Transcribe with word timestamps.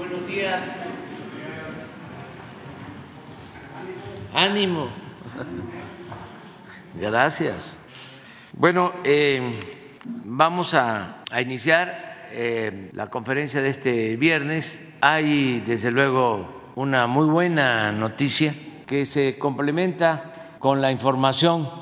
Buenos 0.00 0.26
días. 0.26 0.62
Ánimo. 4.32 4.88
Gracias. 6.98 7.76
Bueno, 8.54 8.94
eh, 9.04 9.60
vamos 10.24 10.72
a, 10.72 11.22
a 11.30 11.42
iniciar 11.42 12.28
eh, 12.32 12.88
la 12.94 13.10
conferencia 13.10 13.60
de 13.60 13.68
este 13.68 14.16
viernes. 14.16 14.80
Hay, 15.02 15.60
desde 15.66 15.90
luego, 15.90 16.72
una 16.76 17.06
muy 17.06 17.26
buena 17.26 17.92
noticia 17.92 18.54
que 18.86 19.04
se 19.04 19.38
complementa 19.38 20.54
con 20.58 20.80
la 20.80 20.90
información 20.90 21.79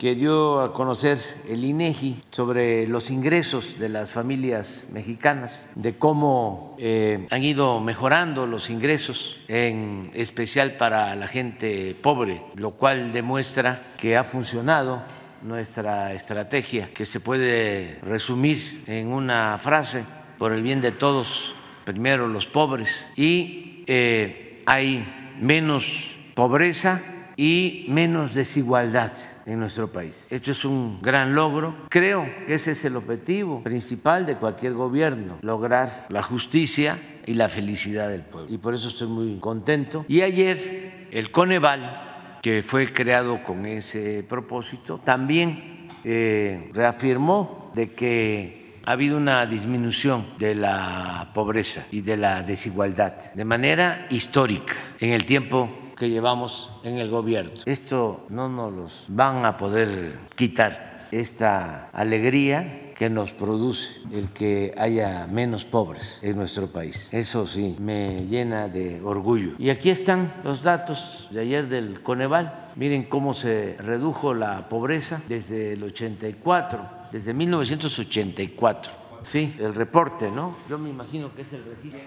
que 0.00 0.14
dio 0.14 0.62
a 0.62 0.72
conocer 0.72 1.18
el 1.46 1.62
INEGI 1.62 2.22
sobre 2.30 2.88
los 2.88 3.10
ingresos 3.10 3.78
de 3.78 3.90
las 3.90 4.12
familias 4.12 4.86
mexicanas, 4.90 5.68
de 5.74 5.98
cómo 5.98 6.74
eh, 6.78 7.26
han 7.30 7.42
ido 7.42 7.80
mejorando 7.80 8.46
los 8.46 8.70
ingresos, 8.70 9.36
en 9.46 10.10
especial 10.14 10.78
para 10.78 11.14
la 11.16 11.26
gente 11.26 11.94
pobre, 12.00 12.42
lo 12.54 12.70
cual 12.70 13.12
demuestra 13.12 13.92
que 13.98 14.16
ha 14.16 14.24
funcionado 14.24 15.02
nuestra 15.42 16.14
estrategia, 16.14 16.94
que 16.94 17.04
se 17.04 17.20
puede 17.20 17.98
resumir 18.00 18.84
en 18.86 19.08
una 19.08 19.58
frase, 19.58 20.06
por 20.38 20.54
el 20.54 20.62
bien 20.62 20.80
de 20.80 20.92
todos, 20.92 21.54
primero 21.84 22.26
los 22.26 22.46
pobres, 22.46 23.12
y 23.16 23.84
eh, 23.86 24.62
hay 24.64 25.34
menos 25.38 26.16
pobreza 26.34 27.02
y 27.40 27.86
menos 27.88 28.34
desigualdad 28.34 29.14
en 29.46 29.60
nuestro 29.60 29.90
país. 29.90 30.26
Esto 30.28 30.50
es 30.50 30.62
un 30.66 31.00
gran 31.00 31.34
logro. 31.34 31.74
Creo 31.88 32.28
que 32.46 32.52
ese 32.52 32.72
es 32.72 32.84
el 32.84 32.96
objetivo 32.96 33.62
principal 33.62 34.26
de 34.26 34.36
cualquier 34.36 34.74
gobierno, 34.74 35.38
lograr 35.40 36.04
la 36.10 36.22
justicia 36.22 36.98
y 37.24 37.32
la 37.32 37.48
felicidad 37.48 38.10
del 38.10 38.24
pueblo. 38.24 38.52
Y 38.52 38.58
por 38.58 38.74
eso 38.74 38.88
estoy 38.88 39.06
muy 39.06 39.38
contento. 39.38 40.04
Y 40.06 40.20
ayer 40.20 41.08
el 41.12 41.30
Coneval, 41.30 42.40
que 42.42 42.62
fue 42.62 42.92
creado 42.92 43.42
con 43.42 43.64
ese 43.64 44.22
propósito, 44.28 45.00
también 45.02 45.88
eh, 46.04 46.70
reafirmó 46.74 47.72
de 47.74 47.94
que 47.94 48.80
ha 48.84 48.92
habido 48.92 49.16
una 49.16 49.46
disminución 49.46 50.26
de 50.38 50.54
la 50.54 51.30
pobreza 51.32 51.86
y 51.90 52.02
de 52.02 52.18
la 52.18 52.42
desigualdad 52.42 53.32
de 53.32 53.44
manera 53.46 54.06
histórica 54.10 54.74
en 55.00 55.10
el 55.10 55.24
tiempo 55.24 55.89
que 56.00 56.08
llevamos 56.08 56.72
en 56.82 56.96
el 56.96 57.10
gobierno. 57.10 57.52
Esto 57.66 58.24
no 58.30 58.48
nos 58.48 58.72
los 58.72 59.04
van 59.08 59.44
a 59.44 59.58
poder 59.58 60.18
quitar, 60.34 61.08
esta 61.12 61.90
alegría 61.90 62.94
que 62.96 63.10
nos 63.10 63.34
produce 63.34 64.00
el 64.10 64.30
que 64.30 64.72
haya 64.78 65.26
menos 65.30 65.66
pobres 65.66 66.18
en 66.22 66.36
nuestro 66.36 66.68
país. 66.68 67.12
Eso 67.12 67.46
sí, 67.46 67.76
me 67.78 68.24
llena 68.26 68.68
de 68.68 69.02
orgullo. 69.02 69.56
Y 69.58 69.68
aquí 69.68 69.90
están 69.90 70.32
los 70.42 70.62
datos 70.62 71.28
de 71.32 71.40
ayer 71.40 71.68
del 71.68 72.00
Coneval. 72.00 72.70
Miren 72.76 73.04
cómo 73.04 73.34
se 73.34 73.76
redujo 73.78 74.32
la 74.32 74.70
pobreza 74.70 75.20
desde 75.28 75.74
el 75.74 75.82
84, 75.82 76.88
desde 77.12 77.34
1984. 77.34 78.92
Sí, 79.26 79.54
el 79.58 79.74
reporte, 79.74 80.30
¿no? 80.30 80.56
Yo 80.70 80.78
me 80.78 80.88
imagino 80.88 81.34
que 81.34 81.42
es 81.42 81.52
el 81.52 81.62
registro. 81.62 82.00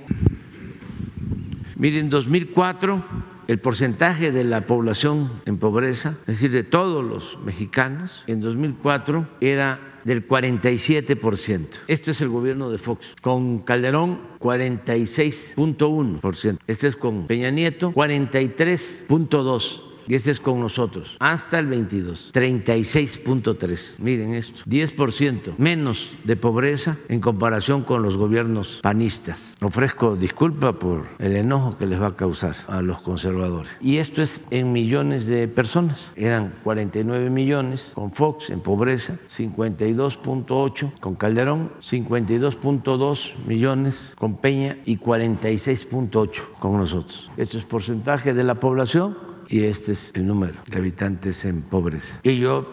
Miren, 1.75 2.09
2004 2.09 3.32
el 3.47 3.59
porcentaje 3.59 4.31
de 4.31 4.43
la 4.43 4.65
población 4.65 5.31
en 5.45 5.57
pobreza, 5.57 6.15
es 6.21 6.35
decir, 6.35 6.51
de 6.51 6.63
todos 6.63 7.03
los 7.03 7.37
mexicanos, 7.43 8.23
en 8.27 8.41
2004 8.41 9.27
era 9.41 9.79
del 10.03 10.27
47%. 10.27 11.79
Esto 11.87 12.11
es 12.11 12.21
el 12.21 12.29
gobierno 12.29 12.69
de 12.69 12.77
Fox. 12.77 13.11
Con 13.21 13.59
Calderón, 13.59 14.19
46.1%. 14.39 16.59
Este 16.67 16.87
es 16.87 16.95
con 16.95 17.27
Peña 17.27 17.51
Nieto, 17.51 17.91
43.2% 17.93 19.92
y 20.07 20.15
este 20.15 20.31
es 20.31 20.39
con 20.39 20.59
nosotros, 20.59 21.15
hasta 21.19 21.59
el 21.59 21.67
22, 21.67 22.31
36.3. 22.33 23.99
Miren 23.99 24.33
esto, 24.33 24.63
10% 24.65 25.57
menos 25.57 26.11
de 26.23 26.35
pobreza 26.35 26.97
en 27.09 27.19
comparación 27.19 27.83
con 27.83 28.01
los 28.01 28.17
gobiernos 28.17 28.79
panistas. 28.81 29.55
Ofrezco 29.61 30.15
disculpa 30.15 30.73
por 30.73 31.07
el 31.19 31.35
enojo 31.35 31.77
que 31.77 31.85
les 31.85 32.01
va 32.01 32.07
a 32.07 32.15
causar 32.15 32.55
a 32.67 32.81
los 32.81 33.01
conservadores. 33.01 33.71
Y 33.81 33.97
esto 33.97 34.21
es 34.21 34.41
en 34.49 34.71
millones 34.71 35.25
de 35.25 35.47
personas. 35.47 36.11
Eran 36.15 36.53
49 36.63 37.29
millones 37.29 37.91
con 37.93 38.11
Fox 38.11 38.49
en 38.49 38.61
pobreza, 38.61 39.19
52.8 39.29 40.99
con 40.99 41.15
Calderón, 41.15 41.71
52.2 41.79 43.35
millones 43.45 44.13
con 44.17 44.37
Peña 44.37 44.77
y 44.85 44.97
46.8 44.97 46.41
con 46.59 46.77
nosotros. 46.77 47.29
Esto 47.37 47.57
es 47.57 47.65
porcentaje 47.65 48.33
de 48.33 48.43
la 48.43 48.55
población 48.55 49.32
y 49.49 49.63
este 49.63 49.93
es 49.93 50.11
el 50.15 50.27
número 50.27 50.55
de 50.69 50.77
habitantes 50.77 51.45
en 51.45 51.61
pobreza. 51.61 52.19
Y 52.23 52.37
yo 52.37 52.65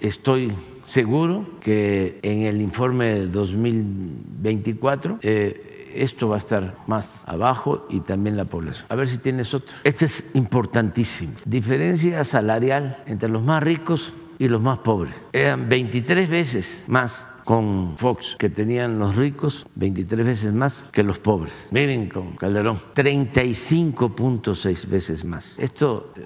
estoy 0.00 0.52
seguro 0.84 1.46
que 1.60 2.18
en 2.22 2.42
el 2.42 2.60
informe 2.60 3.26
2024 3.26 5.18
eh, 5.22 5.92
esto 5.94 6.28
va 6.28 6.36
a 6.36 6.38
estar 6.38 6.76
más 6.86 7.22
abajo 7.26 7.86
y 7.90 8.00
también 8.00 8.36
la 8.36 8.44
población. 8.44 8.86
A 8.88 8.94
ver 8.94 9.08
si 9.08 9.18
tienes 9.18 9.54
otro. 9.54 9.76
Este 9.84 10.04
es 10.04 10.24
importantísimo. 10.34 11.32
Diferencia 11.44 12.22
salarial 12.24 13.02
entre 13.06 13.28
los 13.28 13.42
más 13.42 13.62
ricos 13.62 14.14
y 14.38 14.48
los 14.48 14.60
más 14.60 14.78
pobres. 14.78 15.14
Eran 15.32 15.68
23 15.68 16.28
veces 16.28 16.84
más 16.86 17.26
con 17.46 17.94
Fox, 17.96 18.34
que 18.40 18.50
tenían 18.50 18.98
los 18.98 19.14
ricos 19.14 19.66
23 19.76 20.26
veces 20.26 20.52
más 20.52 20.84
que 20.90 21.04
los 21.04 21.20
pobres. 21.20 21.68
Miren 21.70 22.08
con 22.08 22.34
Calderón, 22.36 22.80
35.6 22.92 24.88
veces 24.88 25.24
más. 25.24 25.56
Esto 25.60 26.12
eh, 26.16 26.22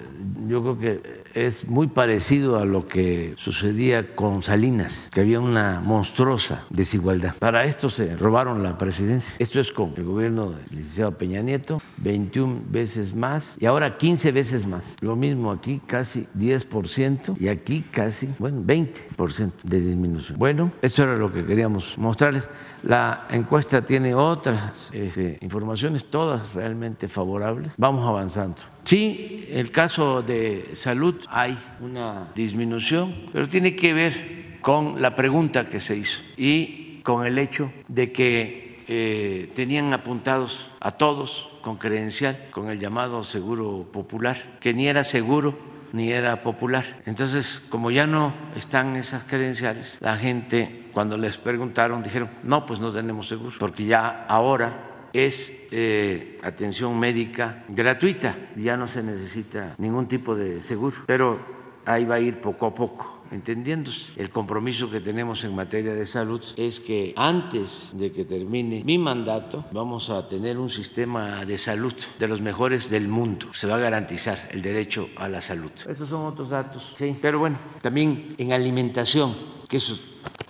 yo 0.47 0.63
creo 0.63 0.79
que 0.79 1.21
es 1.33 1.67
muy 1.67 1.87
parecido 1.87 2.59
a 2.59 2.65
lo 2.65 2.87
que 2.87 3.33
sucedía 3.37 4.15
con 4.15 4.43
Salinas, 4.43 5.09
que 5.13 5.21
había 5.21 5.39
una 5.39 5.81
monstruosa 5.81 6.65
desigualdad. 6.69 7.35
Para 7.39 7.65
esto 7.65 7.89
se 7.89 8.15
robaron 8.15 8.63
la 8.63 8.77
presidencia. 8.77 9.33
Esto 9.39 9.59
es 9.59 9.71
con 9.71 9.93
el 9.97 10.03
gobierno 10.03 10.51
del 10.51 10.65
licenciado 10.71 11.17
Peña 11.17 11.41
Nieto, 11.41 11.81
21 11.97 12.61
veces 12.69 13.15
más 13.15 13.55
y 13.59 13.65
ahora 13.65 13.97
15 13.97 14.31
veces 14.31 14.67
más. 14.67 14.95
Lo 15.01 15.15
mismo 15.15 15.51
aquí, 15.51 15.81
casi 15.85 16.27
10% 16.37 17.37
y 17.39 17.47
aquí 17.47 17.83
casi, 17.91 18.29
bueno, 18.39 18.61
20% 18.61 19.51
de 19.63 19.79
disminución. 19.79 20.37
Bueno, 20.37 20.71
eso 20.81 21.03
era 21.03 21.15
lo 21.15 21.31
que 21.31 21.45
queríamos 21.45 21.97
mostrarles. 21.97 22.49
La 22.83 23.27
encuesta 23.29 23.83
tiene 23.83 24.15
otras 24.15 24.89
este, 24.91 25.37
informaciones, 25.41 26.05
todas 26.05 26.53
realmente 26.53 27.07
favorables. 27.07 27.73
Vamos 27.77 28.07
avanzando. 28.07 28.63
Sí, 28.83 29.45
el 29.49 29.71
caso 29.71 30.21
de 30.21 30.71
salud 30.73 31.15
hay 31.29 31.57
una 31.81 32.31
disminución, 32.35 33.27
pero 33.31 33.47
tiene 33.47 33.75
que 33.75 33.93
ver 33.93 34.59
con 34.61 35.01
la 35.01 35.15
pregunta 35.15 35.67
que 35.67 35.79
se 35.79 35.95
hizo 35.95 36.21
y 36.37 36.99
con 37.03 37.25
el 37.25 37.37
hecho 37.37 37.71
de 37.87 38.11
que 38.11 38.83
eh, 38.87 39.51
tenían 39.53 39.93
apuntados 39.93 40.67
a 40.79 40.91
todos 40.91 41.49
con 41.61 41.77
credencial, 41.77 42.37
con 42.51 42.69
el 42.69 42.79
llamado 42.79 43.23
seguro 43.23 43.87
popular, 43.91 44.57
que 44.59 44.73
ni 44.73 44.87
era 44.87 45.03
seguro 45.03 45.57
ni 45.93 46.11
era 46.11 46.41
popular. 46.41 47.01
Entonces, 47.05 47.61
como 47.69 47.91
ya 47.91 48.07
no 48.07 48.33
están 48.55 48.95
esas 48.95 49.23
credenciales, 49.23 49.97
la 50.01 50.17
gente 50.17 50.89
cuando 50.93 51.17
les 51.17 51.37
preguntaron 51.37 52.03
dijeron, 52.03 52.29
no, 52.43 52.65
pues 52.65 52.79
no 52.79 52.91
tenemos 52.91 53.27
seguro, 53.27 53.55
porque 53.59 53.85
ya 53.85 54.25
ahora 54.27 54.90
es 55.13 55.51
eh, 55.71 56.39
atención 56.43 56.97
médica 56.99 57.63
gratuita, 57.67 58.37
ya 58.55 58.77
no 58.77 58.87
se 58.87 59.03
necesita 59.03 59.75
ningún 59.77 60.07
tipo 60.07 60.35
de 60.35 60.61
seguro, 60.61 60.97
pero 61.05 61.39
ahí 61.85 62.05
va 62.05 62.15
a 62.15 62.19
ir 62.19 62.39
poco 62.39 62.65
a 62.65 62.73
poco 62.73 63.21
entendiéndose. 63.31 64.11
El 64.17 64.29
compromiso 64.29 64.91
que 64.91 64.99
tenemos 64.99 65.43
en 65.43 65.55
materia 65.55 65.93
de 65.93 66.05
salud 66.05 66.41
es 66.57 66.79
que 66.79 67.13
antes 67.15 67.91
de 67.95 68.11
que 68.11 68.25
termine 68.25 68.83
mi 68.83 68.97
mandato 68.97 69.65
vamos 69.71 70.09
a 70.09 70.27
tener 70.27 70.57
un 70.57 70.69
sistema 70.69 71.45
de 71.45 71.57
salud 71.57 71.93
de 72.19 72.27
los 72.27 72.41
mejores 72.41 72.89
del 72.89 73.07
mundo. 73.07 73.47
Se 73.53 73.67
va 73.67 73.75
a 73.75 73.79
garantizar 73.79 74.37
el 74.51 74.61
derecho 74.61 75.07
a 75.15 75.29
la 75.29 75.41
salud. 75.41 75.71
Estos 75.87 76.09
son 76.09 76.25
otros 76.25 76.49
datos, 76.49 76.93
sí. 76.97 77.17
Pero 77.21 77.39
bueno, 77.39 77.57
también 77.81 78.35
en 78.37 78.51
alimentación, 78.51 79.35
que 79.67 79.77
eso 79.77 79.97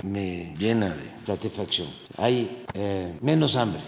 me 0.04 0.56
llena 0.58 0.90
de 0.90 1.12
satisfacción. 1.24 1.88
Hay 2.18 2.66
eh, 2.74 3.16
menos 3.22 3.56
hambre 3.56 3.82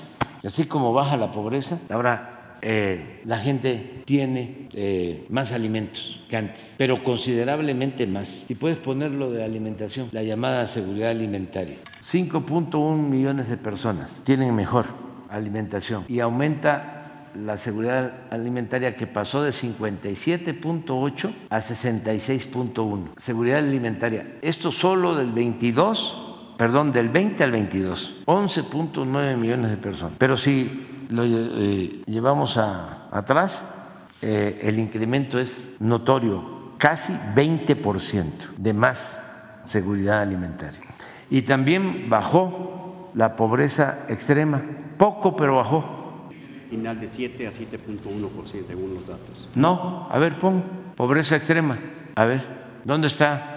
Así 0.43 0.65
como 0.65 0.93
baja 0.93 1.17
la 1.17 1.31
pobreza, 1.31 1.79
ahora 1.89 2.57
eh, 2.61 3.21
la 3.25 3.37
gente 3.37 4.03
tiene 4.05 4.69
eh, 4.73 5.25
más 5.29 5.51
alimentos 5.51 6.21
que 6.29 6.37
antes, 6.37 6.75
pero 6.77 7.03
considerablemente 7.03 8.07
más. 8.07 8.45
Si 8.47 8.55
puedes 8.55 8.77
ponerlo 8.77 9.31
de 9.31 9.43
alimentación, 9.43 10.09
la 10.11 10.23
llamada 10.23 10.65
seguridad 10.67 11.09
alimentaria. 11.09 11.77
5.1 12.01 12.97
millones 12.97 13.49
de 13.49 13.57
personas 13.57 14.23
tienen 14.25 14.55
mejor 14.55 14.85
alimentación 15.29 16.05
y 16.07 16.19
aumenta 16.19 17.29
la 17.35 17.57
seguridad 17.57 18.13
alimentaria 18.29 18.95
que 18.95 19.07
pasó 19.07 19.43
de 19.43 19.51
57.8 19.51 21.33
a 21.49 21.59
66.1. 21.59 23.09
Seguridad 23.17 23.59
alimentaria. 23.59 24.37
Esto 24.41 24.71
solo 24.71 25.15
del 25.15 25.31
22 25.31 26.22
perdón, 26.57 26.91
del 26.91 27.09
20 27.09 27.43
al 27.43 27.51
22, 27.51 28.23
11.9 28.25 29.37
millones 29.37 29.71
de 29.71 29.77
personas. 29.77 30.15
Pero 30.17 30.37
si 30.37 31.05
lo 31.09 31.23
eh, 31.25 32.03
llevamos 32.05 32.57
a, 32.57 33.07
atrás, 33.11 33.87
eh, 34.21 34.59
el 34.63 34.79
incremento 34.79 35.39
es 35.39 35.75
notorio, 35.79 36.73
casi 36.77 37.13
20% 37.35 38.55
de 38.57 38.73
más 38.73 39.23
seguridad 39.63 40.21
alimentaria. 40.21 40.81
Y 41.29 41.43
también 41.43 42.09
bajó 42.09 43.11
la 43.13 43.35
pobreza 43.35 44.05
extrema, 44.09 44.61
poco 44.97 45.35
pero 45.35 45.57
bajó. 45.57 46.29
Final 46.69 46.99
de 46.99 47.07
7 47.07 47.47
a 47.47 47.51
7.1% 47.51 48.67
según 48.67 48.95
los 48.95 49.07
datos. 49.07 49.49
No, 49.55 50.07
a 50.09 50.17
ver, 50.17 50.39
pon 50.39 50.63
pobreza 50.95 51.35
extrema. 51.35 51.77
A 52.15 52.25
ver, 52.25 52.45
¿dónde 52.83 53.07
está? 53.07 53.52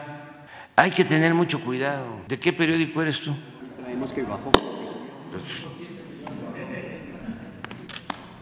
Hay 0.78 0.90
que 0.90 1.06
tener 1.06 1.32
mucho 1.32 1.58
cuidado. 1.58 2.04
¿De 2.28 2.38
qué 2.38 2.52
periódico 2.52 3.00
eres 3.00 3.18
tú? 3.18 3.34
Traemos 3.82 4.12
que 4.12 4.22
bajó. 4.22 4.52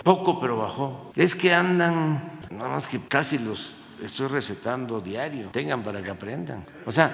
Poco, 0.02 0.40
pero 0.40 0.56
bajó. 0.56 1.12
Es 1.14 1.36
que 1.36 1.54
andan, 1.54 2.40
nada 2.50 2.70
más 2.70 2.88
que 2.88 2.98
casi 2.98 3.38
los 3.38 3.76
estoy 4.02 4.26
recetando 4.26 5.00
diario. 5.00 5.50
Tengan 5.52 5.84
para 5.84 6.02
que 6.02 6.10
aprendan. 6.10 6.64
O 6.84 6.90
sea, 6.90 7.12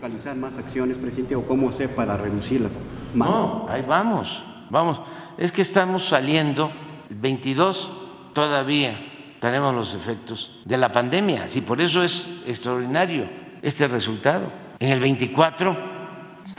realizar 0.00 0.34
más 0.34 0.58
acciones, 0.58 0.98
presidente, 0.98 1.36
o 1.36 1.46
cómo 1.46 1.70
hacer 1.70 1.94
para 1.94 2.16
reducirlas? 2.16 2.72
No, 3.14 3.68
ahí 3.68 3.84
vamos, 3.86 4.42
vamos. 4.68 5.00
Es 5.38 5.52
que 5.52 5.62
estamos 5.62 6.08
saliendo, 6.08 6.72
el 7.08 7.16
22 7.16 7.90
todavía 8.34 8.98
tenemos 9.38 9.72
los 9.72 9.94
efectos 9.94 10.60
de 10.64 10.76
la 10.76 10.90
pandemia, 10.90 11.46
sí, 11.46 11.60
por 11.60 11.80
eso 11.80 12.02
es 12.02 12.42
extraordinario 12.46 13.45
este 13.66 13.88
resultado. 13.88 14.52
En 14.78 14.90
el 14.90 15.00
24 15.00 15.76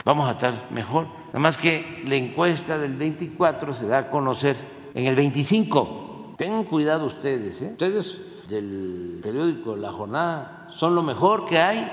vamos 0.04 0.28
a 0.28 0.32
estar 0.32 0.68
mejor. 0.70 1.06
Nada 1.28 1.38
más 1.38 1.56
que 1.56 2.02
la 2.06 2.16
encuesta 2.16 2.76
del 2.76 2.96
24 2.96 3.72
se 3.72 3.88
da 3.88 3.98
a 3.98 4.10
conocer 4.10 4.56
en 4.94 5.06
el 5.06 5.16
25. 5.16 6.34
Tengan 6.36 6.64
cuidado 6.64 7.06
ustedes, 7.06 7.62
¿eh? 7.62 7.70
ustedes 7.72 8.20
del 8.48 9.20
periódico 9.22 9.74
La 9.74 9.90
Jornada 9.90 10.68
son 10.70 10.94
lo 10.94 11.02
mejor 11.02 11.48
que 11.48 11.58
hay 11.58 11.90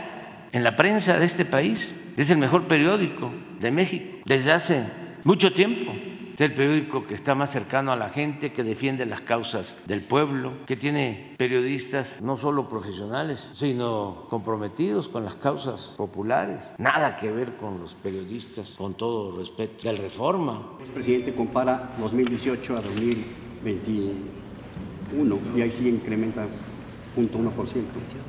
en 0.51 0.63
la 0.65 0.75
prensa 0.75 1.17
de 1.17 1.25
este 1.25 1.45
país. 1.45 1.95
Es 2.17 2.29
el 2.29 2.38
mejor 2.38 2.67
periódico 2.67 3.31
de 3.62 3.71
México 3.71 4.17
desde 4.25 4.51
hace 4.51 4.85
mucho 5.23 5.53
tiempo. 5.53 5.94
Es 6.36 6.42
el 6.42 6.54
periódico 6.54 7.08
que 7.08 7.16
está 7.16 7.34
más 7.34 7.52
cercano 7.52 7.94
a 7.94 7.96
la 7.96 8.10
gente, 8.10 8.52
que 8.52 8.62
defiende 8.62 9.06
las 9.06 9.22
causas 9.22 9.78
del 9.88 10.04
pueblo, 10.04 10.52
que 10.66 10.76
tiene 10.76 11.34
periodistas 11.38 12.22
no 12.22 12.36
solo 12.36 12.68
profesionales, 12.68 13.50
sino 13.54 14.26
comprometidos 14.30 15.08
con 15.08 15.24
las 15.24 15.36
causas 15.36 15.94
populares. 15.96 16.76
Nada 16.78 17.16
que 17.16 17.32
ver 17.32 17.56
con 17.56 17.80
los 17.80 17.96
periodistas, 17.96 18.72
con 18.72 18.96
todo 18.96 19.38
respeto, 19.38 19.88
del 19.88 19.98
Reforma. 19.98 20.74
El 20.84 20.90
presidente 20.90 21.34
compara 21.34 21.96
2018 22.02 22.76
a 22.76 22.82
2021 22.82 25.40
y 25.56 25.62
ahí 25.62 25.72
sí 25.72 25.88
incrementa 25.88 26.48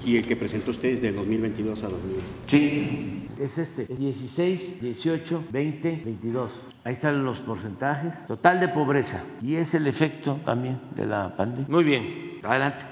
y 0.04 0.16
el 0.16 0.26
que 0.26 0.36
presentó 0.36 0.70
usted 0.70 0.90
es 0.90 1.02
de 1.02 1.10
2022 1.10 1.82
a 1.82 1.88
2000. 1.88 2.16
Sí, 2.46 3.26
es 3.40 3.58
este, 3.58 3.86
16, 3.86 4.80
18, 4.80 5.44
20, 5.50 6.02
22. 6.04 6.52
Ahí 6.86 6.92
están 6.92 7.24
los 7.24 7.40
porcentajes. 7.40 8.12
Total 8.28 8.60
de 8.60 8.68
pobreza. 8.68 9.20
Y 9.42 9.56
es 9.56 9.74
el 9.74 9.88
efecto 9.88 10.38
también 10.44 10.78
de 10.94 11.04
la 11.04 11.34
pandemia. 11.36 11.66
Muy 11.68 11.82
bien, 11.82 12.38
adelante. 12.44 12.84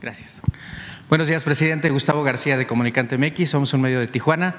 Gracias. 0.00 0.42
Buenos 1.08 1.28
días, 1.28 1.44
presidente. 1.44 1.88
Gustavo 1.90 2.24
García 2.24 2.56
de 2.56 2.66
Comunicante 2.66 3.16
MX. 3.16 3.50
Somos 3.50 3.72
un 3.72 3.82
medio 3.82 4.00
de 4.00 4.08
Tijuana. 4.08 4.56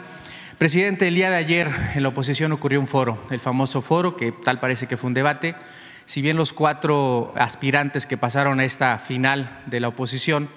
Presidente, 0.58 1.10
el 1.10 1.16
día 1.16 1.30
de 1.30 1.36
ayer 1.36 1.70
en 1.96 2.02
la 2.02 2.08
oposición 2.08 2.54
ocurrió 2.54 2.80
un 2.80 2.88
foro, 2.88 3.22
el 3.30 3.42
famoso 3.42 3.82
foro, 3.82 4.16
que 4.16 4.32
tal 4.32 4.62
parece 4.62 4.88
que 4.88 4.96
fue 4.96 5.10
un 5.10 5.14
debate. 5.14 5.56
Si 6.06 6.22
bien 6.22 6.38
los 6.38 6.54
cuatro 6.54 7.34
aspirantes 7.36 8.06
que 8.06 8.16
pasaron 8.16 8.62
a 8.62 8.64
esta 8.64 9.00
final 9.00 9.64
de 9.66 9.82
la 9.82 9.90
oposición 9.90 10.48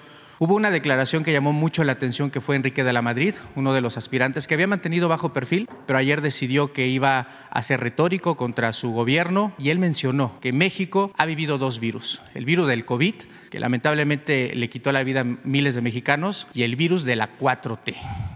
Hubo 0.43 0.55
una 0.55 0.71
declaración 0.71 1.23
que 1.23 1.31
llamó 1.31 1.53
mucho 1.53 1.83
la 1.83 1.91
atención 1.91 2.31
que 2.31 2.41
fue 2.41 2.55
Enrique 2.55 2.83
de 2.83 2.93
la 2.93 3.03
Madrid, 3.03 3.35
uno 3.55 3.75
de 3.75 3.81
los 3.81 3.95
aspirantes 3.97 4.47
que 4.47 4.55
había 4.55 4.65
mantenido 4.65 5.07
bajo 5.07 5.33
perfil, 5.33 5.69
pero 5.85 5.99
ayer 5.99 6.21
decidió 6.21 6.73
que 6.73 6.87
iba 6.87 7.27
a 7.51 7.61
ser 7.61 7.79
retórico 7.79 8.35
contra 8.35 8.73
su 8.73 8.89
gobierno 8.89 9.53
y 9.59 9.69
él 9.69 9.77
mencionó 9.77 10.39
que 10.41 10.51
México 10.51 11.13
ha 11.19 11.27
vivido 11.27 11.59
dos 11.59 11.79
virus, 11.79 12.23
el 12.33 12.45
virus 12.45 12.67
del 12.67 12.85
COVID, 12.85 13.13
que 13.51 13.59
lamentablemente 13.59 14.53
le 14.55 14.67
quitó 14.67 14.91
la 14.91 15.03
vida 15.03 15.19
a 15.19 15.25
miles 15.25 15.75
de 15.75 15.81
mexicanos, 15.81 16.47
y 16.55 16.63
el 16.63 16.75
virus 16.75 17.03
de 17.03 17.17
la 17.17 17.37
4T. 17.37 17.93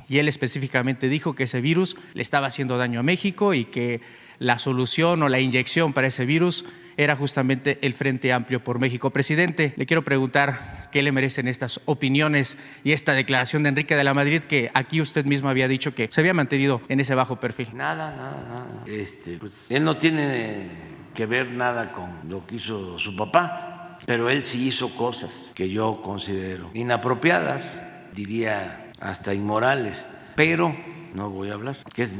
Y 0.07 0.19
él 0.19 0.28
específicamente 0.28 1.10
dijo 1.10 1.34
que 1.34 1.46
ese 1.46 1.60
virus 1.60 1.98
le 2.13 2.22
estaba 2.22 2.46
haciendo 2.46 2.78
daño 2.78 3.00
a 3.00 3.04
México 3.04 3.56
y 3.56 3.66
que 3.66 4.02
la 4.38 4.60
solución 4.60 5.24
o 5.24 5.30
la 5.30 5.40
inyección 5.40 5.92
para 5.92 6.06
ese 6.06 6.28
virus 6.28 6.66
era 6.97 7.15
justamente 7.15 7.80
el 7.81 7.94
Frente 7.94 8.31
Amplio 8.31 8.64
por 8.64 8.80
México. 8.80 9.09
Presidente, 9.09 9.73
le 9.75 9.85
quiero 9.85 10.04
preguntar 10.04 10.90
qué 10.92 11.02
le 11.02 11.11
merecen 11.11 11.47
estas 11.47 11.81
opiniones 11.85 12.57
y 12.83 12.92
esta 12.92 13.14
declaración 13.14 13.64
de 13.64 13.69
Enrique 13.69 13.95
de 13.95 14.04
la 14.04 14.14
Madrid 14.14 14.44
que 14.44 14.71
aquí 14.73 15.02
usted 15.02 15.25
mismo 15.25 15.49
había 15.49 15.68
dicho 15.68 15.94
que 15.94 16.09
se 16.11 16.21
había 16.21 16.33
mantenido 16.33 16.81
en 16.87 16.99
ese 16.99 17.16
bajo 17.16 17.40
perfil. 17.40 17.69
Nada, 17.73 18.16
nada, 18.16 18.45
nada. 18.47 18.83
Este, 18.85 19.37
pues, 19.37 19.66
él 19.69 19.83
no 19.83 19.97
tiene 19.97 20.69
que 21.14 21.25
ver 21.25 21.52
nada 21.52 21.92
con 21.92 22.30
lo 22.30 22.45
que 22.45 22.56
hizo 22.56 22.99
su 22.99 23.16
papá, 23.16 23.97
pero 24.06 24.30
él 24.30 24.45
sí 24.45 24.68
hizo 24.68 24.94
cosas 24.95 25.47
que 25.56 25.69
yo 25.69 26.02
considero 26.04 26.69
inapropiadas, 26.73 27.80
diría 28.14 28.92
hasta 28.99 29.33
inmorales, 29.33 30.07
pero 30.35 30.75
no 31.16 31.30
voy 31.30 31.50
a 31.50 31.54
hablar, 31.54 31.78
que 31.94 32.04
es 32.04 32.12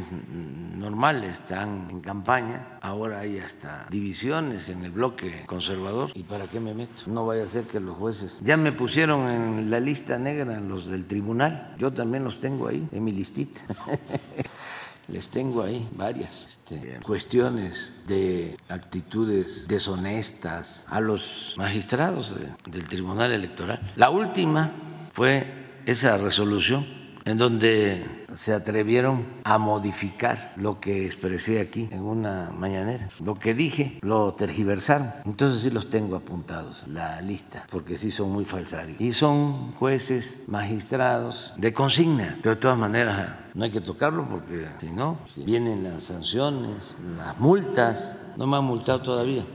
normal, 0.75 1.24
están 1.24 1.88
en 1.92 2.02
campaña, 2.02 2.80
ahora 2.82 3.20
hay 3.20 3.40
hasta 3.40 3.86
divisiones 3.90 4.70
en 4.70 4.84
el 4.84 4.92
bloque 4.92 5.44
conservador, 5.46 6.12
¿y 6.14 6.24
para 6.24 6.48
qué 6.48 6.60
me 6.60 6.74
meto? 6.74 7.04
No 7.08 7.25
vaya 7.25 7.44
a 7.44 7.48
ser 7.48 7.66
que 7.66 7.80
los 7.80 7.98
jueces 7.98 8.40
ya 8.44 8.58
me 8.58 8.72
pusieron 8.72 9.30
en 9.30 9.70
la 9.70 9.80
lista 9.80 10.18
negra 10.18 10.60
los 10.62 10.88
del 10.88 11.06
tribunal, 11.06 11.75
yo 11.78 11.92
también 11.92 12.24
los 12.24 12.40
tengo 12.40 12.68
ahí, 12.68 12.88
en 12.92 13.04
mi 13.04 13.12
listita. 13.12 13.62
les 15.08 15.30
tengo 15.30 15.62
ahí 15.62 15.88
varias 15.92 16.48
este, 16.48 17.00
cuestiones 17.04 17.94
de 18.08 18.58
actitudes 18.70 19.68
deshonestas 19.68 20.86
a 20.90 21.00
los 21.00 21.54
magistrados 21.58 22.36
del 22.66 22.88
Tribunal 22.88 23.32
Electoral. 23.32 23.80
La 23.96 24.10
última 24.10 24.74
fue 25.12 25.46
esa 25.86 26.18
resolución 26.18 26.88
en 27.25 27.38
donde 27.38 28.25
se 28.36 28.54
atrevieron 28.54 29.25
a 29.44 29.58
modificar 29.58 30.54
lo 30.58 30.80
que 30.80 31.06
expresé 31.06 31.60
aquí 31.60 31.88
en 31.92 32.04
una 32.04 32.51
mañanera. 32.51 33.10
Lo 33.20 33.36
que 33.36 33.54
dije 33.54 34.00
lo 34.01 34.34
tergiversaron. 34.34 35.12
Entonces 35.25 35.62
sí 35.62 35.72
los 35.72 35.89
tengo 35.89 36.15
apuntados, 36.15 36.86
la 36.88 37.22
lista, 37.22 37.65
porque 37.72 37.98
sí 37.98 38.12
son 38.12 38.32
muy 38.32 38.46
falsarios. 38.46 39.00
Y 39.00 39.13
son 39.13 39.72
jueces, 39.74 40.44
magistrados 40.48 41.54
de 41.58 41.74
consigna. 41.74 42.38
De 42.44 42.56
todas 42.56 42.77
maneras, 42.77 43.36
no 43.54 43.63
hay 43.63 43.72
que 43.72 43.82
tocarlo 43.82 44.27
porque 44.27 44.68
si 44.80 44.88
no, 44.88 45.18
vienen 45.38 45.84
las 45.84 46.04
sanciones, 46.04 46.96
las 47.18 47.39
multas. 47.39 48.15
No 48.38 48.48
me 48.48 48.58
han 48.58 48.65
multado 48.65 49.01
todavía. 49.01 49.46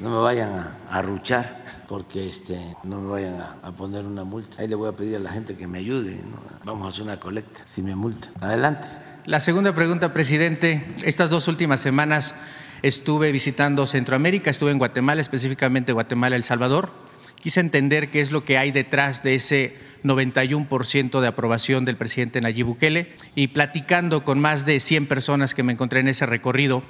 No 0.00 0.10
me 0.10 0.18
vayan 0.18 0.52
a 0.52 0.78
arruchar 0.90 1.64
porque 1.88 2.28
este, 2.28 2.76
no 2.84 3.00
me 3.00 3.10
vayan 3.10 3.40
a, 3.40 3.72
poner 3.72 4.04
una 4.04 4.24
multa. 4.24 4.60
Ahí 4.60 4.68
le 4.68 4.74
voy 4.74 4.88
a 4.88 4.92
pedir 4.92 5.16
a 5.16 5.18
la 5.18 5.30
gente 5.30 5.56
que 5.56 5.66
me 5.66 5.78
ayude. 5.78 6.20
Vamos 6.64 6.86
a 6.86 6.88
hacer 6.88 7.02
una 7.02 7.20
colecta 7.20 7.62
si 7.64 7.82
me 7.82 7.94
multa. 7.94 8.28
Adelante. 8.40 8.88
La 9.24 9.40
segunda 9.40 9.74
pregunta, 9.74 10.12
presidente. 10.12 10.94
Estas 11.02 11.30
dos 11.30 11.48
últimas 11.48 11.80
semanas 11.80 12.34
estuve 12.82 13.32
visitando 13.32 13.86
Centroamérica, 13.86 14.50
estuve 14.50 14.70
en 14.70 14.78
Guatemala, 14.78 15.20
específicamente 15.20 15.92
Guatemala, 15.92 16.36
El 16.36 16.44
Salvador. 16.44 16.90
Quise 17.40 17.60
entender 17.60 18.10
qué 18.10 18.20
es 18.20 18.32
lo 18.32 18.44
que 18.44 18.58
hay 18.58 18.72
detrás 18.72 19.22
de 19.22 19.34
ese 19.36 19.76
91% 20.04 21.20
de 21.20 21.28
aprobación 21.28 21.84
del 21.84 21.96
presidente 21.96 22.40
Nayib 22.40 22.66
Bukele 22.66 23.14
y 23.34 23.48
platicando 23.48 24.24
con 24.24 24.40
más 24.40 24.66
de 24.66 24.80
100 24.80 25.06
personas 25.06 25.54
que 25.54 25.62
me 25.62 25.72
encontré 25.72 26.00
en 26.00 26.08
ese 26.08 26.26
recorrido, 26.26 26.82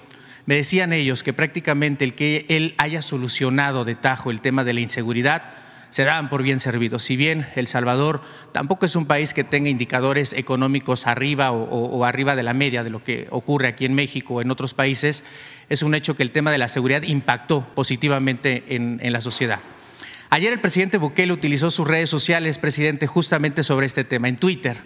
me 0.46 0.54
decían 0.54 0.92
ellos 0.92 1.22
que 1.22 1.32
prácticamente 1.32 2.04
el 2.04 2.14
que 2.14 2.46
él 2.48 2.74
haya 2.78 3.02
solucionado 3.02 3.84
de 3.84 3.96
tajo 3.96 4.30
el 4.30 4.40
tema 4.40 4.64
de 4.64 4.74
la 4.74 4.80
inseguridad 4.80 5.42
se 5.90 6.04
daban 6.04 6.28
por 6.28 6.42
bien 6.42 6.60
servidos. 6.60 7.02
Si 7.02 7.16
bien 7.16 7.46
El 7.54 7.66
Salvador 7.66 8.20
tampoco 8.52 8.86
es 8.86 8.96
un 8.96 9.06
país 9.06 9.34
que 9.34 9.44
tenga 9.44 9.68
indicadores 9.68 10.32
económicos 10.32 11.06
arriba 11.06 11.52
o, 11.52 12.04
arriba 12.04 12.36
de 12.36 12.42
la 12.42 12.54
media 12.54 12.84
de 12.84 12.90
lo 12.90 13.02
que 13.02 13.26
ocurre 13.30 13.68
aquí 13.68 13.84
en 13.84 13.94
México 13.94 14.34
o 14.34 14.42
en 14.42 14.50
otros 14.50 14.74
países, 14.74 15.24
es 15.68 15.82
un 15.82 15.94
hecho 15.94 16.16
que 16.16 16.22
el 16.22 16.30
tema 16.30 16.50
de 16.50 16.58
la 16.58 16.68
seguridad 16.68 17.02
impactó 17.02 17.66
positivamente 17.74 18.64
en, 18.68 19.00
en 19.02 19.12
la 19.12 19.20
sociedad. 19.20 19.60
Ayer 20.28 20.52
el 20.52 20.60
presidente 20.60 20.98
Bukele 20.98 21.32
utilizó 21.32 21.70
sus 21.70 21.86
redes 21.86 22.10
sociales, 22.10 22.58
presidente, 22.58 23.06
justamente 23.06 23.62
sobre 23.62 23.86
este 23.86 24.04
tema, 24.04 24.28
en 24.28 24.36
Twitter. 24.36 24.76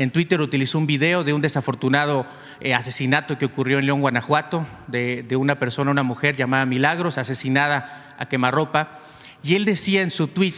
En 0.00 0.10
Twitter 0.10 0.40
utilizó 0.40 0.78
un 0.78 0.86
video 0.86 1.24
de 1.24 1.34
un 1.34 1.42
desafortunado 1.42 2.24
eh, 2.62 2.72
asesinato 2.72 3.36
que 3.36 3.44
ocurrió 3.44 3.78
en 3.78 3.84
León, 3.84 4.00
Guanajuato, 4.00 4.66
de, 4.86 5.36
una 5.36 5.58
persona, 5.58 5.90
una 5.90 6.02
mujer 6.02 6.36
llamada 6.36 6.64
Milagros, 6.64 7.18
asesinada 7.18 8.14
a 8.16 8.26
quemarropa. 8.26 8.98
Y 9.42 9.56
él 9.56 9.66
decía 9.66 10.00
en 10.00 10.08
su 10.08 10.28
tweet, 10.28 10.54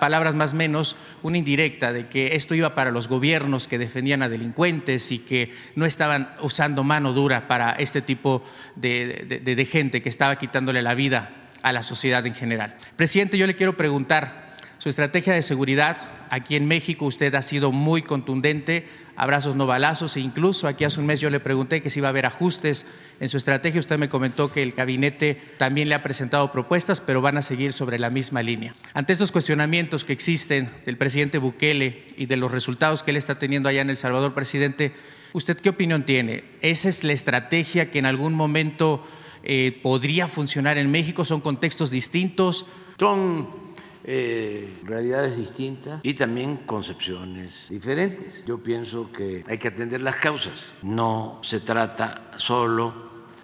palabras 0.00 0.34
más 0.34 0.54
menos, 0.54 0.96
una 1.22 1.36
indirecta 1.36 1.92
de 1.92 2.06
que 2.06 2.34
esto 2.34 2.54
iba 2.54 2.74
para 2.74 2.90
los 2.90 3.08
gobiernos 3.08 3.68
que 3.68 3.76
defendían 3.76 4.22
a 4.22 4.30
delincuentes 4.30 5.12
y 5.12 5.18
que 5.18 5.52
no 5.74 5.84
estaban 5.84 6.30
usando 6.40 6.82
mano 6.82 7.12
dura 7.12 7.46
para 7.46 7.72
este 7.72 8.00
tipo 8.00 8.42
de 8.74 9.68
gente 9.70 10.00
que 10.00 10.08
estaba 10.08 10.36
quitándole 10.36 10.80
la 10.80 10.94
vida 10.94 11.50
a 11.60 11.72
la 11.72 11.82
sociedad 11.82 12.24
en 12.24 12.34
general. 12.34 12.76
Presidente, 12.96 13.36
yo 13.36 13.46
le 13.46 13.54
quiero 13.54 13.76
preguntar, 13.76 14.48
su 14.78 14.88
estrategia 14.88 15.34
de 15.34 15.42
seguridad 15.42 15.98
aquí 16.30 16.56
en 16.56 16.66
México, 16.66 17.04
usted 17.04 17.34
ha 17.34 17.42
sido 17.42 17.72
muy 17.72 18.02
contundente, 18.02 18.88
abrazos 19.16 19.56
no 19.56 19.66
balazos, 19.66 20.16
e 20.16 20.20
incluso 20.20 20.68
aquí 20.68 20.84
hace 20.84 21.00
un 21.00 21.06
mes 21.06 21.20
yo 21.20 21.30
le 21.30 21.40
pregunté 21.40 21.82
que 21.82 21.90
si 21.90 21.98
iba 21.98 22.08
a 22.08 22.10
haber 22.10 22.26
ajustes 22.26 22.86
en 23.20 23.28
su 23.28 23.36
estrategia, 23.36 23.80
usted 23.80 23.98
me 23.98 24.08
comentó 24.08 24.52
que 24.52 24.62
el 24.62 24.72
gabinete 24.72 25.40
también 25.56 25.88
le 25.88 25.94
ha 25.94 26.02
presentado 26.02 26.52
propuestas, 26.52 27.00
pero 27.00 27.20
van 27.20 27.36
a 27.36 27.42
seguir 27.42 27.72
sobre 27.72 27.98
la 27.98 28.10
misma 28.10 28.42
línea. 28.42 28.72
Ante 28.94 29.12
estos 29.12 29.32
cuestionamientos 29.32 30.04
que 30.04 30.12
existen 30.12 30.70
del 30.86 30.96
presidente 30.96 31.38
Bukele 31.38 32.04
y 32.16 32.26
de 32.26 32.36
los 32.36 32.52
resultados 32.52 33.02
que 33.02 33.10
él 33.10 33.16
está 33.16 33.38
teniendo 33.38 33.68
allá 33.68 33.80
en 33.80 33.90
El 33.90 33.96
Salvador, 33.96 34.34
presidente, 34.34 34.92
¿usted 35.32 35.56
qué 35.58 35.70
opinión 35.70 36.04
tiene? 36.04 36.44
¿Esa 36.62 36.88
es 36.88 37.02
la 37.04 37.12
estrategia 37.12 37.90
que 37.90 37.98
en 37.98 38.06
algún 38.06 38.34
momento 38.34 39.04
eh, 39.42 39.78
podría 39.82 40.28
funcionar 40.28 40.78
en 40.78 40.90
México? 40.90 41.24
¿Son 41.24 41.40
contextos 41.40 41.90
distintos? 41.90 42.66
Son 42.98 43.67
eh, 44.10 44.80
realidades 44.84 45.36
distintas 45.36 46.00
y 46.02 46.14
también 46.14 46.56
concepciones 46.64 47.66
diferentes. 47.68 48.42
Yo 48.46 48.56
pienso 48.56 49.12
que 49.12 49.42
hay 49.46 49.58
que 49.58 49.68
atender 49.68 50.00
las 50.00 50.16
causas. 50.16 50.72
No 50.80 51.40
se 51.42 51.60
trata 51.60 52.30
solo 52.36 52.94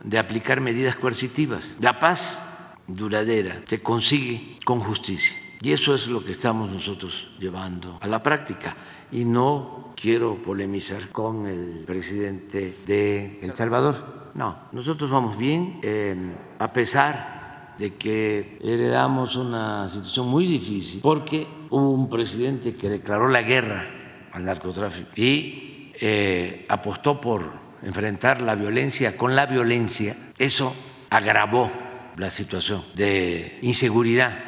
de 0.02 0.18
aplicar 0.18 0.62
medidas 0.62 0.96
coercitivas. 0.96 1.76
La 1.80 2.00
paz 2.00 2.42
duradera 2.86 3.60
se 3.66 3.82
consigue 3.82 4.58
con 4.64 4.80
justicia. 4.80 5.36
Y 5.60 5.72
eso 5.72 5.94
es 5.94 6.06
lo 6.06 6.24
que 6.24 6.32
estamos 6.32 6.70
nosotros 6.70 7.28
llevando 7.38 7.98
a 8.00 8.06
la 8.06 8.22
práctica. 8.22 8.74
Y 9.12 9.26
no 9.26 9.92
quiero 9.94 10.42
polemizar 10.42 11.10
con 11.10 11.46
el 11.46 11.84
presidente 11.84 12.78
de 12.86 13.38
El 13.42 13.54
Salvador. 13.54 14.32
No, 14.34 14.60
nosotros 14.72 15.10
vamos 15.10 15.36
bien, 15.36 15.80
eh, 15.82 16.16
a 16.58 16.72
pesar 16.72 17.33
de 17.78 17.94
que 17.94 18.58
heredamos 18.62 19.36
una 19.36 19.88
situación 19.88 20.28
muy 20.28 20.46
difícil 20.46 21.00
porque 21.02 21.46
hubo 21.70 21.90
un 21.90 22.08
presidente 22.08 22.74
que 22.74 22.88
declaró 22.88 23.28
la 23.28 23.42
guerra 23.42 23.88
al 24.32 24.44
narcotráfico 24.44 25.10
y 25.16 25.92
eh, 26.00 26.66
apostó 26.68 27.20
por 27.20 27.64
enfrentar 27.82 28.40
la 28.40 28.54
violencia 28.54 29.16
con 29.16 29.36
la 29.36 29.46
violencia. 29.46 30.16
Eso 30.38 30.74
agravó 31.10 31.70
la 32.16 32.30
situación 32.30 32.84
de 32.94 33.58
inseguridad 33.62 34.38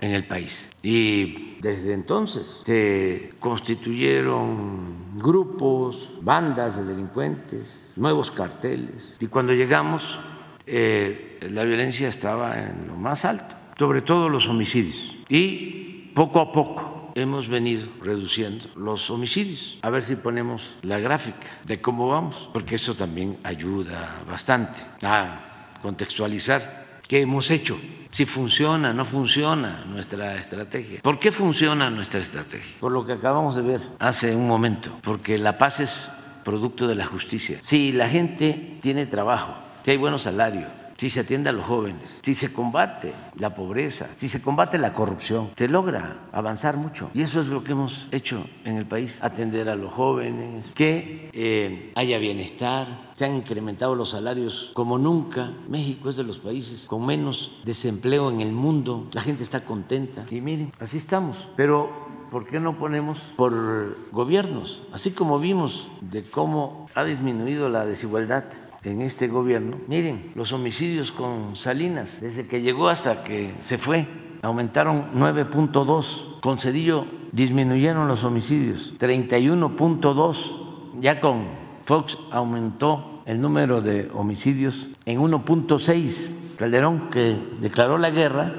en 0.00 0.12
el 0.12 0.26
país. 0.26 0.68
Y 0.82 1.56
desde 1.60 1.94
entonces 1.94 2.62
se 2.64 3.32
constituyeron 3.40 5.18
grupos, 5.18 6.12
bandas 6.22 6.76
de 6.76 6.84
delincuentes, 6.84 7.94
nuevos 7.96 8.30
carteles. 8.30 9.16
Y 9.20 9.26
cuando 9.26 9.52
llegamos 9.52 10.18
eh, 10.66 11.38
la 11.50 11.64
violencia 11.64 12.08
estaba 12.08 12.58
en 12.58 12.88
lo 12.88 12.96
más 12.96 13.24
alto, 13.24 13.56
sobre 13.78 14.02
todo 14.02 14.28
los 14.28 14.48
homicidios. 14.48 15.16
Y 15.28 16.10
poco 16.14 16.40
a 16.40 16.52
poco 16.52 17.12
hemos 17.14 17.48
venido 17.48 17.88
reduciendo 18.02 18.66
los 18.76 19.10
homicidios. 19.10 19.78
A 19.82 19.90
ver 19.90 20.02
si 20.02 20.16
ponemos 20.16 20.74
la 20.82 20.98
gráfica 20.98 21.46
de 21.64 21.80
cómo 21.80 22.08
vamos, 22.08 22.50
porque 22.52 22.74
eso 22.74 22.94
también 22.94 23.38
ayuda 23.42 24.22
bastante 24.28 24.82
a 25.02 25.70
contextualizar 25.80 27.00
qué 27.06 27.20
hemos 27.20 27.50
hecho, 27.50 27.78
si 28.10 28.26
funciona, 28.26 28.92
no 28.92 29.04
funciona 29.04 29.84
nuestra 29.86 30.36
estrategia. 30.36 31.00
¿Por 31.02 31.18
qué 31.18 31.30
funciona 31.30 31.90
nuestra 31.90 32.20
estrategia? 32.20 32.74
Por 32.80 32.92
lo 32.92 33.06
que 33.06 33.12
acabamos 33.12 33.56
de 33.56 33.62
ver 33.62 33.80
hace 33.98 34.34
un 34.34 34.48
momento, 34.48 34.90
porque 35.02 35.38
la 35.38 35.56
paz 35.58 35.80
es 35.80 36.10
producto 36.44 36.86
de 36.86 36.94
la 36.94 37.06
justicia. 37.06 37.58
Si 37.62 37.92
la 37.92 38.08
gente 38.08 38.78
tiene 38.80 39.06
trabajo, 39.06 39.54
si 39.86 39.92
hay 39.92 39.98
buenos 39.98 40.22
salarios, 40.22 40.66
si 40.98 41.08
se 41.08 41.20
atiende 41.20 41.48
a 41.48 41.52
los 41.52 41.64
jóvenes, 41.64 42.02
si 42.20 42.34
se 42.34 42.52
combate 42.52 43.14
la 43.36 43.54
pobreza, 43.54 44.08
si 44.16 44.26
se 44.26 44.42
combate 44.42 44.78
la 44.78 44.92
corrupción, 44.92 45.50
se 45.54 45.68
logra 45.68 46.26
avanzar 46.32 46.76
mucho. 46.76 47.08
Y 47.14 47.22
eso 47.22 47.38
es 47.38 47.50
lo 47.50 47.62
que 47.62 47.70
hemos 47.70 48.08
hecho 48.10 48.44
en 48.64 48.78
el 48.78 48.86
país, 48.86 49.22
atender 49.22 49.68
a 49.68 49.76
los 49.76 49.92
jóvenes, 49.92 50.66
que 50.74 51.30
eh, 51.32 51.92
haya 51.94 52.18
bienestar, 52.18 53.12
se 53.14 53.26
han 53.26 53.36
incrementado 53.36 53.94
los 53.94 54.10
salarios 54.10 54.72
como 54.74 54.98
nunca. 54.98 55.52
México 55.68 56.08
es 56.08 56.16
de 56.16 56.24
los 56.24 56.40
países 56.40 56.86
con 56.86 57.06
menos 57.06 57.52
desempleo 57.64 58.28
en 58.32 58.40
el 58.40 58.50
mundo, 58.50 59.06
la 59.12 59.20
gente 59.20 59.44
está 59.44 59.64
contenta. 59.64 60.26
Y 60.32 60.40
miren, 60.40 60.72
así 60.80 60.96
estamos. 60.96 61.36
Pero 61.54 62.06
¿por 62.32 62.44
qué 62.46 62.58
no 62.58 62.76
ponemos 62.76 63.20
por 63.36 63.96
gobiernos? 64.10 64.82
Así 64.92 65.12
como 65.12 65.38
vimos 65.38 65.88
de 66.00 66.28
cómo 66.28 66.88
ha 66.96 67.04
disminuido 67.04 67.68
la 67.68 67.86
desigualdad 67.86 68.46
en 68.86 69.02
este 69.02 69.26
gobierno, 69.26 69.78
miren, 69.88 70.30
los 70.36 70.52
homicidios 70.52 71.10
con 71.10 71.56
Salinas, 71.56 72.20
desde 72.20 72.46
que 72.46 72.62
llegó 72.62 72.88
hasta 72.88 73.24
que 73.24 73.52
se 73.60 73.78
fue, 73.78 74.06
aumentaron 74.42 75.10
9.2, 75.12 76.40
con 76.40 76.58
Cedillo 76.58 77.04
disminuyeron 77.32 78.06
los 78.06 78.22
homicidios, 78.22 78.92
31.2, 78.98 81.00
ya 81.00 81.20
con 81.20 81.48
Fox 81.84 82.16
aumentó 82.30 83.22
el 83.26 83.40
número 83.40 83.80
de 83.80 84.08
homicidios 84.14 84.88
en 85.04 85.20
1.6. 85.20 86.54
Calderón, 86.56 87.10
que 87.10 87.36
declaró 87.60 87.98
la 87.98 88.10
guerra, 88.10 88.52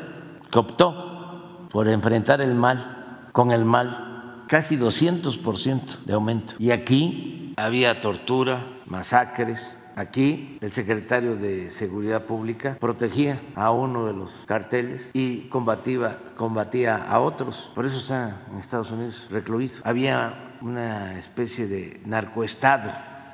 que 0.51 0.60
optó 0.60 1.67
por 1.72 1.88
enfrentar 1.88 2.41
el 2.41 2.53
mal 2.53 3.29
con 3.31 3.51
el 3.51 3.63
mal, 3.63 4.43
casi 4.48 4.77
200% 4.77 6.03
de 6.03 6.13
aumento. 6.13 6.55
Y 6.60 6.72
aquí 6.72 7.53
había 7.55 8.00
tortura, 8.00 8.67
masacres, 8.86 9.77
Aquí 9.97 10.59
el 10.61 10.71
secretario 10.71 11.35
de 11.35 11.71
Seguridad 11.71 12.25
Pública 12.25 12.77
protegía 12.79 13.41
a 13.55 13.71
uno 13.71 14.05
de 14.05 14.13
los 14.13 14.43
carteles 14.45 15.09
y 15.15 15.49
combatía, 15.49 16.19
combatía 16.35 16.97
a 16.97 17.19
otros. 17.19 17.71
Por 17.73 17.87
eso 17.87 17.97
está 17.97 18.45
en 18.51 18.59
Estados 18.59 18.91
Unidos 18.91 19.27
recluido. 19.31 19.77
Había 19.83 20.53
una 20.61 21.17
especie 21.17 21.65
de 21.67 21.99
narcoestado 22.05 22.91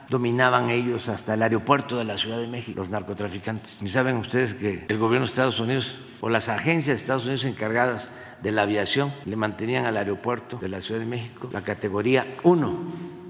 dominaban 0.09 0.69
ellos 0.69 1.09
hasta 1.09 1.33
el 1.33 1.41
aeropuerto 1.41 1.97
de 1.97 2.05
la 2.05 2.17
Ciudad 2.17 2.37
de 2.37 2.47
México, 2.47 2.79
los 2.79 2.89
narcotraficantes. 2.89 3.81
Y 3.81 3.87
saben 3.87 4.17
ustedes 4.17 4.53
que 4.53 4.85
el 4.87 4.97
gobierno 4.97 5.25
de 5.25 5.31
Estados 5.31 5.59
Unidos 5.59 5.97
o 6.21 6.29
las 6.29 6.47
agencias 6.47 6.97
de 6.97 7.01
Estados 7.01 7.23
Unidos 7.23 7.43
encargadas 7.45 8.09
de 8.41 8.51
la 8.51 8.61
aviación 8.61 9.13
le 9.25 9.35
mantenían 9.35 9.85
al 9.85 9.97
aeropuerto 9.97 10.57
de 10.57 10.69
la 10.69 10.81
Ciudad 10.81 11.01
de 11.01 11.07
México 11.07 11.49
la 11.51 11.63
categoría 11.63 12.35
1. 12.43 12.77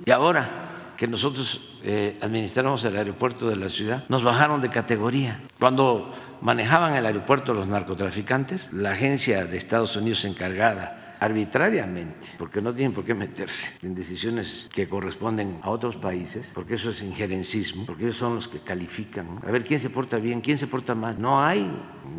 Y 0.06 0.12
ahora 0.12 0.73
que 0.98 1.08
nosotros 1.08 1.62
eh, 1.84 2.18
administramos 2.22 2.84
el 2.86 2.96
aeropuerto 2.96 3.50
de 3.50 3.56
la 3.56 3.70
ciudad, 3.70 4.06
nos 4.10 4.24
bajaron 4.24 4.62
de 4.62 4.70
categoría. 4.70 5.42
Cuando 5.60 6.14
manejaban 6.42 6.96
el 6.96 7.06
aeropuerto 7.06 7.54
los 7.54 7.68
narcotraficantes, 7.68 8.72
la 8.74 8.92
agencia 8.92 9.46
de 9.46 9.58
Estados 9.58 9.96
Unidos 9.96 10.26
encargada 10.26 11.04
arbitrariamente, 11.24 12.28
porque 12.38 12.62
no 12.62 12.74
tienen 12.74 12.94
por 12.94 13.06
qué 13.06 13.14
meterse 13.14 13.72
en 13.82 13.96
decisiones 13.96 14.68
que 14.74 14.90
corresponden 14.90 15.58
a 15.62 15.70
otros 15.70 15.96
países, 15.96 16.52
porque 16.54 16.74
eso 16.74 16.90
es 16.90 17.02
injerencismo, 17.02 17.86
porque 17.86 18.04
ellos 18.04 18.18
son 18.18 18.36
los 18.36 18.50
que 18.50 18.60
califican. 18.60 19.40
A 19.48 19.50
ver 19.50 19.64
quién 19.64 19.80
se 19.80 19.90
porta 19.90 20.18
bien, 20.18 20.42
quién 20.42 20.60
se 20.60 20.68
porta 20.68 20.96
mal. 20.96 21.18
No 21.20 21.42
hay 21.42 21.72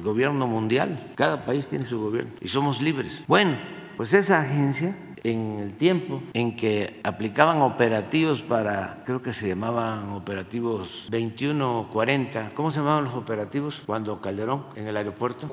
gobierno 0.02 0.46
mundial, 0.46 1.12
cada 1.16 1.44
país 1.44 1.68
tiene 1.68 1.84
su 1.84 2.00
gobierno 2.00 2.32
y 2.40 2.48
somos 2.48 2.80
libres. 2.80 3.22
Bueno, 3.26 3.58
pues 3.98 4.14
esa 4.14 4.40
agencia 4.40 4.96
en 5.24 5.58
el 5.58 5.76
tiempo 5.76 6.22
en 6.34 6.54
que 6.54 7.00
aplicaban 7.02 7.62
operativos 7.62 8.42
para, 8.42 9.02
creo 9.04 9.22
que 9.22 9.32
se 9.32 9.48
llamaban 9.48 10.10
operativos 10.10 11.08
21-40, 11.10 12.52
¿cómo 12.52 12.70
se 12.70 12.78
llamaban 12.78 13.04
los 13.04 13.14
operativos 13.14 13.82
cuando 13.86 14.20
Calderón 14.20 14.66
en 14.76 14.86
el 14.86 14.96
aeropuerto? 14.96 15.48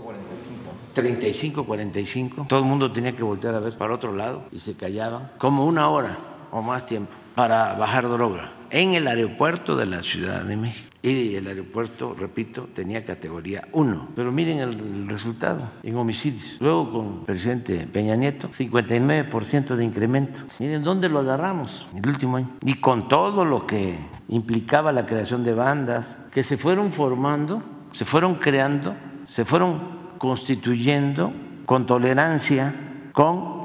35. 0.93 1.65
35-45. 1.65 2.47
Todo 2.47 2.59
el 2.59 2.65
mundo 2.65 2.91
tenía 2.91 3.13
que 3.13 3.23
voltear 3.23 3.55
a 3.55 3.59
ver 3.59 3.77
para 3.77 3.95
otro 3.95 4.13
lado 4.13 4.43
y 4.51 4.59
se 4.59 4.75
callaban 4.75 5.31
como 5.37 5.65
una 5.65 5.89
hora 5.89 6.17
o 6.51 6.61
más 6.61 6.85
tiempo 6.85 7.13
para 7.33 7.73
bajar 7.75 8.09
droga 8.09 8.51
en 8.69 8.93
el 8.93 9.07
aeropuerto 9.07 9.75
de 9.75 9.85
la 9.85 10.01
Ciudad 10.01 10.43
de 10.43 10.57
México. 10.57 10.90
Y 11.03 11.35
el 11.35 11.47
aeropuerto, 11.47 12.13
repito, 12.13 12.69
tenía 12.75 13.03
categoría 13.03 13.67
1. 13.71 14.09
Pero 14.15 14.31
miren 14.31 14.59
el 14.59 15.07
resultado 15.07 15.71
en 15.81 15.95
homicidios. 15.95 16.57
Luego 16.59 16.91
con 16.91 17.05
el 17.19 17.25
presidente 17.25 17.87
Peña 17.87 18.15
Nieto, 18.15 18.49
59% 18.49 19.75
de 19.75 19.83
incremento. 19.83 20.41
Miren 20.59 20.83
dónde 20.83 21.09
lo 21.09 21.19
agarramos 21.19 21.87
el 21.95 22.07
último 22.07 22.37
año. 22.37 22.51
Y 22.63 22.75
con 22.75 23.07
todo 23.07 23.45
lo 23.45 23.65
que 23.65 23.97
implicaba 24.29 24.91
la 24.91 25.07
creación 25.07 25.43
de 25.43 25.55
bandas, 25.55 26.21
que 26.31 26.43
se 26.43 26.57
fueron 26.57 26.91
formando, 26.91 27.63
se 27.93 28.05
fueron 28.05 28.35
creando, 28.35 28.95
se 29.25 29.43
fueron 29.43 29.81
constituyendo 30.19 31.33
con 31.65 31.87
tolerancia, 31.87 32.75
con 33.11 33.61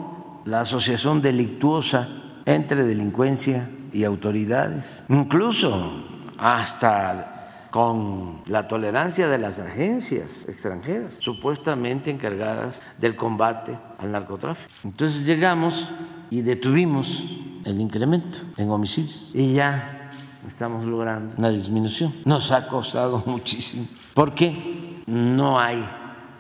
la 0.47 0.61
asociación 0.61 1.21
delictuosa 1.21 2.09
entre 2.47 2.85
delincuencia 2.85 3.69
y 3.93 4.05
autoridades. 4.05 5.05
Incluso 5.09 6.16
hasta 6.39 7.69
con 7.71 8.41
la 8.47 8.69
tolerancia 8.69 9.29
de 9.29 9.39
las 9.39 9.59
agencias 9.59 10.47
extranjeras, 10.49 11.17
supuestamente 11.21 12.11
encargadas 12.11 12.81
del 12.99 13.17
combate 13.17 13.77
al 13.99 14.13
narcotráfico. 14.13 14.73
Entonces 14.85 15.27
llegamos 15.27 15.89
y 16.31 16.41
detuvimos 16.41 17.23
el 17.65 17.81
incremento 17.81 18.39
en 18.57 18.71
homicidios 18.71 19.31
y 19.35 19.53
ya 19.55 20.11
estamos 20.47 20.87
logrando 20.87 21.35
una 21.37 21.51
disminución. 21.51 22.15
Nos 22.25 22.51
ha 22.51 22.67
costado 22.67 23.23
muchísimo 23.27 23.87
porque 24.15 25.03
no 25.07 25.61
hay 25.61 25.87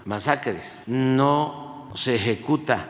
masacres, 0.07 0.75
no 0.87 1.91
se 1.95 2.15
ejecuta 2.15 2.89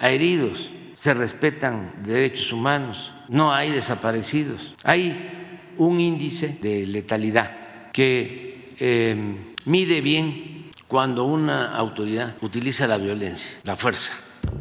a 0.00 0.10
heridos, 0.10 0.70
se 0.94 1.14
respetan 1.14 1.92
derechos 2.04 2.52
humanos, 2.52 3.12
no 3.28 3.52
hay 3.52 3.70
desaparecidos. 3.70 4.74
Hay 4.82 5.43
un 5.78 6.00
índice 6.00 6.58
de 6.60 6.86
letalidad 6.86 7.90
que 7.92 8.74
eh, 8.78 9.16
mide 9.66 10.00
bien 10.00 10.70
cuando 10.88 11.24
una 11.24 11.74
autoridad 11.76 12.36
utiliza 12.42 12.86
la 12.86 12.98
violencia, 12.98 13.50
la 13.64 13.76
fuerza 13.76 14.12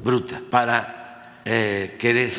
bruta, 0.03 0.41
para 0.49 1.41
eh, 1.45 1.95
querer 1.99 2.31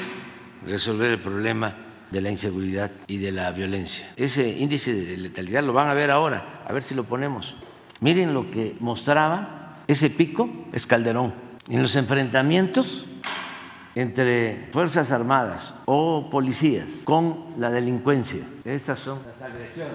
resolver 0.67 1.13
el 1.13 1.19
problema 1.19 1.77
de 2.11 2.21
la 2.21 2.31
inseguridad 2.31 2.93
y 3.07 3.19
de 3.19 3.33
la 3.33 3.51
violencia. 3.51 4.13
Ese 4.17 4.49
índice 4.49 4.95
de 4.95 5.17
letalidad 5.17 5.63
lo 5.63 5.73
van 5.73 5.89
a 5.89 5.95
ver 5.95 6.11
ahora, 6.11 6.63
a 6.67 6.73
ver 6.73 6.83
si 6.83 6.95
lo 6.95 7.05
ponemos. 7.05 7.55
Miren 8.01 8.35
lo 8.35 8.51
que 8.51 8.77
mostraba 8.81 9.83
ese 9.87 10.11
pico, 10.11 10.49
es 10.73 10.87
Calderón. 10.87 11.35
En 11.69 11.83
los 11.83 11.97
enfrentamientos 11.97 13.07
entre 13.95 14.69
Fuerzas 14.73 15.11
Armadas 15.11 15.75
o 15.87 16.29
policías 16.31 16.89
con 17.05 17.55
la 17.59 17.71
delincuencia, 17.71 18.41
estas 18.65 18.99
son 19.01 19.19
las 19.27 19.41
agresiones. 19.43 19.95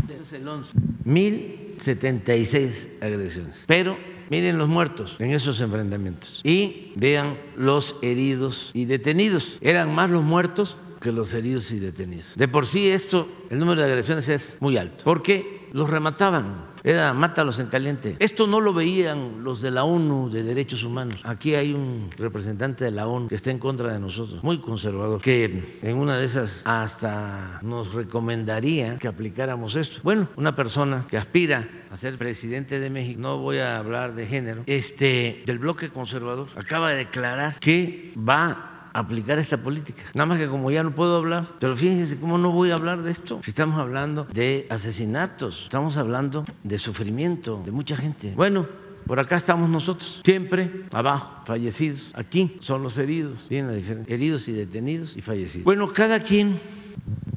Este 0.00 0.22
es 0.22 0.32
el 0.32 0.46
11. 0.46 0.72
1076 1.04 2.88
agresiones. 3.00 3.64
Pero 3.66 3.96
miren 4.30 4.58
los 4.58 4.68
muertos 4.68 5.16
en 5.18 5.32
esos 5.32 5.60
enfrentamientos 5.60 6.40
y 6.44 6.92
vean 6.96 7.38
los 7.56 7.96
heridos 8.02 8.70
y 8.74 8.84
detenidos. 8.84 9.58
Eran 9.60 9.94
más 9.94 10.10
los 10.10 10.22
muertos 10.22 10.76
que 11.00 11.12
los 11.12 11.34
heridos 11.34 11.70
y 11.70 11.78
detenidos. 11.78 12.34
De 12.34 12.48
por 12.48 12.66
sí 12.66 12.88
esto, 12.88 13.28
el 13.50 13.58
número 13.58 13.82
de 13.82 13.88
agresiones 13.88 14.28
es 14.28 14.56
muy 14.60 14.78
alto, 14.78 15.04
porque 15.04 15.63
los 15.74 15.90
remataban, 15.90 16.66
era 16.84 17.12
mátalos 17.12 17.58
en 17.58 17.66
caliente. 17.66 18.14
Esto 18.20 18.46
no 18.46 18.60
lo 18.60 18.72
veían 18.72 19.42
los 19.42 19.60
de 19.60 19.72
la 19.72 19.82
ONU 19.82 20.30
de 20.30 20.44
Derechos 20.44 20.84
Humanos. 20.84 21.20
Aquí 21.24 21.56
hay 21.56 21.72
un 21.72 22.10
representante 22.16 22.84
de 22.84 22.92
la 22.92 23.08
ONU 23.08 23.26
que 23.26 23.34
está 23.34 23.50
en 23.50 23.58
contra 23.58 23.92
de 23.92 23.98
nosotros, 23.98 24.44
muy 24.44 24.58
conservador, 24.58 25.20
que 25.20 25.80
en 25.82 25.96
una 25.96 26.16
de 26.16 26.26
esas 26.26 26.62
hasta 26.64 27.58
nos 27.62 27.92
recomendaría 27.92 28.98
que 28.98 29.08
aplicáramos 29.08 29.74
esto. 29.74 29.98
Bueno, 30.04 30.28
una 30.36 30.54
persona 30.54 31.06
que 31.08 31.16
aspira 31.16 31.68
a 31.90 31.96
ser 31.96 32.18
presidente 32.18 32.78
de 32.78 32.88
México, 32.88 33.20
no 33.20 33.38
voy 33.38 33.58
a 33.58 33.76
hablar 33.76 34.14
de 34.14 34.28
género, 34.28 34.62
este 34.66 35.42
del 35.44 35.58
bloque 35.58 35.88
conservador, 35.88 36.46
acaba 36.54 36.90
de 36.90 36.98
declarar 36.98 37.58
que 37.58 38.12
va 38.16 38.73
aplicar 38.94 39.38
esta 39.38 39.58
política. 39.58 40.02
Nada 40.14 40.26
más 40.26 40.38
que 40.38 40.48
como 40.48 40.70
ya 40.70 40.82
no 40.82 40.94
puedo 40.94 41.16
hablar, 41.16 41.48
pero 41.58 41.76
fíjense 41.76 42.16
cómo 42.16 42.38
no 42.38 42.50
voy 42.52 42.70
a 42.70 42.74
hablar 42.74 43.02
de 43.02 43.10
esto. 43.10 43.40
Si 43.44 43.50
estamos 43.50 43.78
hablando 43.78 44.26
de 44.32 44.66
asesinatos, 44.70 45.64
estamos 45.64 45.96
hablando 45.98 46.46
de 46.62 46.78
sufrimiento 46.78 47.60
de 47.64 47.72
mucha 47.72 47.96
gente. 47.96 48.32
Bueno, 48.34 48.66
por 49.06 49.20
acá 49.20 49.36
estamos 49.36 49.68
nosotros, 49.68 50.22
siempre 50.24 50.86
abajo, 50.92 51.42
fallecidos. 51.44 52.12
Aquí 52.14 52.56
son 52.60 52.82
los 52.82 52.96
heridos, 52.96 53.46
tienen 53.48 53.72
la 53.72 53.76
diferencia, 53.76 54.14
heridos 54.14 54.48
y 54.48 54.52
detenidos 54.52 55.16
y 55.16 55.20
fallecidos. 55.20 55.64
Bueno, 55.64 55.92
cada 55.92 56.20
quien 56.20 56.60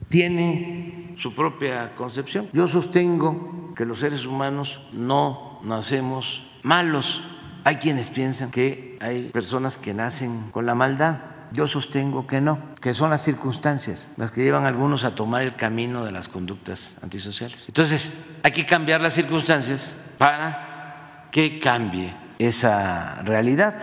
tiene 0.07 1.15
su 1.17 1.33
propia 1.33 1.95
concepción. 1.95 2.49
Yo 2.53 2.67
sostengo 2.67 3.73
que 3.75 3.85
los 3.85 3.99
seres 3.99 4.25
humanos 4.25 4.79
no 4.93 5.59
nacemos 5.63 6.45
malos. 6.63 7.21
Hay 7.63 7.77
quienes 7.77 8.09
piensan 8.09 8.51
que 8.51 8.97
hay 9.01 9.29
personas 9.29 9.77
que 9.77 9.93
nacen 9.93 10.51
con 10.51 10.65
la 10.65 10.75
maldad. 10.75 11.17
Yo 11.51 11.67
sostengo 11.67 12.27
que 12.27 12.41
no, 12.41 12.59
que 12.81 12.93
son 12.93 13.09
las 13.09 13.23
circunstancias 13.23 14.13
las 14.17 14.31
que 14.31 14.43
llevan 14.43 14.65
a 14.65 14.67
algunos 14.67 15.03
a 15.03 15.15
tomar 15.15 15.41
el 15.41 15.55
camino 15.55 16.03
de 16.05 16.11
las 16.11 16.27
conductas 16.27 16.95
antisociales. 17.01 17.65
Entonces, 17.67 18.13
hay 18.43 18.51
que 18.51 18.65
cambiar 18.65 19.01
las 19.01 19.13
circunstancias 19.13 19.95
para 20.17 21.29
que 21.31 21.59
cambie 21.59 22.15
esa 22.39 23.21
realidad 23.23 23.73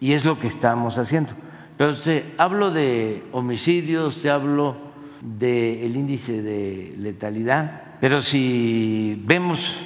y 0.00 0.12
es 0.12 0.24
lo 0.24 0.38
que 0.38 0.46
estamos 0.46 0.98
haciendo. 0.98 1.32
Pero 1.76 1.96
te 1.96 2.34
hablo 2.38 2.70
de 2.70 3.28
homicidios, 3.32 4.20
te 4.20 4.30
hablo 4.30 4.76
del 5.20 5.96
índice 5.96 6.42
de 6.42 6.94
letalidad, 6.98 7.98
pero 8.00 8.22
si 8.22 9.22
vemos 9.26 9.76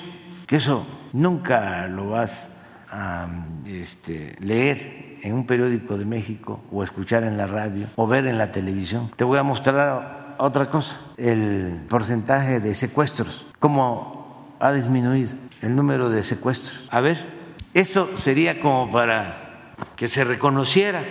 que 0.46 0.56
eso 0.56 0.86
nunca 1.12 1.88
lo 1.88 2.10
vas 2.10 2.52
a 2.90 3.28
este, 3.66 4.36
leer 4.40 5.03
en 5.24 5.32
un 5.34 5.46
periódico 5.46 5.96
de 5.96 6.04
México 6.04 6.60
o 6.70 6.84
escuchar 6.84 7.24
en 7.24 7.36
la 7.36 7.46
radio 7.46 7.88
o 7.96 8.06
ver 8.06 8.26
en 8.26 8.38
la 8.38 8.50
televisión. 8.50 9.10
Te 9.16 9.24
voy 9.24 9.38
a 9.38 9.42
mostrar 9.42 10.36
otra 10.38 10.68
cosa, 10.70 11.00
el 11.16 11.86
porcentaje 11.88 12.60
de 12.60 12.74
secuestros, 12.74 13.46
cómo 13.58 14.54
ha 14.60 14.72
disminuido 14.72 15.32
el 15.62 15.74
número 15.74 16.10
de 16.10 16.22
secuestros. 16.22 16.88
A 16.90 17.00
ver, 17.00 17.26
esto 17.72 18.10
sería 18.16 18.60
como 18.60 18.90
para 18.90 19.74
que 19.96 20.08
se 20.08 20.24
reconociera. 20.24 21.02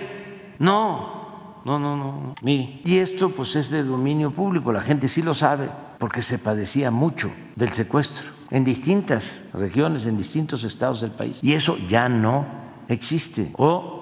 No, 0.59 1.61
no, 1.65 1.79
no, 1.79 1.97
no. 1.97 2.35
Mire, 2.43 2.81
y 2.85 2.97
esto 2.97 3.29
pues 3.29 3.55
es 3.55 3.71
de 3.71 3.83
dominio 3.83 4.29
público, 4.29 4.71
la 4.71 4.81
gente 4.81 5.07
sí 5.07 5.23
lo 5.23 5.33
sabe, 5.33 5.69
porque 5.97 6.21
se 6.21 6.37
padecía 6.37 6.91
mucho 6.91 7.31
del 7.55 7.69
secuestro 7.69 8.31
en 8.51 8.63
distintas 8.63 9.45
regiones, 9.53 10.05
en 10.05 10.17
distintos 10.17 10.63
estados 10.63 11.01
del 11.01 11.11
país. 11.11 11.39
Y 11.41 11.53
eso 11.53 11.77
ya 11.87 12.09
no 12.09 12.45
existe. 12.87 13.51
O 13.57 13.92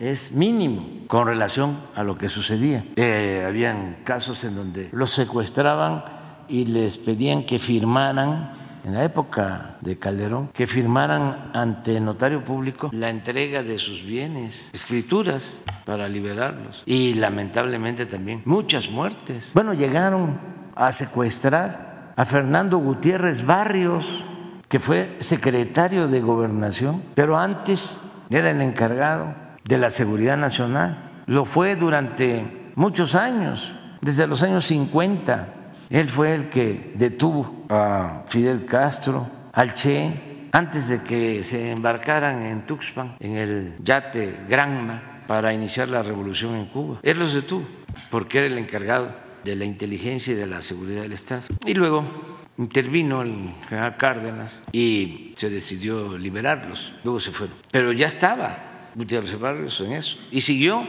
es 0.00 0.32
mínimo 0.32 1.06
con 1.06 1.26
relación 1.26 1.78
a 1.94 2.02
lo 2.02 2.16
que 2.16 2.28
sucedía. 2.28 2.84
Eh, 2.96 3.44
habían 3.46 3.98
casos 4.04 4.42
en 4.44 4.56
donde 4.56 4.88
los 4.92 5.10
secuestraban 5.10 6.04
y 6.48 6.64
les 6.64 6.98
pedían 6.98 7.44
que 7.44 7.58
firmaran 7.58 8.58
en 8.82 8.94
la 8.94 9.04
época 9.04 9.76
de 9.82 9.98
Calderón, 9.98 10.48
que 10.54 10.66
firmaran 10.66 11.50
ante 11.52 12.00
notario 12.00 12.42
público 12.42 12.88
la 12.92 13.10
entrega 13.10 13.62
de 13.62 13.76
sus 13.76 14.02
bienes, 14.02 14.70
escrituras 14.72 15.58
para 15.84 16.08
liberarlos. 16.08 16.82
Y 16.86 17.14
lamentablemente 17.14 18.06
también 18.06 18.40
muchas 18.46 18.90
muertes. 18.90 19.50
Bueno, 19.52 19.74
llegaron 19.74 20.40
a 20.74 20.92
secuestrar 20.92 22.14
a 22.16 22.24
Fernando 22.24 22.78
Gutiérrez 22.78 23.44
Barrios, 23.44 24.24
que 24.66 24.78
fue 24.78 25.16
secretario 25.18 26.08
de 26.08 26.20
gobernación, 26.22 27.02
pero 27.14 27.36
antes 27.36 28.00
era 28.30 28.50
el 28.50 28.62
encargado 28.62 29.49
de 29.70 29.78
la 29.78 29.90
seguridad 29.90 30.36
nacional. 30.36 31.22
Lo 31.26 31.44
fue 31.44 31.76
durante 31.76 32.72
muchos 32.74 33.14
años, 33.14 33.72
desde 34.00 34.26
los 34.26 34.42
años 34.42 34.64
50. 34.66 35.54
Él 35.88 36.08
fue 36.08 36.34
el 36.34 36.48
que 36.48 36.92
detuvo 36.96 37.66
a 37.68 38.24
Fidel 38.26 38.66
Castro, 38.66 39.28
al 39.52 39.72
Che, 39.74 40.48
antes 40.50 40.88
de 40.88 41.04
que 41.04 41.44
se 41.44 41.70
embarcaran 41.70 42.42
en 42.42 42.66
Tuxpan, 42.66 43.16
en 43.20 43.36
el 43.36 43.76
yate 43.84 44.40
Granma, 44.48 45.22
para 45.28 45.54
iniciar 45.54 45.88
la 45.88 46.02
revolución 46.02 46.56
en 46.56 46.66
Cuba. 46.66 46.98
Él 47.04 47.20
los 47.20 47.32
detuvo 47.32 47.64
porque 48.10 48.38
era 48.38 48.48
el 48.48 48.58
encargado 48.58 49.14
de 49.44 49.54
la 49.54 49.64
inteligencia 49.64 50.32
y 50.32 50.36
de 50.36 50.48
la 50.48 50.62
seguridad 50.62 51.02
del 51.02 51.12
Estado. 51.12 51.42
Y 51.64 51.74
luego 51.74 52.04
intervino 52.58 53.22
el 53.22 53.54
general 53.68 53.96
Cárdenas 53.96 54.62
y 54.72 55.32
se 55.36 55.48
decidió 55.48 56.18
liberarlos. 56.18 56.92
Luego 57.04 57.20
se 57.20 57.30
fueron. 57.30 57.54
Pero 57.70 57.92
ya 57.92 58.08
estaba 58.08 58.69
Gutiérrez 58.94 59.38
Barrios 59.38 59.80
en 59.80 59.92
eso. 59.92 60.18
Y 60.30 60.40
siguió 60.40 60.84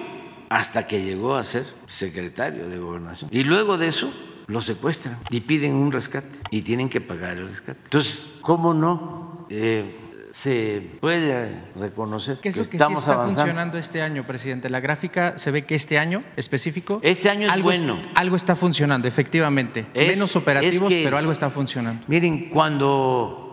hasta 0.50 0.86
que 0.88 1.02
llegó 1.04 1.36
a 1.36 1.44
ser 1.44 1.66
secretario 1.88 2.68
de 2.68 2.78
gobernación. 2.78 3.30
Y 3.34 3.44
luego 3.44 3.78
de 3.78 3.88
eso 3.88 4.12
lo 4.48 4.60
secuestran 4.62 5.18
y 5.30 5.42
piden 5.42 5.74
un 5.76 5.92
rescate 5.92 6.40
y 6.50 6.62
tienen 6.62 6.90
que 6.90 7.00
pagar 7.02 7.38
el 7.38 7.48
rescate. 7.48 7.80
Entonces, 7.86 8.30
¿cómo 8.42 8.74
no? 8.74 9.46
Eh, 9.50 9.98
se 10.34 10.92
puede 11.02 11.62
reconocer 11.76 12.38
¿Qué 12.42 12.50
es 12.50 12.56
que 12.56 12.62
lo 12.62 12.70
que 12.70 12.78
estamos 12.78 13.00
sí 13.00 13.04
está 13.04 13.14
avanzando. 13.16 13.42
funcionando 13.44 13.78
este 13.78 14.02
año, 14.02 14.26
presidente? 14.26 14.70
La 14.70 14.80
gráfica 14.80 15.38
se 15.38 15.52
ve 15.52 15.66
que 15.66 15.76
este 15.76 16.00
año 16.00 16.24
específico 16.38 17.00
Este 17.04 17.30
año 17.30 17.48
es 17.48 17.52
algo, 17.52 17.66
bueno. 17.66 18.00
algo 18.16 18.36
está 18.38 18.56
funcionando, 18.56 19.08
efectivamente. 19.10 19.88
Es- 19.94 20.10
Menos 20.18 20.34
operativos, 20.38 20.90
es 20.92 20.98
que- 20.98 21.04
pero 21.04 21.18
algo 21.18 21.34
está 21.34 21.50
funcionando. 21.50 22.04
Miren, 22.08 22.50
cuando 22.50 23.52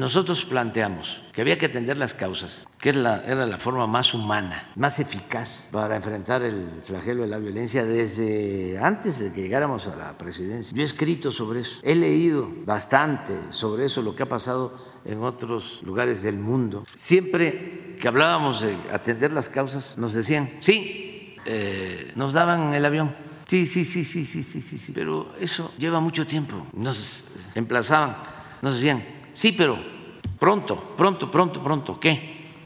nosotros 0.00 0.46
planteamos 0.46 1.20
que 1.34 1.42
había 1.42 1.58
que 1.58 1.66
atender 1.66 1.98
las 1.98 2.14
causas, 2.14 2.66
que 2.78 2.88
era 2.88 3.00
la, 3.00 3.16
era 3.18 3.44
la 3.44 3.58
forma 3.58 3.86
más 3.86 4.14
humana, 4.14 4.72
más 4.74 4.98
eficaz 4.98 5.68
para 5.70 5.94
enfrentar 5.94 6.40
el 6.40 6.66
flagelo 6.82 7.20
de 7.20 7.28
la 7.28 7.36
violencia 7.36 7.84
desde 7.84 8.78
antes 8.78 9.20
de 9.20 9.30
que 9.30 9.42
llegáramos 9.42 9.88
a 9.88 9.96
la 9.96 10.16
presidencia. 10.16 10.74
Yo 10.74 10.80
he 10.80 10.86
escrito 10.86 11.30
sobre 11.30 11.60
eso, 11.60 11.80
he 11.82 11.94
leído 11.94 12.50
bastante 12.64 13.34
sobre 13.50 13.84
eso, 13.84 14.00
lo 14.00 14.16
que 14.16 14.22
ha 14.22 14.28
pasado 14.28 14.74
en 15.04 15.22
otros 15.22 15.82
lugares 15.82 16.22
del 16.22 16.38
mundo. 16.38 16.86
Siempre 16.94 17.98
que 18.00 18.08
hablábamos 18.08 18.62
de 18.62 18.78
atender 18.90 19.32
las 19.32 19.50
causas, 19.50 19.98
nos 19.98 20.14
decían, 20.14 20.56
sí, 20.60 21.36
eh, 21.44 22.10
nos 22.16 22.32
daban 22.32 22.72
el 22.72 22.86
avión. 22.86 23.14
Sí, 23.46 23.66
sí, 23.66 23.84
sí, 23.84 24.04
sí, 24.04 24.24
sí, 24.24 24.42
sí, 24.42 24.62
sí, 24.62 24.78
sí. 24.78 24.92
Pero 24.94 25.34
eso 25.38 25.72
lleva 25.76 26.00
mucho 26.00 26.26
tiempo. 26.26 26.66
Nos 26.72 27.26
emplazaban, 27.54 28.16
nos 28.62 28.76
decían, 28.76 29.19
sí, 29.40 29.52
pero 29.52 29.78
pronto, 30.38 30.76
pronto, 30.98 31.30
pronto, 31.30 31.62
pronto, 31.62 31.98
¿qué? 31.98 32.62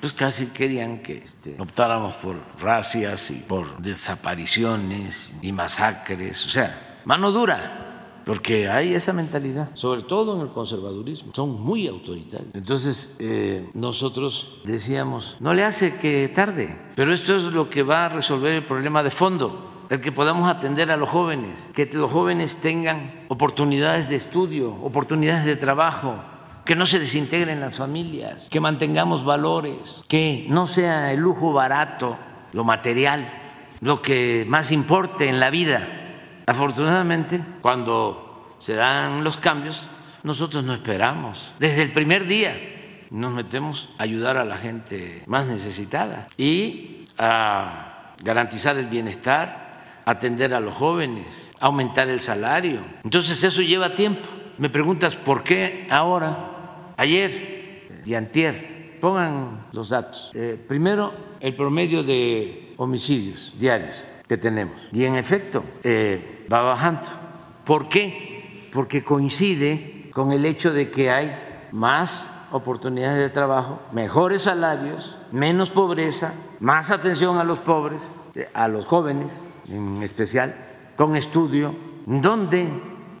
Pues 0.00 0.14
casi 0.14 0.46
querían 0.46 1.02
que 1.02 1.18
este, 1.18 1.54
optáramos 1.60 2.14
por 2.14 2.36
racias 2.58 3.30
y 3.30 3.40
por 3.40 3.76
desapariciones 3.76 5.30
y 5.42 5.52
masacres, 5.52 6.46
o 6.46 6.48
sea, 6.48 7.02
mano 7.04 7.30
dura. 7.30 8.22
porque 8.24 8.70
hay 8.70 8.94
esa 8.94 9.12
mentalidad, 9.12 9.68
sobre 9.74 10.00
todo 10.04 10.36
en 10.36 10.40
el 10.40 10.48
conservadurismo, 10.48 11.32
son 11.34 11.60
muy 11.60 11.86
autoritarios. 11.86 12.54
Entonces, 12.54 13.16
eh, 13.18 13.68
nosotros 13.74 14.62
decíamos, 14.64 15.36
no 15.40 15.52
le 15.52 15.62
hace 15.62 15.96
que 15.98 16.32
tarde, 16.34 16.74
pero 16.96 17.12
esto 17.12 17.36
es 17.36 17.42
lo 17.42 17.68
que 17.68 17.82
va 17.82 18.06
a 18.06 18.08
resolver 18.08 18.54
el 18.54 18.64
problema 18.64 19.02
de 19.02 19.10
fondo 19.10 19.73
el 19.90 20.00
que 20.00 20.12
podamos 20.12 20.48
atender 20.48 20.90
a 20.90 20.96
los 20.96 21.08
jóvenes, 21.08 21.70
que 21.74 21.86
los 21.92 22.10
jóvenes 22.10 22.56
tengan 22.56 23.24
oportunidades 23.28 24.08
de 24.08 24.16
estudio, 24.16 24.72
oportunidades 24.82 25.44
de 25.44 25.56
trabajo, 25.56 26.16
que 26.64 26.76
no 26.76 26.86
se 26.86 26.98
desintegren 26.98 27.60
las 27.60 27.78
familias, 27.78 28.48
que 28.50 28.60
mantengamos 28.60 29.24
valores, 29.24 30.02
que 30.08 30.46
no 30.48 30.66
sea 30.66 31.12
el 31.12 31.20
lujo 31.20 31.52
barato, 31.52 32.16
lo 32.52 32.64
material, 32.64 33.30
lo 33.80 34.00
que 34.00 34.46
más 34.48 34.72
importe 34.72 35.28
en 35.28 35.40
la 35.40 35.50
vida. 35.50 35.86
Afortunadamente, 36.46 37.42
cuando 37.60 38.56
se 38.58 38.74
dan 38.74 39.24
los 39.24 39.36
cambios, 39.36 39.86
nosotros 40.22 40.64
no 40.64 40.72
esperamos. 40.72 41.52
Desde 41.58 41.82
el 41.82 41.92
primer 41.92 42.26
día 42.26 42.56
nos 43.10 43.32
metemos 43.32 43.90
a 43.98 44.04
ayudar 44.04 44.38
a 44.38 44.44
la 44.44 44.56
gente 44.56 45.22
más 45.26 45.46
necesitada 45.46 46.28
y 46.38 47.04
a 47.18 48.14
garantizar 48.22 48.76
el 48.78 48.86
bienestar, 48.86 49.63
atender 50.04 50.54
a 50.54 50.60
los 50.60 50.74
jóvenes, 50.74 51.52
aumentar 51.60 52.08
el 52.08 52.20
salario. 52.20 52.80
Entonces 53.02 53.42
eso 53.42 53.62
lleva 53.62 53.94
tiempo. 53.94 54.28
Me 54.58 54.70
preguntas 54.70 55.16
por 55.16 55.42
qué 55.42 55.86
ahora 55.90 56.92
ayer 56.96 58.02
y 58.04 58.14
antier, 58.14 58.98
pongan 59.00 59.66
los 59.72 59.88
datos. 59.88 60.30
Eh, 60.34 60.62
primero, 60.68 61.12
el 61.40 61.54
promedio 61.56 62.02
de 62.02 62.74
homicidios 62.76 63.54
diarios 63.58 64.08
que 64.28 64.36
tenemos. 64.36 64.88
Y 64.92 65.04
en 65.04 65.16
efecto, 65.16 65.64
eh, 65.82 66.46
va 66.52 66.62
bajando. 66.62 67.08
¿Por 67.64 67.88
qué? 67.88 68.68
Porque 68.72 69.02
coincide 69.02 70.10
con 70.12 70.32
el 70.32 70.44
hecho 70.44 70.72
de 70.72 70.90
que 70.90 71.10
hay 71.10 71.68
más 71.72 72.30
oportunidades 72.52 73.18
de 73.18 73.30
trabajo, 73.30 73.82
mejores 73.92 74.42
salarios, 74.42 75.18
menos 75.32 75.70
pobreza, 75.70 76.34
más 76.60 76.90
atención 76.90 77.38
a 77.38 77.44
los 77.44 77.58
pobres, 77.58 78.14
a 78.52 78.68
los 78.68 78.84
jóvenes 78.84 79.48
en 79.68 80.02
especial, 80.02 80.54
con 80.96 81.16
estudio. 81.16 81.74
¿Dónde? 82.06 82.68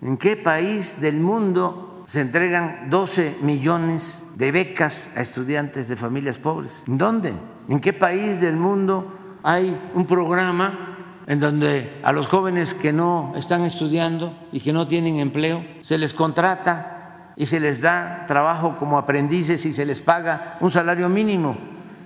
¿En 0.02 0.16
qué 0.16 0.36
país 0.36 1.00
del 1.00 1.20
mundo 1.20 1.84
se 2.06 2.20
entregan 2.20 2.90
12 2.90 3.38
millones 3.40 4.26
de 4.36 4.52
becas 4.52 5.12
a 5.16 5.22
estudiantes 5.22 5.88
de 5.88 5.96
familias 5.96 6.38
pobres. 6.38 6.84
¿En 6.86 6.98
dónde? 6.98 7.32
¿En 7.68 7.80
qué 7.80 7.92
país 7.92 8.40
del 8.40 8.56
mundo 8.56 9.38
hay 9.42 9.80
un 9.94 10.06
programa 10.06 11.22
en 11.26 11.40
donde 11.40 12.00
a 12.02 12.12
los 12.12 12.26
jóvenes 12.26 12.74
que 12.74 12.92
no 12.92 13.32
están 13.36 13.62
estudiando 13.64 14.36
y 14.52 14.60
que 14.60 14.72
no 14.72 14.86
tienen 14.86 15.18
empleo 15.18 15.64
se 15.80 15.96
les 15.96 16.12
contrata 16.12 17.32
y 17.36 17.46
se 17.46 17.60
les 17.60 17.80
da 17.80 18.24
trabajo 18.26 18.76
como 18.76 18.98
aprendices 18.98 19.64
y 19.64 19.72
se 19.72 19.86
les 19.86 20.00
paga 20.00 20.58
un 20.60 20.70
salario 20.70 21.08
mínimo, 21.08 21.56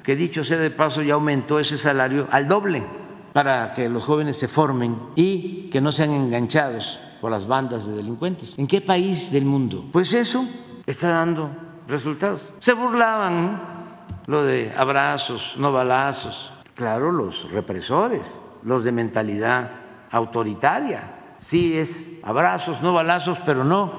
que 0.05 0.15
dicho 0.15 0.45
sea 0.45 0.59
de 0.59 0.71
paso 0.71 1.03
ya 1.03 1.15
aumentó 1.15 1.59
ese 1.59 1.77
salario 1.77 2.29
al 2.31 2.47
doble 2.47 2.87
para 3.33 3.73
que 3.73 3.89
los 3.89 4.05
jóvenes 4.05 4.37
se 4.37 4.49
formen 4.49 4.99
y 5.15 5.69
que 5.71 5.81
no 5.81 5.93
sean 5.93 6.11
enganchados 6.11 7.01
por 7.21 7.31
las 7.31 7.47
bandas 7.47 7.87
de 7.87 7.95
delincuentes. 7.95 8.59
¿En 8.59 8.67
qué 8.67 8.81
país 8.81 9.31
del 9.33 9.45
mundo? 9.45 9.87
Pues 9.93 10.13
eso 10.13 10.47
está 10.87 11.11
dando 11.11 11.51
resultados. 11.87 12.53
Se 12.61 12.73
burlaban 12.73 13.79
lo 14.27 14.45
de 14.45 14.73
abrazos, 14.77 15.55
no 15.59 15.73
balazos. 15.73 16.53
Claro, 16.75 17.11
los 17.11 17.51
represores, 17.51 18.39
los 18.63 18.85
de 18.85 18.93
mentalidad 18.93 19.71
autoritaria. 20.11 21.15
Sí 21.39 21.77
es 21.77 22.11
abrazos, 22.23 22.83
no 22.83 22.93
balazos, 22.93 23.41
pero 23.45 23.65
no 23.65 23.93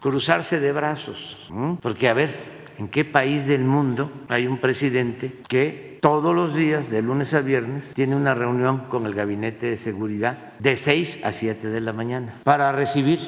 cruzarse 0.00 0.58
de 0.58 0.72
brazos. 0.72 1.38
Porque 1.80 2.08
a 2.08 2.14
ver, 2.14 2.72
¿en 2.78 2.88
qué 2.88 3.04
país 3.04 3.46
del 3.46 3.64
mundo 3.64 4.10
hay 4.28 4.46
un 4.46 4.58
presidente 4.58 5.42
que 5.48 5.91
todos 6.02 6.34
los 6.34 6.56
días, 6.56 6.90
de 6.90 7.00
lunes 7.00 7.32
a 7.32 7.42
viernes, 7.42 7.94
tiene 7.94 8.16
una 8.16 8.34
reunión 8.34 8.88
con 8.88 9.06
el 9.06 9.14
Gabinete 9.14 9.66
de 9.66 9.76
Seguridad 9.76 10.36
de 10.58 10.74
6 10.74 11.20
a 11.22 11.30
7 11.30 11.68
de 11.68 11.80
la 11.80 11.92
mañana 11.92 12.40
para 12.42 12.72
recibir 12.72 13.20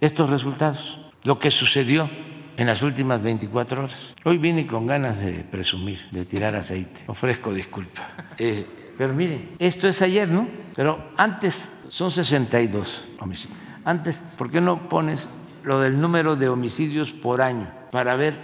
estos 0.00 0.28
resultados, 0.28 1.00
lo 1.22 1.38
que 1.38 1.52
sucedió 1.52 2.10
en 2.56 2.66
las 2.66 2.82
últimas 2.82 3.22
24 3.22 3.84
horas. 3.84 4.16
Hoy 4.24 4.38
vine 4.38 4.66
con 4.66 4.88
ganas 4.88 5.20
de 5.20 5.44
presumir, 5.48 6.00
de 6.10 6.24
tirar 6.24 6.56
aceite. 6.56 7.04
Ofrezco 7.06 7.54
disculpa. 7.54 8.08
Eh, 8.38 8.66
pero 8.98 9.14
miren, 9.14 9.54
esto 9.58 9.88
es 9.88 10.02
ayer, 10.02 10.28
¿no? 10.28 10.48
Pero 10.74 11.12
antes 11.16 11.70
son 11.88 12.10
62 12.10 13.06
homicidios. 13.20 13.58
Antes, 13.84 14.20
¿por 14.36 14.50
qué 14.50 14.60
no 14.60 14.88
pones 14.88 15.28
lo 15.62 15.80
del 15.80 15.98
número 15.98 16.34
de 16.34 16.48
homicidios 16.48 17.12
por 17.12 17.40
año 17.40 17.70
para 17.92 18.16
ver? 18.16 18.36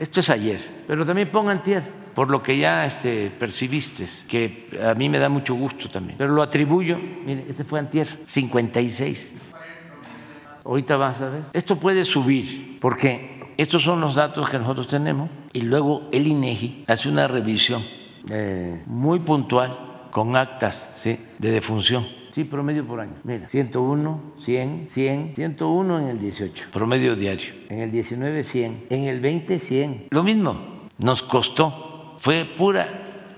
Esto 0.00 0.20
es 0.20 0.28
ayer, 0.30 0.60
pero 0.88 1.06
también 1.06 1.30
pongan 1.30 1.62
tierra 1.62 1.86
por 2.14 2.30
lo 2.30 2.42
que 2.42 2.58
ya 2.58 2.86
este, 2.86 3.30
percibiste, 3.30 4.04
que 4.28 4.68
a 4.82 4.94
mí 4.94 5.08
me 5.08 5.18
da 5.18 5.28
mucho 5.28 5.54
gusto 5.54 5.88
también. 5.88 6.16
Pero 6.16 6.32
lo 6.32 6.42
atribuyo, 6.42 6.98
mire, 6.98 7.44
este 7.48 7.64
fue 7.64 7.78
antier, 7.80 8.06
56. 8.26 9.34
Ahorita 10.64 10.96
vas 10.96 11.20
a 11.20 11.28
ver. 11.28 11.42
Esto 11.52 11.78
puede 11.78 12.04
subir, 12.04 12.78
porque 12.80 13.52
estos 13.56 13.82
son 13.82 14.00
los 14.00 14.14
datos 14.14 14.48
que 14.48 14.58
nosotros 14.58 14.88
tenemos 14.88 15.28
y 15.52 15.62
luego 15.62 16.08
el 16.12 16.26
INEGI 16.26 16.84
hace 16.86 17.08
una 17.08 17.28
revisión 17.28 17.82
eh, 18.30 18.82
muy 18.86 19.20
puntual 19.20 20.08
con 20.10 20.36
actas 20.36 21.04
de 21.04 21.50
defunción. 21.50 22.06
Sí, 22.34 22.42
promedio 22.42 22.84
por 22.84 22.98
año. 22.98 23.14
Mira, 23.22 23.48
101, 23.48 24.34
100, 24.40 24.86
100, 24.88 25.34
101 25.36 25.98
en 26.00 26.08
el 26.08 26.18
18. 26.18 26.66
Promedio 26.72 27.14
diario. 27.14 27.54
En 27.68 27.78
el 27.78 27.92
19, 27.92 28.42
100. 28.42 28.86
En 28.90 29.04
el 29.04 29.20
20, 29.20 29.58
100. 29.60 30.06
Lo 30.10 30.24
mismo. 30.24 30.88
Nos 30.98 31.22
costó 31.22 31.93
fue 32.18 32.44
pura 32.44 32.88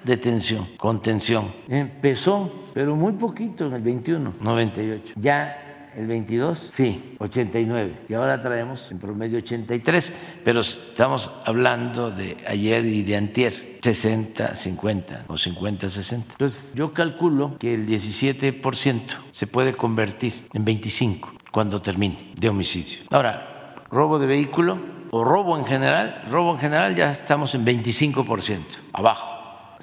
detención, 0.04 0.68
contención. 0.76 1.46
Empezó, 1.68 2.66
pero 2.72 2.94
muy 2.94 3.12
poquito 3.14 3.66
en 3.66 3.74
el 3.74 3.82
21, 3.82 4.34
98. 4.40 5.14
Ya 5.16 5.66
el 5.96 6.06
22, 6.06 6.70
sí, 6.72 7.16
89. 7.18 8.00
Y 8.08 8.14
ahora 8.14 8.40
traemos 8.40 8.86
en 8.90 8.98
promedio 8.98 9.38
83, 9.38 10.12
pero 10.44 10.60
estamos 10.60 11.32
hablando 11.44 12.10
de 12.10 12.36
ayer 12.46 12.84
y 12.84 13.02
de 13.02 13.16
antier, 13.16 13.78
60, 13.82 14.54
50 14.54 15.24
o 15.28 15.38
50, 15.38 15.88
60. 15.88 16.32
Entonces, 16.32 16.72
yo 16.74 16.92
calculo 16.92 17.56
que 17.58 17.74
el 17.74 17.86
17% 17.86 19.00
se 19.30 19.46
puede 19.46 19.74
convertir 19.74 20.44
en 20.52 20.64
25 20.64 21.32
cuando 21.50 21.80
termine 21.80 22.32
de 22.36 22.48
homicidio. 22.48 22.98
Ahora, 23.10 23.84
robo 23.90 24.18
de 24.18 24.26
vehículo, 24.26 24.78
o 25.10 25.24
robo 25.24 25.56
en 25.56 25.64
general, 25.64 26.24
robo 26.30 26.52
en 26.52 26.58
general 26.58 26.94
ya 26.94 27.12
estamos 27.12 27.54
en 27.54 27.64
25%, 27.64 28.62
abajo. 28.92 29.34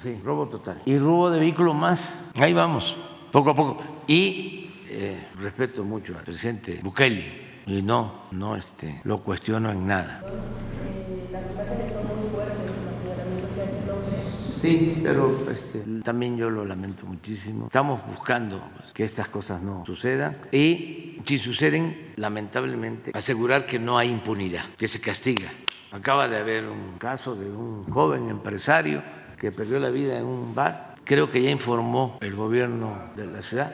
Sí, 0.02 0.20
robo 0.22 0.48
total. 0.48 0.78
Y 0.84 0.98
robo 0.98 1.30
de 1.30 1.38
vehículo 1.38 1.72
más, 1.74 2.00
ahí 2.38 2.52
vamos, 2.52 2.96
poco 3.30 3.50
a 3.50 3.54
poco. 3.54 3.82
Y 4.06 4.70
eh, 4.88 5.28
respeto 5.38 5.82
mucho 5.82 6.16
al 6.16 6.24
presidente 6.24 6.80
Bukele 6.82 7.62
y 7.66 7.82
no, 7.82 8.24
no 8.32 8.56
este, 8.56 9.00
lo 9.04 9.22
cuestiono 9.22 9.70
en 9.70 9.86
nada. 9.86 10.22
Eh, 10.26 11.28
las 11.32 11.50
imágenes 11.50 11.92
son 11.92 12.06
muy 12.06 12.30
fuertes 12.30 12.70
en 12.70 13.38
el 13.38 13.54
que 13.54 13.62
hace 13.62 13.82
el 13.82 13.90
hombre. 13.90 14.16
Sí, 14.16 15.00
pero 15.02 15.50
este, 15.50 15.84
también 16.02 16.36
yo 16.36 16.50
lo 16.50 16.64
lamento 16.64 17.06
muchísimo. 17.06 17.66
Estamos 17.66 18.00
buscando 18.06 18.62
pues, 18.76 18.92
que 18.92 19.04
estas 19.04 19.28
cosas 19.28 19.62
no 19.62 19.84
sucedan 19.84 20.38
y 20.52 21.13
si 21.24 21.38
suceden, 21.38 22.12
lamentablemente, 22.16 23.10
asegurar 23.14 23.66
que 23.66 23.78
no 23.78 23.98
hay 23.98 24.10
impunidad, 24.10 24.64
que 24.76 24.88
se 24.88 25.00
castiga. 25.00 25.50
Acaba 25.92 26.28
de 26.28 26.38
haber 26.38 26.64
un 26.64 26.98
caso 26.98 27.34
de 27.34 27.48
un 27.48 27.84
joven 27.84 28.28
empresario 28.28 29.02
que 29.38 29.52
perdió 29.52 29.78
la 29.78 29.90
vida 29.90 30.18
en 30.18 30.24
un 30.24 30.54
bar. 30.54 30.96
Creo 31.04 31.30
que 31.30 31.42
ya 31.42 31.50
informó 31.50 32.18
el 32.20 32.34
gobierno 32.34 33.10
de 33.16 33.26
la 33.26 33.42
ciudad. 33.42 33.72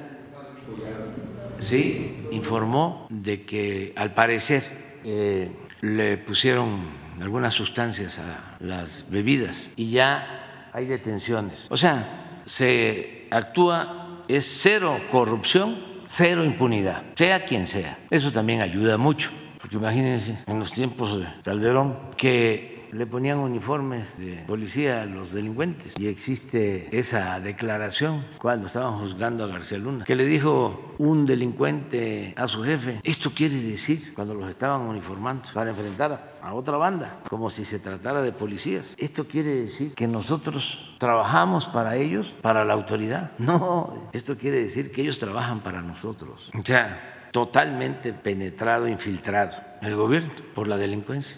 Sí, 1.61 2.27
informó 2.31 3.07
de 3.11 3.45
que 3.45 3.93
al 3.97 4.15
parecer 4.15 4.65
eh, 5.05 5.51
le 5.81 6.19
pusieron 6.19 6.81
algunas 7.21 7.55
sustancias 7.55 8.19
a 8.19 8.57
las 8.61 9.07
bebidas 9.11 9.71
y 9.77 9.91
ya 9.91 10.71
hay 10.73 10.87
detenciones. 10.87 11.67
O 11.69 11.77
sea, 11.77 12.43
se 12.45 13.29
actúa, 13.31 14.23
es 14.29 14.47
cero 14.63 14.99
corrupción 15.11 15.90
cero 16.13 16.45
impunidad, 16.45 17.05
sea 17.15 17.45
quien 17.45 17.69
sea. 17.69 17.99
Eso 18.11 18.33
también 18.33 18.61
ayuda 18.61 18.99
mucho, 18.99 19.31
porque 19.61 19.77
imagínense 19.77 20.39
en 20.47 20.59
los 20.59 20.73
tiempos 20.73 21.21
de 21.21 21.27
Calderón 21.45 21.97
que 22.17 22.80
le 22.93 23.07
ponían 23.07 23.39
uniformes 23.39 24.19
de 24.19 24.45
policía 24.47 25.03
a 25.03 25.07
los 25.07 25.33
delincuentes 25.33 25.95
y 25.99 26.09
existe 26.09 26.89
esa 26.97 27.41
declaración 27.41 28.25
cuando 28.39 28.67
estaban 28.67 28.99
juzgando 28.99 29.45
a 29.45 29.47
García 29.47 29.79
Luna, 29.79 30.05
que 30.05 30.15
le 30.15 30.25
dijo 30.25 30.95
un 30.99 31.27
delincuente 31.27 32.35
a 32.37 32.47
su 32.47 32.63
jefe, 32.63 33.01
esto 33.05 33.33
quiere 33.35 33.57
decir 33.57 34.13
cuando 34.15 34.35
los 34.35 34.49
estaban 34.49 34.83
uniformando 34.83 35.51
para 35.55 35.71
enfrentar 35.71 36.39
a 36.43 36.55
otra 36.55 36.77
banda, 36.77 37.21
como 37.29 37.51
si 37.51 37.65
se 37.65 37.79
tratara 37.79 38.23
de 38.23 38.33
policías. 38.33 38.95
Esto 38.97 39.27
quiere 39.27 39.55
decir 39.55 39.95
que 39.95 40.07
nosotros 40.07 40.95
trabajamos 40.99 41.69
para 41.69 41.97
ellos, 41.97 42.35
para 42.41 42.65
la 42.65 42.75
autoridad. 42.75 43.33
No, 43.39 44.11
esto 44.13 44.37
quiere 44.37 44.59
decir 44.59 44.93
que 44.93 45.03
ellos 45.03 45.19
trabajan 45.19 45.61
para 45.61 45.83
nosotros. 45.83 46.51
O 46.59 46.65
sea, 46.65 47.29
totalmente 47.33 48.13
penetrado, 48.13 48.89
infiltrado 48.89 49.57
el 49.83 49.97
gobierno 49.97 50.31
por 50.55 50.69
la 50.69 50.77
delincuencia. 50.77 51.37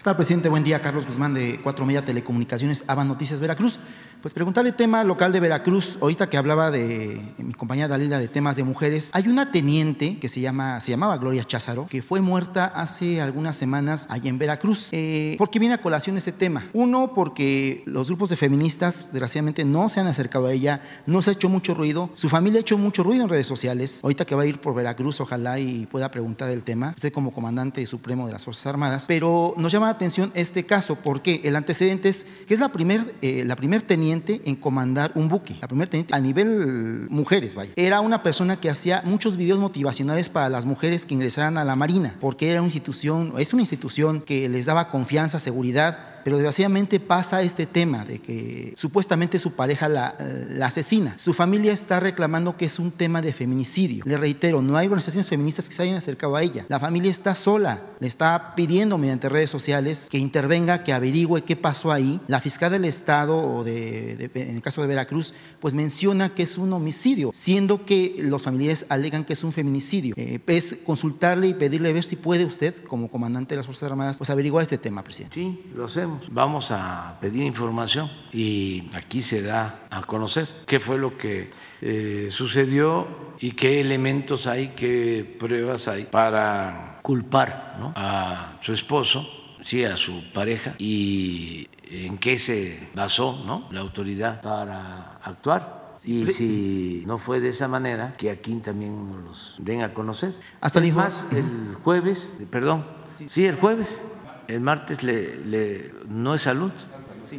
¿Qué 0.00 0.04
tal, 0.04 0.16
presidente? 0.16 0.48
Buen 0.48 0.64
día. 0.64 0.80
Carlos 0.80 1.06
Guzmán 1.06 1.34
de 1.34 1.60
Cuatro 1.62 1.84
Media 1.84 2.02
Telecomunicaciones, 2.02 2.84
Ava 2.86 3.04
Noticias 3.04 3.38
Veracruz. 3.38 3.78
Pues 4.22 4.34
preguntarle 4.34 4.72
tema 4.72 5.02
local 5.02 5.32
de 5.32 5.40
Veracruz, 5.40 5.96
ahorita 5.98 6.28
que 6.28 6.36
hablaba 6.36 6.70
de 6.70 7.22
mi 7.38 7.54
compañera 7.54 7.88
Dalila 7.88 8.18
de 8.18 8.28
temas 8.28 8.54
de 8.54 8.64
mujeres, 8.64 9.08
hay 9.14 9.28
una 9.28 9.50
teniente 9.50 10.18
que 10.18 10.28
se, 10.28 10.42
llama, 10.42 10.78
se 10.80 10.90
llamaba 10.90 11.16
Gloria 11.16 11.42
Cházaro, 11.44 11.86
que 11.88 12.02
fue 12.02 12.20
muerta 12.20 12.66
hace 12.66 13.22
algunas 13.22 13.56
semanas 13.56 14.06
allá 14.10 14.28
en 14.28 14.36
Veracruz. 14.36 14.90
Eh, 14.92 15.36
¿Por 15.38 15.48
qué 15.48 15.58
viene 15.58 15.74
a 15.74 15.80
colación 15.80 16.18
ese 16.18 16.32
tema? 16.32 16.68
Uno, 16.74 17.14
porque 17.14 17.82
los 17.86 18.08
grupos 18.08 18.28
de 18.28 18.36
feministas, 18.36 19.08
desgraciadamente, 19.10 19.64
no 19.64 19.88
se 19.88 20.00
han 20.00 20.06
acercado 20.06 20.48
a 20.48 20.52
ella, 20.52 20.82
no 21.06 21.22
se 21.22 21.30
ha 21.30 21.32
hecho 21.32 21.48
mucho 21.48 21.72
ruido, 21.72 22.10
su 22.12 22.28
familia 22.28 22.58
ha 22.58 22.60
hecho 22.60 22.76
mucho 22.76 23.02
ruido 23.02 23.24
en 23.24 23.30
redes 23.30 23.46
sociales. 23.46 24.00
Ahorita 24.02 24.26
que 24.26 24.34
va 24.34 24.42
a 24.42 24.46
ir 24.46 24.60
por 24.60 24.74
Veracruz, 24.74 25.18
ojalá 25.22 25.58
y 25.58 25.86
pueda 25.86 26.10
preguntar 26.10 26.50
el 26.50 26.62
tema, 26.62 26.92
usted 26.94 27.10
como 27.10 27.30
comandante 27.30 27.86
supremo 27.86 28.26
de 28.26 28.34
las 28.34 28.44
Fuerzas 28.44 28.66
Armadas, 28.66 29.06
pero 29.08 29.54
nos 29.56 29.72
llama 29.72 29.89
la 29.90 29.96
atención 29.96 30.30
este 30.34 30.64
caso, 30.66 30.96
porque 30.96 31.40
el 31.44 31.56
antecedente 31.56 32.08
es 32.08 32.24
que 32.46 32.54
es 32.54 32.60
la 32.60 32.70
primer, 32.72 33.14
eh, 33.22 33.44
la 33.44 33.56
primer 33.56 33.82
teniente 33.82 34.40
en 34.44 34.56
comandar 34.56 35.12
un 35.14 35.28
buque. 35.28 35.56
La 35.60 35.68
primera 35.68 35.90
teniente 35.90 36.14
a 36.14 36.20
nivel 36.20 37.08
mujeres, 37.10 37.54
vaya. 37.54 37.72
Era 37.76 38.00
una 38.00 38.22
persona 38.22 38.60
que 38.60 38.70
hacía 38.70 39.02
muchos 39.04 39.36
videos 39.36 39.58
motivacionales 39.58 40.28
para 40.28 40.48
las 40.48 40.64
mujeres 40.64 41.06
que 41.06 41.14
ingresaran 41.14 41.58
a 41.58 41.64
la 41.64 41.76
Marina, 41.76 42.16
porque 42.20 42.48
era 42.48 42.60
una 42.60 42.68
institución, 42.68 43.34
es 43.38 43.52
una 43.52 43.62
institución 43.62 44.20
que 44.20 44.48
les 44.48 44.66
daba 44.66 44.88
confianza, 44.88 45.38
seguridad 45.38 46.19
pero 46.24 46.36
desgraciadamente 46.36 47.00
pasa 47.00 47.42
este 47.42 47.66
tema 47.66 48.04
de 48.04 48.20
que 48.20 48.74
supuestamente 48.76 49.38
su 49.38 49.52
pareja 49.52 49.88
la, 49.88 50.16
asesina. 50.62 51.14
Su 51.18 51.32
familia 51.32 51.72
está 51.72 52.00
reclamando 52.00 52.56
que 52.56 52.66
es 52.66 52.78
un 52.78 52.90
tema 52.90 53.22
de 53.22 53.32
feminicidio. 53.32 54.04
Le 54.06 54.18
reitero, 54.18 54.62
no 54.62 54.76
hay 54.76 54.86
organizaciones 54.86 55.28
feministas 55.28 55.68
que 55.68 55.74
se 55.74 55.82
hayan 55.82 55.96
acercado 55.96 56.36
a 56.36 56.42
ella. 56.42 56.66
La 56.68 56.80
familia 56.80 57.10
está 57.10 57.34
sola, 57.34 57.82
le 57.98 58.06
está 58.06 58.54
pidiendo 58.54 58.98
mediante 58.98 59.28
redes 59.28 59.50
sociales 59.50 60.08
que 60.10 60.18
intervenga, 60.18 60.82
que 60.82 60.92
averigüe 60.92 61.42
qué 61.42 61.56
pasó 61.56 61.92
ahí. 61.92 62.20
La 62.26 62.40
fiscal 62.40 62.72
del 62.72 62.84
Estado, 62.84 63.36
o 63.36 63.66
en 63.66 64.30
el 64.34 64.62
caso 64.62 64.82
de 64.82 64.88
Veracruz, 64.88 65.34
pues 65.60 65.74
menciona 65.74 66.34
que 66.34 66.42
es 66.42 66.58
un 66.58 66.72
homicidio, 66.72 67.30
siendo 67.34 67.84
que 67.84 68.16
los 68.18 68.42
familiares 68.42 68.86
alegan 68.88 69.24
que 69.24 69.34
es 69.34 69.44
un 69.44 69.52
feminicidio. 69.52 70.14
Eh, 70.16 70.40
es 70.46 70.78
consultarle 70.84 71.48
y 71.48 71.54
pedirle 71.54 71.90
a 71.90 71.92
ver 71.92 72.04
si 72.04 72.16
puede 72.16 72.44
usted, 72.44 72.82
como 72.84 73.08
comandante 73.08 73.54
de 73.54 73.58
las 73.58 73.66
Fuerzas 73.66 73.90
Armadas, 73.90 74.18
pues 74.18 74.30
averiguar 74.30 74.62
este 74.62 74.78
tema, 74.78 75.04
presidente. 75.04 75.34
Sí, 75.34 75.62
lo 75.74 75.84
hacemos 75.84 76.28
Vamos 76.32 76.70
a 76.70 77.18
pedir 77.20 77.42
información 77.44 78.10
y 78.32 78.84
aquí 78.94 79.22
se 79.22 79.42
da 79.42 79.86
a 79.90 80.02
conocer 80.02 80.48
qué 80.66 80.80
fue 80.80 80.98
lo 80.98 81.16
que 81.16 81.50
eh, 81.80 82.28
sucedió 82.30 83.06
y 83.38 83.52
qué 83.52 83.80
elementos 83.80 84.46
hay, 84.46 84.68
qué 84.76 85.36
pruebas 85.38 85.88
hay 85.88 86.04
para 86.04 86.98
culpar 87.02 87.76
a 87.96 88.58
su 88.60 88.72
esposo, 88.72 89.28
sí, 89.60 89.84
a 89.84 89.96
su 89.96 90.22
pareja 90.32 90.74
y 90.78 91.68
en 91.90 92.18
qué 92.18 92.38
se 92.38 92.90
basó 92.94 93.42
¿no? 93.44 93.68
la 93.70 93.80
autoridad 93.80 94.40
para 94.40 95.18
actuar 95.22 95.80
y 96.04 96.26
si 96.28 97.04
no 97.06 97.18
fue 97.18 97.40
de 97.40 97.50
esa 97.50 97.68
manera, 97.68 98.16
que 98.16 98.30
aquí 98.30 98.54
también 98.56 99.06
nos 99.06 99.22
los 99.22 99.56
den 99.58 99.82
a 99.82 99.92
conocer. 99.92 100.32
Hasta 100.62 100.78
el 100.78 100.92
más, 100.94 101.26
el 101.30 101.74
jueves, 101.84 102.34
perdón, 102.50 102.86
sí, 103.28 103.44
el 103.44 103.56
jueves 103.56 103.88
el 104.50 104.60
martes 104.60 105.02
le, 105.02 105.92
no 106.08 106.34
es 106.34 106.42
salud. 106.42 106.72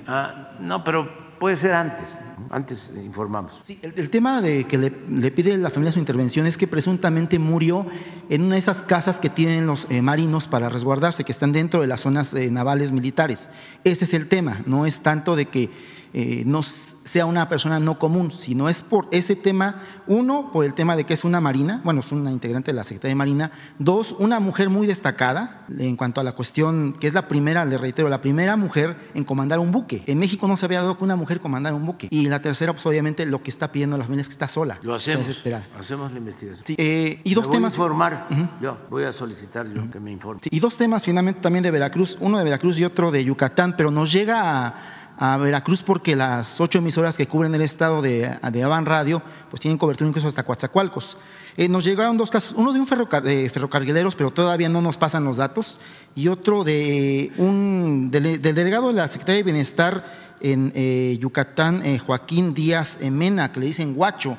Ah, 0.07 0.51
no, 0.59 0.83
pero 0.83 1.37
puede 1.39 1.57
ser 1.57 1.73
antes. 1.73 2.19
Antes 2.49 2.93
informamos. 3.03 3.59
Sí, 3.63 3.79
el, 3.81 4.09
tema 4.09 4.41
de 4.41 4.65
que 4.65 4.77
le, 4.77 4.91
pide 5.31 5.57
la 5.57 5.69
familia 5.69 5.91
su 5.91 5.99
intervención 5.99 6.47
es 6.47 6.57
que 6.57 6.67
presuntamente 6.67 7.39
murió 7.39 7.85
en 8.29 8.43
una 8.43 8.55
de 8.55 8.59
esas 8.59 8.81
casas 8.81 9.19
que 9.19 9.29
tienen 9.29 9.65
los 9.65 9.87
eh, 9.89 10.01
marinos 10.01 10.47
para 10.47 10.69
resguardarse, 10.69 11.23
que 11.23 11.31
están 11.31 11.51
dentro 11.51 11.81
de 11.81 11.87
las 11.87 12.01
zonas 12.01 12.33
eh, 12.33 12.49
navales 12.51 12.91
militares. 12.91 13.49
Ese 13.83 14.05
es 14.05 14.13
el 14.13 14.27
tema. 14.27 14.61
No 14.65 14.85
es 14.85 15.01
tanto 15.01 15.35
de 15.35 15.47
que 15.47 15.69
eh, 16.13 16.43
no 16.45 16.61
sea 16.61 17.25
una 17.25 17.47
persona 17.47 17.79
no 17.79 17.97
común, 17.97 18.31
sino 18.31 18.67
es 18.67 18.83
por 18.83 19.07
ese 19.11 19.37
tema, 19.37 19.81
uno, 20.07 20.49
por 20.51 20.65
el 20.65 20.73
tema 20.73 20.97
de 20.97 21.05
que 21.05 21.13
es 21.13 21.23
una 21.23 21.39
marina, 21.39 21.79
bueno, 21.85 22.01
es 22.01 22.11
una 22.11 22.31
integrante 22.31 22.71
de 22.71 22.75
la 22.75 22.83
Secretaría 22.83 23.11
de 23.11 23.15
Marina, 23.15 23.51
dos, 23.79 24.13
una 24.19 24.41
mujer 24.41 24.69
muy 24.69 24.87
destacada 24.87 25.65
en 25.77 25.95
cuanto 25.95 26.19
a 26.19 26.25
la 26.25 26.33
cuestión, 26.33 26.97
que 26.99 27.07
es 27.07 27.13
la 27.13 27.29
primera, 27.29 27.63
le 27.63 27.77
reitero, 27.77 28.09
la 28.09 28.19
primera 28.19 28.57
mujer 28.57 28.97
en 29.13 29.23
comandar 29.23 29.59
un 29.59 29.71
buque. 29.71 30.03
En 30.05 30.19
México 30.19 30.47
no 30.49 30.57
se 30.57 30.65
había 30.65 30.81
dado 30.81 30.97
que 30.97 31.03
una 31.05 31.15
mujer 31.15 31.39
comandara 31.39 31.75
un 31.75 31.85
buque. 31.85 32.09
La 32.31 32.41
tercera, 32.41 32.73
pues 32.73 32.85
obviamente 32.85 33.25
lo 33.25 33.43
que 33.43 33.49
está 33.49 33.71
pidiendo 33.71 33.97
la 33.97 34.03
familia 34.03 34.21
es 34.21 34.27
que 34.27 34.33
está 34.33 34.47
sola. 34.47 34.79
Lo 34.81 34.95
hacemos. 34.95 35.27
desesperada. 35.27 35.67
Hacemos 35.79 36.11
la 36.11 36.17
investigación. 36.17 36.65
Eh, 36.77 37.21
y 37.23 37.33
dos 37.33 37.49
temas. 37.49 37.75
Voy 37.77 37.83
a 37.83 37.87
informar, 37.87 38.27
yo 38.61 38.77
voy 38.89 39.03
a 39.03 39.13
solicitar 39.13 39.67
yo 39.71 39.89
que 39.91 39.99
me 39.99 40.11
informe. 40.11 40.41
y 40.49 40.59
dos 40.59 40.77
temas 40.77 41.05
finalmente 41.05 41.41
también 41.41 41.63
de 41.63 41.71
Veracruz, 41.71 42.17
uno 42.19 42.37
de 42.37 42.43
Veracruz 42.43 42.79
y 42.79 42.85
otro 42.85 43.11
de 43.11 43.23
Yucatán, 43.23 43.75
pero 43.77 43.91
nos 43.91 44.11
llega 44.11 44.67
a 44.67 45.01
a 45.23 45.37
Veracruz 45.37 45.83
porque 45.83 46.15
las 46.15 46.59
ocho 46.59 46.79
emisoras 46.79 47.15
que 47.15 47.27
cubren 47.27 47.53
el 47.53 47.61
estado 47.61 48.01
de, 48.01 48.39
de 48.51 48.63
Avan 48.63 48.87
Radio 48.87 49.21
pues 49.51 49.61
tienen 49.61 49.77
cobertura 49.77 50.07
incluso 50.07 50.27
hasta 50.27 50.41
Coatzacoalcos. 50.41 51.15
Eh, 51.57 51.69
nos 51.69 51.83
llegaron 51.83 52.17
dos 52.17 52.31
casos, 52.31 52.53
uno 52.57 52.73
de 52.73 52.79
un 52.79 52.87
ferrocarrileros, 52.87 54.15
pero 54.15 54.31
todavía 54.31 54.67
no 54.67 54.81
nos 54.81 54.97
pasan 54.97 55.23
los 55.23 55.37
datos, 55.37 55.79
y 56.15 56.27
otro 56.27 56.63
de 56.63 57.31
un 57.37 58.09
del, 58.09 58.41
delegado 58.41 58.87
de 58.87 58.93
la 58.93 59.07
Secretaría 59.07 59.37
de 59.37 59.43
Bienestar 59.43 60.30
en 60.41 60.71
eh, 60.75 61.17
Yucatán, 61.19 61.85
eh, 61.85 61.99
Joaquín 61.99 62.53
Díaz 62.53 62.99
Mena, 63.01 63.51
que 63.51 63.59
le 63.59 63.65
dicen 63.67 63.93
guacho. 63.93 64.37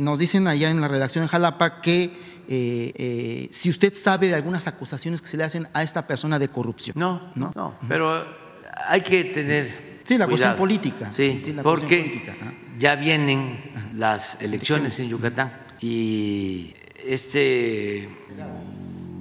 nos 0.00 0.18
dicen 0.18 0.46
allá 0.46 0.70
en 0.70 0.80
la 0.80 0.88
redacción 0.88 1.24
de 1.24 1.28
Jalapa 1.28 1.80
que 1.82 3.48
si 3.50 3.68
usted 3.68 3.92
sabe 3.92 4.28
de 4.28 4.34
algunas 4.34 4.66
acusaciones 4.66 5.20
que 5.20 5.28
se 5.28 5.36
le 5.36 5.44
hacen 5.44 5.68
a 5.74 5.82
esta 5.82 6.06
persona 6.06 6.38
de 6.38 6.48
corrupción. 6.48 6.94
No, 6.98 7.32
no, 7.34 7.52
no, 7.54 7.74
pero 7.86 8.24
hay 8.86 9.02
que 9.02 9.24
tener 9.24 9.88
Sí, 10.08 10.16
la 10.16 10.26
cuestión 10.26 10.56
política. 10.56 11.12
Sí, 11.14 11.54
porque 11.62 12.22
ya 12.78 12.96
vienen 12.96 13.60
las 13.94 14.40
elecciones 14.40 14.98
en 15.00 15.10
Yucatán 15.10 15.52
y 15.80 16.74
este 17.04 18.08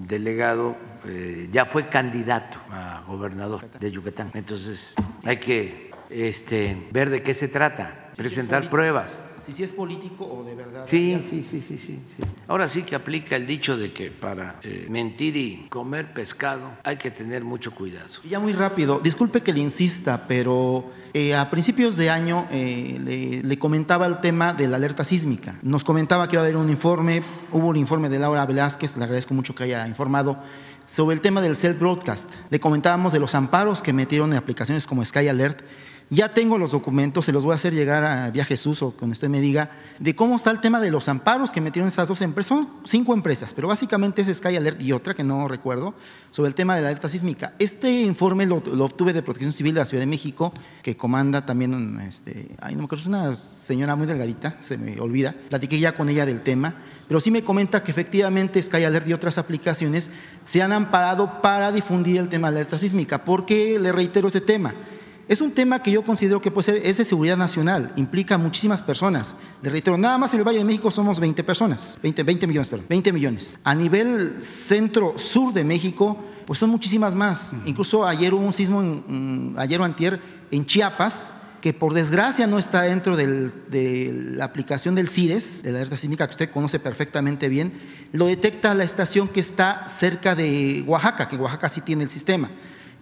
delegado 0.07 0.77
eh, 1.05 1.49
ya 1.51 1.65
fue 1.65 1.89
candidato 1.89 2.59
a 2.71 3.03
gobernador 3.05 3.69
de 3.69 3.91
Yucatán. 3.91 4.31
Entonces 4.33 4.93
hay 5.25 5.37
que 5.37 5.86
este, 6.09 6.87
ver 6.91 7.09
de 7.09 7.23
qué 7.23 7.33
se 7.33 7.47
trata, 7.47 8.11
presentar 8.15 8.69
pruebas 8.69 9.19
si 9.53 9.63
es 9.63 9.71
político 9.71 10.25
o 10.25 10.43
de 10.43 10.55
verdad. 10.55 10.83
Sí, 10.85 11.19
sí, 11.19 11.41
sí, 11.41 11.61
sí, 11.61 11.77
sí, 11.77 11.99
Ahora 12.47 12.67
sí 12.67 12.83
que 12.83 12.95
aplica 12.95 13.35
el 13.35 13.47
dicho 13.47 13.77
de 13.77 13.93
que 13.93 14.11
para 14.11 14.59
eh, 14.63 14.87
mentir 14.89 15.37
y 15.37 15.67
comer 15.69 16.13
pescado 16.13 16.71
hay 16.83 16.97
que 16.97 17.11
tener 17.11 17.43
mucho 17.43 17.73
cuidado. 17.73 18.07
Y 18.23 18.29
ya 18.29 18.39
muy 18.39 18.53
rápido, 18.53 18.99
disculpe 18.99 19.41
que 19.41 19.53
le 19.53 19.59
insista, 19.59 20.27
pero 20.27 20.91
eh, 21.13 21.35
a 21.35 21.49
principios 21.49 21.95
de 21.95 22.09
año 22.09 22.47
eh, 22.51 23.41
le, 23.43 23.59
comentaba 23.59 24.05
el 24.05 24.19
tema 24.19 24.53
de 24.53 24.67
la 24.67 24.77
alerta 24.77 25.03
sísmica. 25.03 25.57
Nos 25.61 25.83
comentaba 25.83 26.27
que 26.27 26.35
iba 26.35 26.41
a 26.41 26.45
haber 26.45 26.57
un 26.57 26.69
informe, 26.69 27.23
hubo 27.51 27.67
un 27.67 27.77
informe 27.77 28.09
de 28.09 28.19
Laura 28.19 28.45
Velázquez, 28.45 28.97
le 28.97 29.03
agradezco 29.03 29.33
mucho 29.33 29.55
que 29.55 29.63
haya 29.63 29.87
informado 29.87 30.37
sobre 30.85 31.15
el 31.15 31.21
tema 31.21 31.41
del 31.41 31.55
self 31.55 31.79
broadcast. 31.79 32.29
Le 32.49 32.59
comentábamos 32.59 33.13
de 33.13 33.19
los 33.19 33.33
amparos 33.35 33.81
que 33.81 33.93
metieron 33.93 34.31
en 34.31 34.37
aplicaciones 34.37 34.85
como 34.85 35.03
Sky 35.03 35.27
Alert 35.27 35.61
ya 36.09 36.33
tengo 36.33 36.57
los 36.57 36.71
documentos, 36.71 37.25
se 37.25 37.33
los 37.33 37.43
voy 37.43 37.51
a 37.51 37.55
hacer 37.55 37.73
llegar 37.73 38.05
a 38.05 38.29
Vía 38.29 38.45
Jesús 38.45 38.81
o 38.81 38.91
cuando 38.91 39.11
usted 39.11 39.27
me 39.27 39.41
diga, 39.41 39.71
de 39.99 40.15
cómo 40.15 40.37
está 40.37 40.51
el 40.51 40.61
tema 40.61 40.79
de 40.79 40.89
los 40.89 41.09
amparos 41.09 41.51
que 41.51 41.59
metieron 41.59 41.89
esas 41.89 42.07
dos 42.07 42.21
empresas. 42.21 42.47
Son 42.47 42.69
cinco 42.85 43.13
empresas, 43.13 43.53
pero 43.53 43.67
básicamente 43.67 44.21
es 44.21 44.37
Sky 44.37 44.55
Alert 44.55 44.81
y 44.81 44.93
otra 44.93 45.13
que 45.13 45.23
no 45.23 45.49
recuerdo, 45.49 45.95
sobre 46.31 46.47
el 46.47 46.55
tema 46.55 46.75
de 46.75 46.81
la 46.81 46.87
alerta 46.87 47.09
sísmica. 47.09 47.53
Este 47.59 48.03
informe 48.03 48.45
lo, 48.45 48.57
obtuve 48.57 49.11
de 49.11 49.21
Protección 49.21 49.51
Civil 49.51 49.73
de 49.73 49.81
la 49.81 49.85
Ciudad 49.85 50.01
de 50.01 50.07
México, 50.07 50.53
que 50.81 50.95
comanda 50.95 51.45
también, 51.45 51.99
este, 52.07 52.55
ay, 52.61 52.75
no 52.75 52.79
me 52.79 52.85
acuerdo, 52.85 53.01
es 53.01 53.07
una 53.07 53.35
señora 53.35 53.97
muy 53.97 54.07
delgadita, 54.07 54.55
se 54.59 54.77
me 54.77 54.97
olvida. 55.01 55.35
Platiqué 55.49 55.77
ya 55.77 55.91
con 55.93 56.07
ella 56.07 56.25
del 56.25 56.41
tema, 56.41 56.75
pero 57.09 57.19
sí 57.19 57.31
me 57.31 57.43
comenta 57.43 57.83
que 57.83 57.91
efectivamente 57.91 58.61
Sky 58.61 58.85
Alert 58.85 59.09
y 59.09 59.13
otras 59.13 59.37
aplicaciones 59.37 60.09
se 60.45 60.61
han 60.61 60.71
amparado 60.71 61.41
para 61.41 61.73
difundir 61.73 62.17
el 62.17 62.29
tema 62.29 62.47
de 62.47 62.53
la 62.53 62.59
alerta 62.61 62.77
sísmica. 62.77 63.25
¿Por 63.25 63.45
qué 63.45 63.77
le 63.77 63.91
reitero 63.91 64.29
ese 64.29 64.39
tema? 64.39 64.73
Es 65.27 65.41
un 65.41 65.51
tema 65.51 65.83
que 65.83 65.91
yo 65.91 66.03
considero 66.03 66.41
que 66.41 66.51
puede 66.51 66.63
ser, 66.63 66.81
es 66.85 66.95
de 66.95 67.03
seguridad 67.03 67.35
nacional, 67.35 67.91
implica 67.97 68.37
muchísimas 68.37 68.81
personas. 68.81 69.35
Le 69.61 69.69
reitero, 69.69 69.97
nada 69.97 70.17
más 70.17 70.33
en 70.33 70.39
el 70.39 70.47
Valle 70.47 70.59
de 70.59 70.63
México 70.63 70.89
somos 70.89 71.19
20 71.19 71.43
personas, 71.43 71.99
20, 72.01 72.23
20 72.23 72.47
millones, 72.47 72.69
perdón, 72.69 72.85
20 72.87 73.11
millones. 73.11 73.59
A 73.65 73.75
nivel 73.75 74.41
centro-sur 74.41 75.51
de 75.51 75.65
México, 75.65 76.17
pues 76.45 76.59
son 76.59 76.69
muchísimas 76.69 77.13
más. 77.13 77.53
Incluso 77.65 78.05
ayer 78.05 78.33
hubo 78.33 78.45
un 78.45 78.53
sismo, 78.53 78.81
en, 78.81 79.53
ayer 79.57 79.81
o 79.81 79.83
antier, 79.83 80.21
en 80.49 80.65
Chiapas, 80.65 81.33
que 81.59 81.73
por 81.73 81.93
desgracia 81.93 82.47
no 82.47 82.57
está 82.57 82.83
dentro 82.83 83.17
de 83.17 84.31
la 84.33 84.45
aplicación 84.45 84.95
del 84.95 85.09
CIRES, 85.09 85.63
de 85.63 85.73
la 85.73 85.79
alerta 85.79 85.97
sísmica 85.97 86.25
que 86.25 86.31
usted 86.31 86.51
conoce 86.51 86.79
perfectamente 86.79 87.49
bien, 87.49 87.73
lo 88.13 88.27
detecta 88.27 88.73
la 88.75 88.85
estación 88.85 89.27
que 89.27 89.41
está 89.41 89.89
cerca 89.89 90.35
de 90.35 90.85
Oaxaca, 90.87 91.27
que 91.27 91.35
Oaxaca 91.35 91.67
sí 91.67 91.81
tiene 91.81 92.05
el 92.05 92.09
sistema. 92.09 92.49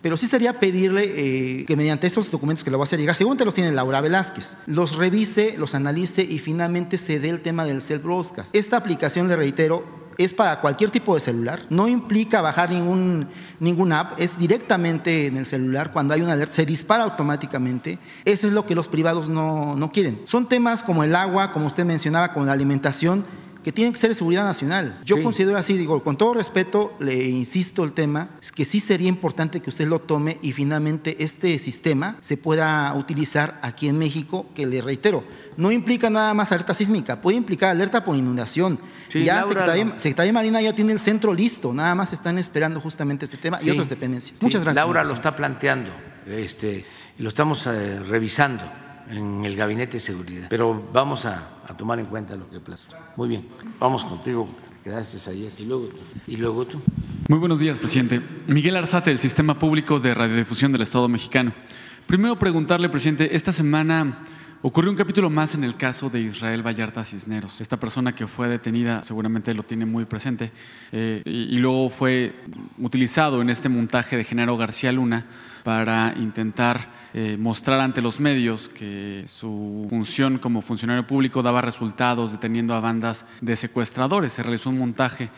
Pero 0.06 0.18
sí 0.18 0.28
sería 0.28 0.60
pedirle 0.60 1.14
eh, 1.16 1.66
que 1.66 1.76
mediante 1.76 2.06
estos 2.06 2.30
documentos 2.30 2.64
que 2.64 2.70
le 2.70 2.78
voy 2.78 2.84
a 2.84 2.86
hacer 2.86 3.00
llegar, 3.00 3.16
según 3.16 3.38
te 3.38 3.44
los 3.44 3.56
tiene 3.56 3.72
Laura 3.72 4.02
Velázquez, 4.02 4.56
los 4.68 4.98
revise, 4.98 5.56
los 5.58 5.74
analice 5.74 6.22
y 6.22 6.38
finalmente 6.38 7.00
se 7.00 7.20
dé 7.20 7.30
el 7.30 7.42
tema 7.42 7.66
del 7.66 7.82
self-broadcast. 7.82 8.54
Esta 8.54 8.78
aplicación, 8.78 9.28
le 9.28 9.36
reitero, 9.36 9.84
es 10.20 10.32
para 10.32 10.62
cualquier 10.62 10.92
tipo 10.92 11.16
de 11.16 11.22
celular, 11.22 11.66
no 11.72 11.88
implica 11.88 12.42
bajar 12.42 12.70
ningún, 12.70 13.30
ningún 13.60 13.94
app, 13.94 14.20
es 14.20 14.38
directamente 14.38 15.26
en 15.26 15.38
el 15.38 15.48
celular, 15.48 15.92
cuando 15.92 16.14
hay 16.14 16.22
una 16.22 16.34
alerta 16.34 16.58
se 16.58 16.68
dispara 16.68 17.04
automáticamente, 17.04 17.98
eso 18.26 18.46
es 18.46 18.54
lo 18.54 18.68
que 18.68 18.76
los 18.76 18.88
privados 18.88 19.28
no, 19.28 19.76
no 19.76 19.92
quieren. 19.92 20.22
Son 20.26 20.48
temas 20.48 20.84
como 20.84 21.04
el 21.04 21.16
agua, 21.16 21.52
como 21.52 21.66
usted 21.66 21.84
mencionaba, 21.84 22.32
como 22.32 22.46
la 22.46 22.52
alimentación, 22.52 23.26
que 23.66 23.72
tienen 23.72 23.94
que 23.94 24.00
ser 24.00 24.12
de 24.12 24.14
seguridad 24.14 24.44
nacional. 24.44 25.00
Yo 25.06 25.16
Sí. 25.16 25.24
considero 25.24 25.58
así, 25.58 25.76
digo, 25.76 26.04
con 26.04 26.18
todo 26.18 26.36
respeto, 26.36 26.94
le 27.00 27.26
insisto 27.26 27.84
el 27.84 27.94
tema, 27.94 28.30
es 28.40 28.52
que 28.52 28.64
sí 28.64 28.80
sería 28.80 29.10
importante 29.10 29.60
que 29.60 29.72
usted 29.72 29.88
lo 29.88 30.02
tome 30.02 30.38
y 30.44 30.52
finalmente 30.52 31.16
este 31.24 31.58
sistema 31.58 32.18
se 32.20 32.38
pueda 32.38 32.94
utilizar 32.94 33.58
aquí 33.64 33.88
en 33.88 33.98
México, 33.98 34.46
que 34.54 34.68
le 34.68 34.84
reitero, 34.84 35.24
no 35.58 35.72
implica 35.72 36.12
nada 36.12 36.36
más 36.36 36.52
alerta 36.52 36.76
sísmica, 36.76 37.22
puede 37.22 37.38
implicar 37.38 37.72
alerta 37.72 38.04
por 38.04 38.16
inundación. 38.16 38.80
Sí, 39.08 39.24
ya 39.24 39.38
Laura, 39.42 39.96
Secretaría, 39.98 40.26
de 40.26 40.32
Marina 40.32 40.62
ya 40.62 40.76
tiene 40.76 40.92
el 40.94 41.00
centro 41.00 41.34
listo, 41.34 41.74
nada 41.74 41.96
más 41.96 42.14
están 42.14 42.38
esperando 42.38 42.80
justamente 42.80 43.26
este 43.26 43.38
tema 43.38 43.58
y 43.64 43.72
otras 43.72 43.90
dependencias. 43.90 44.38
sí, 44.38 44.46
Muchas 44.46 44.62
gracias. 44.62 44.86
Laura 44.86 45.04
lo 45.04 45.16
está 45.16 45.36
planteando, 45.36 45.90
este, 46.28 46.86
lo 47.18 47.30
estamos 47.30 47.66
eh, 47.66 48.00
revisando 48.08 48.64
en 49.10 49.44
el 49.44 49.56
Gabinete 49.56 49.94
de 49.94 50.02
Seguridad, 50.02 50.48
pero 50.52 50.88
vamos 50.94 51.26
a, 51.26 51.50
a 51.68 51.76
tomar 51.76 52.00
en 52.00 52.06
cuenta 52.06 52.36
lo 52.36 52.50
que 52.50 52.60
plazo. 52.60 52.88
Muy 53.16 53.28
bien, 53.28 53.48
vamos 53.80 54.04
contigo, 54.04 54.48
te 54.72 54.78
quedaste 54.90 55.30
ayer, 55.30 55.52
y 55.58 55.66
luego 55.66 55.88
tú. 55.88 55.98
Y 56.28 56.38
luego 56.38 56.66
tú. 56.66 56.80
Muy 57.28 57.40
buenos 57.40 57.60
días, 57.60 57.80
presidente. 57.80 58.22
Miguel 58.48 58.76
Arzate, 58.76 59.10
del 59.10 59.20
Sistema 59.20 59.58
Público 59.58 60.00
de 60.00 60.14
Radiodifusión 60.14 60.72
del 60.72 60.82
Estado 60.82 61.08
mexicano. 61.08 61.54
Primero 62.06 62.38
preguntarle, 62.38 62.88
presidente, 62.90 63.36
esta 63.36 63.52
semana 63.52 64.20
ocurrió 64.68 64.90
un 64.90 64.98
capítulo 64.98 65.30
más 65.30 65.54
en 65.54 65.64
el 65.64 65.78
caso 65.78 66.10
de 66.10 66.22
Israel 66.22 66.66
Vallarta 66.66 67.04
Cisneros. 67.04 67.62
Esta 67.62 67.78
persona 67.78 68.16
que 68.16 68.26
fue 68.26 68.48
detenida 68.48 69.04
seguramente 69.04 69.54
lo 69.54 69.62
tiene 69.62 69.86
muy 69.86 70.06
presente 70.06 70.52
eh, 70.92 71.22
y, 71.24 71.60
luego 71.60 71.92
fue 71.92 72.34
utilizado 72.80 73.44
en 73.44 73.52
este 73.52 73.70
montaje 73.70 74.18
de 74.18 74.24
Genaro 74.24 74.58
García 74.58 74.92
Luna 74.92 75.28
para 75.64 76.16
intentar 76.18 76.90
eh, 77.14 77.38
mostrar 77.40 77.80
ante 77.80 78.02
los 78.02 78.20
medios 78.20 78.68
que 78.68 79.24
su 79.28 79.86
función 79.88 80.40
como 80.40 80.64
funcionario 80.64 81.06
público 81.06 81.44
daba 81.44 81.62
resultados 81.62 82.32
deteniendo 82.32 82.74
a 82.74 82.80
bandas 82.80 83.28
de 83.42 83.56
secuestradores. 83.56 84.34
Se 84.34 84.42
realizó 84.42 84.72
un 84.72 84.80
montaje 84.80 85.30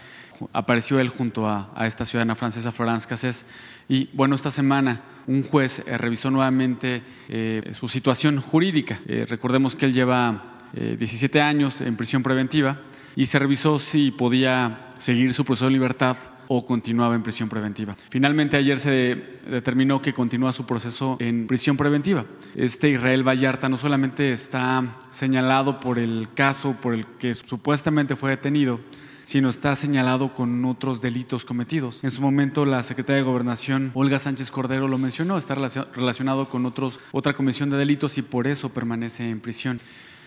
apareció 0.53 0.99
él 0.99 1.09
junto 1.09 1.47
a, 1.47 1.71
a 1.75 1.87
esta 1.87 2.05
ciudadana 2.05 2.35
francesa, 2.35 2.71
Florence 2.71 3.07
Cassés. 3.07 3.45
Y 3.87 4.09
bueno, 4.13 4.35
esta 4.35 4.51
semana 4.51 5.01
un 5.27 5.43
juez 5.43 5.83
eh, 5.85 5.97
revisó 5.97 6.31
nuevamente 6.31 7.01
eh, 7.29 7.71
su 7.73 7.87
situación 7.87 8.41
jurídica. 8.41 9.01
Eh, 9.07 9.25
recordemos 9.27 9.75
que 9.75 9.85
él 9.85 9.93
lleva 9.93 10.53
eh, 10.73 10.95
17 10.97 11.41
años 11.41 11.81
en 11.81 11.95
prisión 11.95 12.23
preventiva 12.23 12.81
y 13.15 13.25
se 13.25 13.39
revisó 13.39 13.79
si 13.79 14.11
podía 14.11 14.89
seguir 14.97 15.33
su 15.33 15.45
proceso 15.45 15.65
de 15.65 15.71
libertad 15.71 16.17
o 16.49 16.65
continuaba 16.65 17.15
en 17.15 17.23
prisión 17.23 17.49
preventiva. 17.49 17.95
Finalmente 18.09 18.57
ayer 18.57 18.79
se 18.79 19.39
determinó 19.49 20.01
que 20.01 20.13
continúa 20.13 20.51
su 20.51 20.65
proceso 20.65 21.17
en 21.19 21.47
prisión 21.47 21.77
preventiva. 21.77 22.25
Este 22.55 22.89
Israel 22.89 23.27
Vallarta 23.27 23.69
no 23.69 23.77
solamente 23.77 24.31
está 24.31 24.97
señalado 25.11 25.79
por 25.79 25.99
el 25.99 26.29
caso 26.33 26.75
por 26.79 26.93
el 26.93 27.05
que 27.17 27.35
supuestamente 27.35 28.15
fue 28.15 28.31
detenido, 28.31 28.79
sino 29.27 29.49
está 29.49 29.75
señalado 29.75 30.33
con 30.33 30.63
otros 30.63 31.01
delitos 31.01 31.43
cometidos. 31.43 32.01
En 32.05 32.11
su 32.11 32.21
momento 32.21 32.63
la 32.63 32.81
secretaria 32.81 33.17
de 33.17 33.27
Gobernación, 33.27 33.91
Olga 33.93 34.19
Sánchez 34.19 34.49
Cordero, 34.51 34.87
lo 34.87 34.97
mencionó, 34.97 35.37
está 35.37 35.53
relacio- 35.53 35.85
relacionado 35.93 36.47
con 36.47 36.65
otros, 36.65 37.01
otra 37.11 37.33
comisión 37.33 37.69
de 37.69 37.75
delitos 37.75 38.17
y 38.17 38.21
por 38.21 38.47
eso 38.47 38.69
permanece 38.69 39.29
en 39.29 39.41
prisión. 39.41 39.81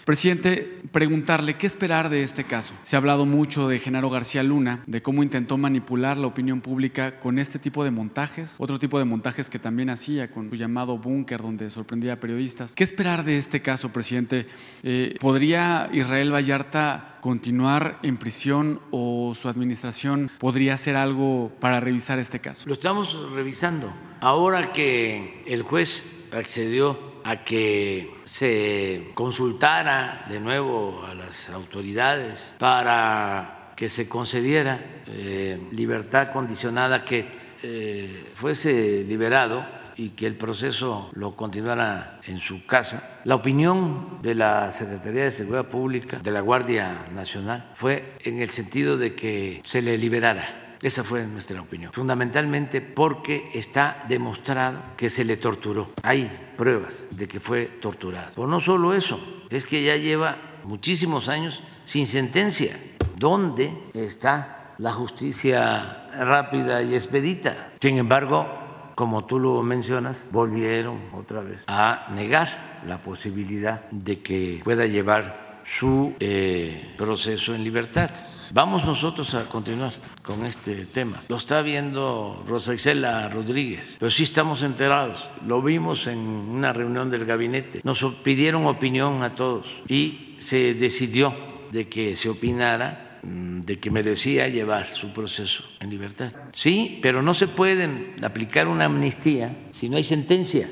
Presidente, 0.04 0.80
preguntarle 0.92 1.56
qué 1.56 1.66
esperar 1.66 2.08
de 2.08 2.22
este 2.22 2.44
caso. 2.44 2.74
Se 2.82 2.96
ha 2.96 2.98
hablado 2.98 3.26
mucho 3.26 3.68
de 3.68 3.78
Genaro 3.78 4.10
García 4.10 4.42
Luna, 4.42 4.82
de 4.86 5.02
cómo 5.02 5.22
intentó 5.22 5.58
manipular 5.58 6.16
la 6.16 6.26
opinión 6.26 6.60
pública 6.60 7.20
con 7.20 7.38
este 7.38 7.58
tipo 7.58 7.84
de 7.84 7.90
montajes, 7.90 8.56
otro 8.58 8.78
tipo 8.78 8.98
de 8.98 9.04
montajes 9.04 9.50
que 9.50 9.58
también 9.58 9.90
hacía 9.90 10.30
con 10.30 10.50
su 10.50 10.56
llamado 10.56 10.98
búnker 10.98 11.42
donde 11.42 11.70
sorprendía 11.70 12.14
a 12.14 12.16
periodistas. 12.16 12.74
¿Qué 12.74 12.84
esperar 12.84 13.24
de 13.24 13.36
este 13.36 13.62
caso, 13.62 13.90
presidente? 13.90 14.46
Eh, 14.82 15.16
¿Podría 15.20 15.90
Israel 15.92 16.32
Vallarta 16.32 17.18
continuar 17.20 17.98
en 18.02 18.16
prisión 18.16 18.80
o 18.90 19.34
su 19.34 19.48
administración 19.48 20.30
podría 20.38 20.74
hacer 20.74 20.96
algo 20.96 21.52
para 21.60 21.80
revisar 21.80 22.18
este 22.18 22.40
caso? 22.40 22.64
Lo 22.66 22.72
estamos 22.72 23.18
revisando. 23.32 23.92
Ahora 24.20 24.72
que 24.72 25.42
el 25.46 25.62
juez 25.62 26.06
accedió 26.32 27.09
a 27.24 27.44
que 27.44 28.14
se 28.24 29.10
consultara 29.14 30.24
de 30.28 30.40
nuevo 30.40 31.04
a 31.04 31.14
las 31.14 31.50
autoridades 31.50 32.54
para 32.58 33.72
que 33.76 33.88
se 33.88 34.08
concediera 34.08 35.02
eh, 35.06 35.58
libertad 35.70 36.30
condicionada, 36.30 37.04
que 37.04 37.26
eh, 37.62 38.30
fuese 38.34 39.04
liberado 39.04 39.64
y 39.96 40.10
que 40.10 40.26
el 40.26 40.36
proceso 40.36 41.10
lo 41.12 41.36
continuara 41.36 42.20
en 42.26 42.38
su 42.38 42.66
casa. 42.66 43.20
La 43.24 43.34
opinión 43.34 44.18
de 44.22 44.34
la 44.34 44.70
Secretaría 44.70 45.24
de 45.24 45.30
Seguridad 45.30 45.66
Pública, 45.68 46.18
de 46.18 46.30
la 46.30 46.40
Guardia 46.40 47.06
Nacional, 47.12 47.70
fue 47.74 48.14
en 48.20 48.40
el 48.40 48.50
sentido 48.50 48.96
de 48.96 49.14
que 49.14 49.60
se 49.62 49.82
le 49.82 49.98
liberara. 49.98 50.69
Esa 50.82 51.04
fue 51.04 51.26
nuestra 51.26 51.60
opinión. 51.60 51.92
Fundamentalmente 51.92 52.80
porque 52.80 53.50
está 53.52 54.04
demostrado 54.08 54.80
que 54.96 55.10
se 55.10 55.24
le 55.24 55.36
torturó. 55.36 55.90
Hay 56.02 56.30
pruebas 56.56 57.06
de 57.10 57.28
que 57.28 57.38
fue 57.38 57.66
torturado. 57.66 58.30
Pero 58.34 58.46
no 58.46 58.60
solo 58.60 58.94
eso, 58.94 59.20
es 59.50 59.66
que 59.66 59.82
ya 59.82 59.96
lleva 59.96 60.38
muchísimos 60.64 61.28
años 61.28 61.62
sin 61.84 62.06
sentencia. 62.06 62.78
¿Dónde 63.16 63.74
está 63.92 64.74
la 64.78 64.92
justicia 64.92 66.08
rápida 66.18 66.82
y 66.82 66.94
expedita? 66.94 67.72
Sin 67.80 67.98
embargo, 67.98 68.46
como 68.94 69.26
tú 69.26 69.38
lo 69.38 69.62
mencionas, 69.62 70.28
volvieron 70.30 70.98
otra 71.12 71.42
vez 71.42 71.64
a 71.66 72.06
negar 72.14 72.80
la 72.86 73.02
posibilidad 73.02 73.88
de 73.90 74.20
que 74.20 74.60
pueda 74.64 74.86
llevar 74.86 75.60
su 75.64 76.14
eh, 76.20 76.94
proceso 76.96 77.54
en 77.54 77.64
libertad. 77.64 78.10
Vamos 78.52 78.84
nosotros 78.84 79.34
a 79.34 79.46
continuar 79.46 79.92
con 80.24 80.44
este 80.44 80.84
tema. 80.86 81.22
Lo 81.28 81.36
está 81.36 81.62
viendo 81.62 82.42
Rosa 82.48 82.74
Isela 82.74 83.28
Rodríguez, 83.28 83.96
pero 84.00 84.10
sí 84.10 84.24
estamos 84.24 84.62
enterados. 84.62 85.28
Lo 85.46 85.62
vimos 85.62 86.08
en 86.08 86.18
una 86.18 86.72
reunión 86.72 87.10
del 87.10 87.24
gabinete. 87.24 87.80
Nos 87.84 88.02
pidieron 88.24 88.66
opinión 88.66 89.22
a 89.22 89.36
todos 89.36 89.66
y 89.88 90.34
se 90.40 90.74
decidió 90.74 91.32
de 91.70 91.88
que 91.88 92.16
se 92.16 92.28
opinara 92.28 93.20
mm, 93.22 93.60
de 93.60 93.78
que 93.78 93.92
merecía 93.92 94.48
llevar 94.48 94.92
su 94.92 95.12
proceso 95.12 95.62
en 95.78 95.90
libertad. 95.90 96.32
Sí, 96.52 96.98
pero 97.02 97.22
no 97.22 97.34
se 97.34 97.46
pueden 97.46 98.16
aplicar 98.20 98.66
una 98.66 98.86
amnistía 98.86 99.56
si 99.70 99.88
no 99.88 99.96
hay 99.96 100.04
sentencia. 100.04 100.68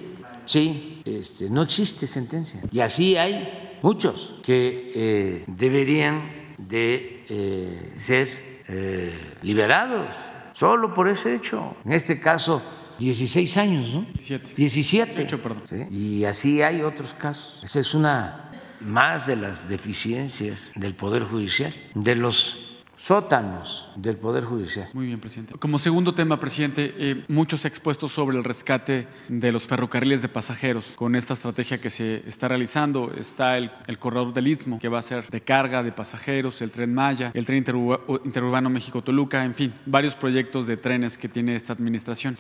Sí, 0.46 1.00
este, 1.04 1.48
no 1.48 1.62
existe 1.62 2.08
sentencia. 2.08 2.60
Y 2.72 2.80
así 2.80 3.16
hay 3.16 3.78
muchos 3.82 4.34
que 4.42 4.92
eh, 4.96 5.44
deberían 5.46 6.38
de 6.59 7.24
eh, 7.28 7.92
ser 7.94 8.62
eh, 8.68 9.36
liberados 9.42 10.14
solo 10.52 10.92
por 10.92 11.09
ese 11.09 11.34
hecho. 11.34 11.76
En 11.84 11.92
este 11.92 12.20
caso, 12.20 12.62
16 12.98 13.56
años, 13.56 13.94
¿no? 13.94 14.02
17. 14.12 14.54
17. 14.56 15.14
18, 15.14 15.42
perdón. 15.42 15.62
¿sí? 15.64 15.86
Y 15.90 16.24
así 16.24 16.62
hay 16.62 16.82
otros 16.82 17.14
casos. 17.14 17.62
Esa 17.64 17.80
es 17.80 17.94
una 17.94 18.50
más 18.80 19.26
de 19.26 19.36
las 19.36 19.68
deficiencias 19.68 20.72
del 20.74 20.94
Poder 20.94 21.24
Judicial, 21.24 21.72
de 21.94 22.14
los 22.14 22.67
sótanos 22.99 23.88
del 23.94 24.16
Poder 24.16 24.42
Judicial. 24.42 24.88
Muy 24.92 25.07
bien, 25.07 25.20
presidente. 25.20 25.55
Como 25.55 25.78
segundo 25.78 26.14
tema, 26.14 26.40
presidente, 26.40 26.94
eh, 26.99 27.24
muchos 27.28 27.64
expuestos 27.64 28.11
sobre 28.11 28.36
el 28.36 28.42
rescate 28.42 29.07
de 29.28 29.53
los 29.53 29.68
ferrocarriles 29.68 30.20
de 30.20 30.28
pasajeros. 30.28 30.94
Con 30.96 31.14
esta 31.14 31.34
estrategia 31.34 31.80
que 31.80 31.90
se 31.90 32.28
está 32.28 32.49
realizando, 32.49 33.12
está 33.16 33.57
el, 33.57 33.70
el 33.86 34.01
corredor 34.01 34.34
del 34.34 34.49
Istmo, 34.49 34.80
que 34.80 34.88
va 34.88 34.99
a 34.99 35.03
ser 35.03 35.30
de 35.30 35.40
carga 35.40 35.84
de 35.84 35.92
pasajeros, 35.92 36.61
el 36.61 36.72
tren 36.72 36.92
Maya, 36.92 37.30
el 37.34 37.46
tren 37.46 37.64
interurba- 37.64 38.01
interurbano 38.24 38.68
México-Toluca, 38.68 39.44
en 39.44 39.55
fin, 39.55 39.72
varios 39.86 40.16
proyectos 40.16 40.66
de 40.66 40.76
trenes 40.76 41.16
que 41.16 41.28
tiene 41.28 41.55
esta 41.55 41.72
administración. 41.72 42.36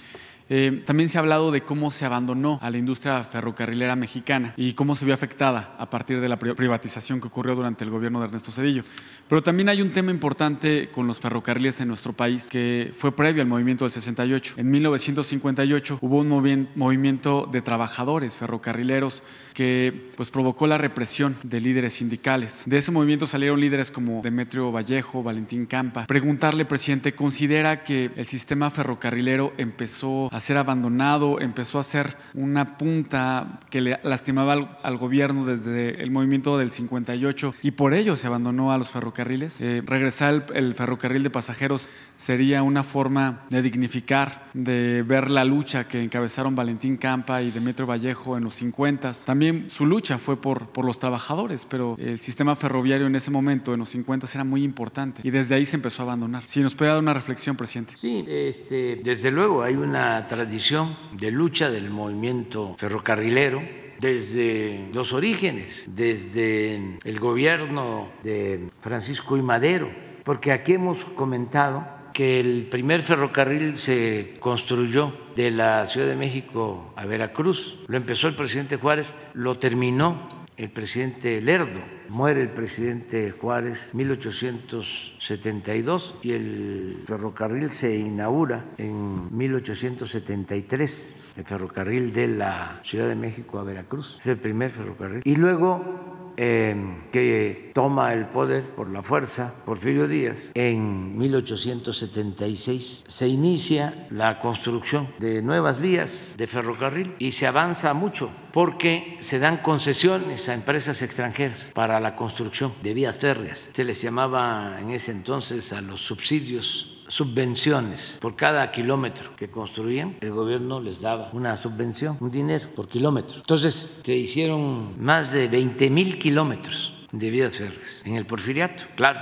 Eh, 0.50 0.82
también 0.86 1.08
se 1.08 1.18
ha 1.18 1.20
hablado 1.20 1.50
de 1.50 1.62
cómo 1.62 1.90
se 1.90 2.04
abandonó 2.04 2.58
a 2.62 2.70
la 2.70 2.78
industria 2.78 3.22
ferrocarrilera 3.24 3.96
mexicana 3.96 4.54
y 4.56 4.72
cómo 4.72 4.94
se 4.94 5.04
vio 5.04 5.14
afectada 5.14 5.74
a 5.78 5.90
partir 5.90 6.20
de 6.20 6.28
la 6.28 6.38
pri- 6.38 6.54
privatización 6.54 7.20
que 7.20 7.26
ocurrió 7.28 7.54
durante 7.54 7.84
el 7.84 7.90
gobierno 7.90 8.20
de 8.20 8.26
Ernesto 8.26 8.50
Cedillo. 8.50 8.82
Pero 9.28 9.42
también 9.42 9.68
hay 9.68 9.82
un 9.82 9.92
tema 9.92 10.10
importante 10.10 10.88
con 10.90 11.06
los 11.06 11.20
ferrocarriles 11.20 11.80
en 11.82 11.88
nuestro 11.88 12.14
país 12.14 12.48
que 12.50 12.92
fue 12.96 13.14
previo 13.14 13.42
al 13.42 13.48
movimiento 13.48 13.84
del 13.84 13.92
68. 13.92 14.54
En 14.56 14.70
1958 14.70 15.98
hubo 16.00 16.18
un 16.18 16.30
movi- 16.30 16.68
movimiento 16.74 17.48
de 17.50 17.60
trabajadores 17.60 18.36
ferrocarrileros 18.38 19.22
que 19.54 20.12
pues, 20.16 20.30
provocó 20.30 20.66
la 20.66 20.78
represión 20.78 21.36
de 21.42 21.60
líderes 21.60 21.94
sindicales. 21.94 22.62
De 22.66 22.76
ese 22.78 22.92
movimiento 22.92 23.26
salieron 23.26 23.60
líderes 23.60 23.90
como 23.90 24.22
Demetrio 24.22 24.70
Vallejo, 24.72 25.22
Valentín 25.22 25.66
Campa. 25.66 26.06
Preguntarle, 26.06 26.64
presidente, 26.64 27.12
¿considera 27.14 27.82
que 27.82 28.10
el 28.16 28.24
sistema 28.26 28.70
ferrocarrilero 28.70 29.52
empezó 29.58 30.32
a 30.32 30.37
a 30.38 30.40
ser 30.40 30.56
abandonado, 30.56 31.40
empezó 31.40 31.78
a 31.78 31.82
ser 31.82 32.16
una 32.34 32.78
punta 32.78 33.60
que 33.70 33.80
le 33.80 34.00
lastimaba 34.02 34.78
al, 34.82 34.96
gobierno 34.96 35.44
desde 35.44 36.02
el 36.02 36.10
movimiento 36.10 36.58
del 36.58 36.70
58 36.70 37.54
y 37.62 37.72
por 37.72 37.94
ello 37.94 38.16
se 38.16 38.26
abandonó 38.26 38.72
a 38.72 38.78
los 38.78 38.88
ferrocarriles. 38.88 39.60
Eh, 39.60 39.82
regresar 39.84 40.34
el, 40.34 40.56
el 40.56 40.74
ferrocarril 40.74 41.22
de 41.22 41.30
pasajeros 41.30 41.88
sería 42.16 42.62
una 42.62 42.82
forma 42.82 43.44
de 43.50 43.62
dignificar, 43.62 44.48
de 44.54 45.04
ver 45.06 45.30
la 45.30 45.44
lucha 45.44 45.86
que 45.86 46.02
encabezaron 46.02 46.54
Valentín 46.54 46.96
Campa 46.96 47.42
y 47.42 47.50
Demetrio 47.50 47.86
Vallejo 47.86 48.36
en 48.36 48.44
los 48.44 48.54
50. 48.54 49.12
También 49.24 49.66
su 49.70 49.86
lucha 49.86 50.18
fue 50.18 50.40
por, 50.40 50.68
por 50.68 50.84
los 50.84 50.98
trabajadores, 50.98 51.64
pero 51.64 51.96
el 51.98 52.18
sistema 52.18 52.56
ferroviario 52.56 53.06
en 53.06 53.14
ese 53.14 53.30
momento, 53.30 53.74
en 53.74 53.80
los 53.80 53.90
50, 53.90 54.26
era 54.34 54.44
muy 54.44 54.62
importante 54.62 55.20
y 55.24 55.30
desde 55.30 55.54
ahí 55.54 55.64
se 55.64 55.76
empezó 55.76 56.02
a 56.02 56.06
abandonar. 56.06 56.46
Si 56.46 56.60
nos 56.60 56.74
puede 56.74 56.90
dar 56.90 57.00
una 57.00 57.14
reflexión, 57.14 57.56
presidente. 57.56 57.94
Sí, 57.96 58.24
este, 58.28 59.00
desde 59.02 59.30
luego 59.30 59.62
hay 59.62 59.74
una 59.74 60.26
tradición 60.28 60.96
de 61.12 61.30
lucha 61.32 61.70
del 61.70 61.90
movimiento 61.90 62.76
ferrocarrilero 62.78 63.60
desde 63.98 64.88
los 64.94 65.12
orígenes, 65.12 65.84
desde 65.88 66.98
el 67.02 67.18
gobierno 67.18 68.08
de 68.22 68.68
Francisco 68.80 69.36
y 69.36 69.42
Madero, 69.42 69.90
porque 70.22 70.52
aquí 70.52 70.74
hemos 70.74 71.04
comentado 71.04 71.84
que 72.12 72.40
el 72.40 72.66
primer 72.66 73.02
ferrocarril 73.02 73.78
se 73.78 74.34
construyó 74.40 75.12
de 75.36 75.50
la 75.50 75.86
Ciudad 75.86 76.08
de 76.08 76.16
México 76.16 76.92
a 76.96 77.06
Veracruz. 77.06 77.78
Lo 77.86 77.96
empezó 77.96 78.28
el 78.28 78.34
presidente 78.34 78.76
Juárez, 78.76 79.14
lo 79.34 79.58
terminó 79.58 80.28
el 80.58 80.70
presidente 80.70 81.40
Lerdo. 81.40 81.80
Muere 82.08 82.42
el 82.42 82.50
presidente 82.50 83.30
Juárez 83.30 83.92
en 83.92 83.98
1872 83.98 86.16
y 86.22 86.32
el 86.32 87.04
ferrocarril 87.06 87.70
se 87.70 87.96
inaugura 87.96 88.64
en 88.76 89.28
1873, 89.36 91.20
el 91.36 91.44
ferrocarril 91.44 92.12
de 92.12 92.26
la 92.28 92.82
Ciudad 92.84 93.08
de 93.08 93.14
México 93.14 93.60
a 93.60 93.64
Veracruz. 93.64 94.18
Es 94.20 94.26
el 94.26 94.38
primer 94.38 94.70
ferrocarril. 94.70 95.22
Y 95.24 95.36
luego 95.36 96.17
eh, 96.40 96.76
que 97.10 97.72
toma 97.74 98.12
el 98.12 98.26
poder 98.26 98.62
por 98.62 98.88
la 98.90 99.02
fuerza, 99.02 99.54
Porfirio 99.64 100.06
Díaz, 100.06 100.52
en 100.54 101.18
1876 101.18 103.04
se 103.06 103.28
inicia 103.28 104.06
la 104.10 104.38
construcción 104.38 105.08
de 105.18 105.42
nuevas 105.42 105.80
vías 105.80 106.34
de 106.36 106.46
ferrocarril 106.46 107.16
y 107.18 107.32
se 107.32 107.48
avanza 107.48 107.92
mucho 107.92 108.30
porque 108.52 109.16
se 109.18 109.40
dan 109.40 109.56
concesiones 109.58 110.48
a 110.48 110.54
empresas 110.54 111.02
extranjeras 111.02 111.72
para 111.74 111.98
la 111.98 112.14
construcción 112.14 112.72
de 112.82 112.94
vías 112.94 113.16
férreas. 113.16 113.68
Se 113.72 113.84
les 113.84 114.00
llamaba 114.00 114.78
en 114.80 114.90
ese 114.90 115.10
entonces 115.10 115.72
a 115.72 115.80
los 115.80 116.00
subsidios 116.02 116.97
subvenciones 117.08 118.18
por 118.20 118.36
cada 118.36 118.70
kilómetro 118.70 119.34
que 119.36 119.50
construían, 119.50 120.16
el 120.20 120.32
gobierno 120.32 120.80
les 120.80 121.00
daba 121.00 121.30
una 121.32 121.56
subvención, 121.56 122.16
un 122.20 122.30
dinero 122.30 122.68
por 122.74 122.88
kilómetro. 122.88 123.38
Entonces 123.38 123.98
se 124.02 124.14
hicieron 124.14 125.02
más 125.02 125.32
de 125.32 125.48
20 125.48 125.90
mil 125.90 126.18
kilómetros 126.18 126.94
de 127.12 127.30
vías 127.30 127.56
férreas 127.56 128.02
en 128.04 128.16
el 128.16 128.26
porfiriato. 128.26 128.84
Claro, 128.96 129.20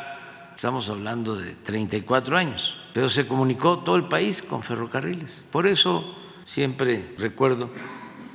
estamos 0.54 0.88
hablando 0.90 1.36
de 1.36 1.54
34 1.54 2.36
años, 2.36 2.76
pero 2.92 3.08
se 3.08 3.26
comunicó 3.26 3.78
todo 3.78 3.96
el 3.96 4.08
país 4.08 4.42
con 4.42 4.62
ferrocarriles. 4.62 5.44
Por 5.50 5.66
eso 5.66 6.16
siempre 6.44 7.14
recuerdo 7.18 7.70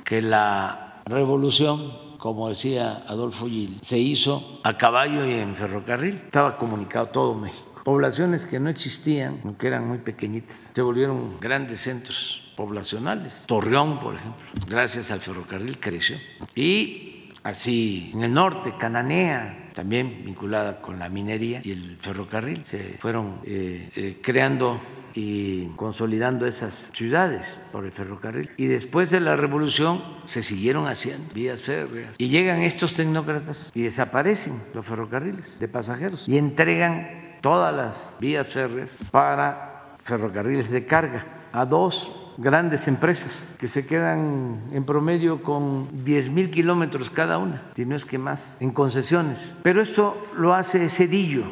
que 0.04 0.22
la 0.22 1.02
revolución 1.06 2.12
como 2.22 2.48
decía 2.48 3.02
Adolfo 3.08 3.46
Gil, 3.46 3.80
se 3.82 3.98
hizo 3.98 4.60
a 4.62 4.76
caballo 4.76 5.26
y 5.26 5.32
en 5.32 5.56
ferrocarril. 5.56 6.22
Estaba 6.26 6.56
comunicado 6.56 7.06
todo 7.06 7.34
México. 7.34 7.71
Poblaciones 7.84 8.46
que 8.46 8.60
no 8.60 8.68
existían, 8.68 9.40
que 9.58 9.66
eran 9.66 9.88
muy 9.88 9.98
pequeñitas, 9.98 10.72
se 10.74 10.82
volvieron 10.82 11.40
grandes 11.40 11.80
centros 11.80 12.52
poblacionales. 12.56 13.44
Torreón, 13.46 13.98
por 13.98 14.14
ejemplo, 14.14 14.44
gracias 14.68 15.10
al 15.10 15.20
ferrocarril 15.20 15.80
creció. 15.80 16.16
Y 16.54 17.32
así 17.42 18.10
en 18.14 18.22
el 18.22 18.34
norte, 18.34 18.74
Cananea, 18.78 19.70
también 19.74 20.22
vinculada 20.24 20.80
con 20.80 20.98
la 20.98 21.08
minería 21.08 21.60
y 21.64 21.72
el 21.72 21.98
ferrocarril, 22.00 22.64
se 22.64 22.98
fueron 23.00 23.40
eh, 23.44 23.90
eh, 23.96 24.20
creando 24.22 24.80
y 25.14 25.66
consolidando 25.76 26.46
esas 26.46 26.90
ciudades 26.94 27.58
por 27.70 27.84
el 27.84 27.92
ferrocarril. 27.92 28.50
Y 28.56 28.66
después 28.66 29.10
de 29.10 29.20
la 29.20 29.36
revolución 29.36 30.02
se 30.26 30.42
siguieron 30.42 30.86
haciendo 30.86 31.32
vías 31.34 31.62
férreas. 31.62 32.14
Y 32.18 32.28
llegan 32.28 32.60
estos 32.60 32.94
tecnócratas 32.94 33.70
y 33.74 33.82
desaparecen 33.82 34.62
los 34.74 34.86
ferrocarriles 34.86 35.58
de 35.58 35.68
pasajeros 35.68 36.28
y 36.28 36.38
entregan 36.38 37.21
todas 37.42 37.74
las 37.74 38.16
vías 38.20 38.48
férreas 38.48 38.96
para 39.10 39.96
ferrocarriles 40.02 40.70
de 40.70 40.86
carga 40.86 41.26
a 41.52 41.66
dos 41.66 42.32
grandes 42.38 42.88
empresas 42.88 43.42
que 43.58 43.68
se 43.68 43.86
quedan 43.86 44.62
en 44.72 44.84
promedio 44.84 45.42
con 45.42 46.04
10 46.04 46.30
mil 46.30 46.50
kilómetros 46.50 47.10
cada 47.10 47.36
una, 47.36 47.70
si 47.74 47.84
no 47.84 47.94
es 47.94 48.06
que 48.06 48.16
más, 48.16 48.62
en 48.62 48.70
concesiones. 48.70 49.56
Pero 49.62 49.82
esto 49.82 50.16
lo 50.36 50.54
hace 50.54 50.88
Cedillo. 50.88 51.44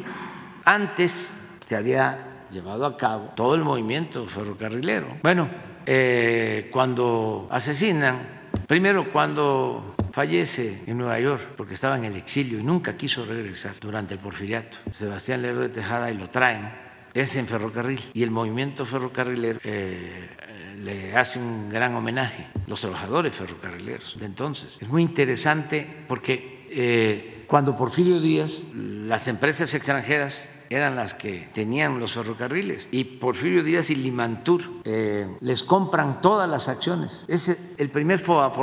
Antes 0.65 1.35
se 1.65 1.75
había 1.75 2.45
llevado 2.49 2.85
a 2.85 2.97
cabo 2.97 3.31
todo 3.35 3.53
el 3.53 3.61
movimiento 3.61 4.25
ferrocarrilero. 4.25 5.19
Bueno, 5.21 5.49
eh, 5.85 6.69
cuando 6.71 7.47
asesinan, 7.51 8.41
primero 8.67 9.11
cuando 9.11 9.90
fallece 10.11 10.83
en 10.85 10.97
Nueva 10.97 11.19
York 11.19 11.53
porque 11.57 11.73
estaba 11.73 11.97
en 11.97 12.05
el 12.05 12.15
exilio 12.15 12.59
y 12.59 12.63
nunca 12.63 12.97
quiso 12.97 13.25
regresar 13.25 13.75
durante 13.79 14.15
el 14.15 14.19
porfiriato. 14.19 14.79
Sebastián 14.91 15.41
Lerdo 15.41 15.61
de 15.61 15.69
Tejada 15.69 16.11
y 16.11 16.17
lo 16.17 16.29
traen, 16.29 16.71
es 17.13 17.35
en 17.35 17.47
ferrocarril 17.47 18.01
y 18.13 18.23
el 18.23 18.31
movimiento 18.31 18.85
ferrocarrilero 18.85 19.59
eh, 19.63 20.29
le 20.77 21.15
hace 21.15 21.39
un 21.39 21.69
gran 21.69 21.95
homenaje, 21.95 22.47
los 22.67 22.81
trabajadores 22.81 23.33
ferrocarrileros 23.33 24.17
de 24.19 24.25
entonces. 24.25 24.77
Es 24.81 24.87
muy 24.87 25.01
interesante 25.01 25.87
porque 26.07 26.67
eh, 26.69 27.43
cuando 27.47 27.75
Porfirio 27.75 28.19
Díaz, 28.19 28.63
las 28.73 29.27
empresas 29.27 29.73
extranjeras 29.73 30.49
eran 30.69 30.95
las 30.95 31.13
que 31.13 31.49
tenían 31.53 31.99
los 31.99 32.13
ferrocarriles 32.13 32.87
y 32.91 33.03
Porfirio 33.03 33.61
Díaz 33.61 33.89
y 33.89 33.95
Limantur 33.95 34.61
eh, 34.85 35.27
les 35.41 35.63
compran 35.63 36.21
todas 36.21 36.49
las 36.49 36.69
acciones. 36.69 37.25
Es 37.27 37.73
el 37.77 37.89
primer 37.89 38.19
FOA 38.19 38.53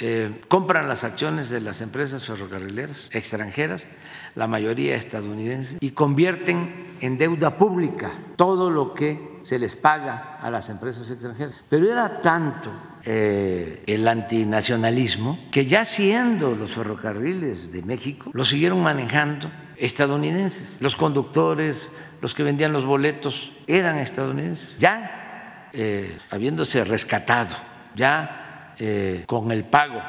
eh, 0.00 0.40
compran 0.48 0.88
las 0.88 1.04
acciones 1.04 1.50
de 1.50 1.60
las 1.60 1.80
empresas 1.80 2.26
ferrocarrileras 2.26 3.08
extranjeras, 3.12 3.86
la 4.34 4.46
mayoría 4.46 4.96
estadounidenses, 4.96 5.76
y 5.80 5.90
convierten 5.90 6.96
en 7.00 7.18
deuda 7.18 7.56
pública 7.56 8.10
todo 8.36 8.70
lo 8.70 8.94
que 8.94 9.38
se 9.42 9.58
les 9.58 9.76
paga 9.76 10.38
a 10.40 10.50
las 10.50 10.68
empresas 10.70 11.10
extranjeras. 11.10 11.62
Pero 11.68 11.90
era 11.90 12.20
tanto 12.20 12.72
eh, 13.04 13.82
el 13.86 14.08
antinacionalismo 14.08 15.38
que 15.52 15.66
ya 15.66 15.84
siendo 15.84 16.54
los 16.54 16.72
ferrocarriles 16.72 17.70
de 17.72 17.82
México, 17.82 18.30
lo 18.32 18.44
siguieron 18.44 18.82
manejando 18.82 19.50
estadounidenses. 19.76 20.76
Los 20.80 20.96
conductores, 20.96 21.88
los 22.20 22.34
que 22.34 22.42
vendían 22.42 22.72
los 22.72 22.84
boletos, 22.84 23.52
eran 23.66 23.98
estadounidenses. 23.98 24.78
Ya 24.78 25.68
eh, 25.72 26.18
habiéndose 26.30 26.84
rescatado, 26.84 27.54
ya 27.94 28.43
eh, 28.78 29.24
con 29.26 29.52
el 29.52 29.64
pago 29.64 30.00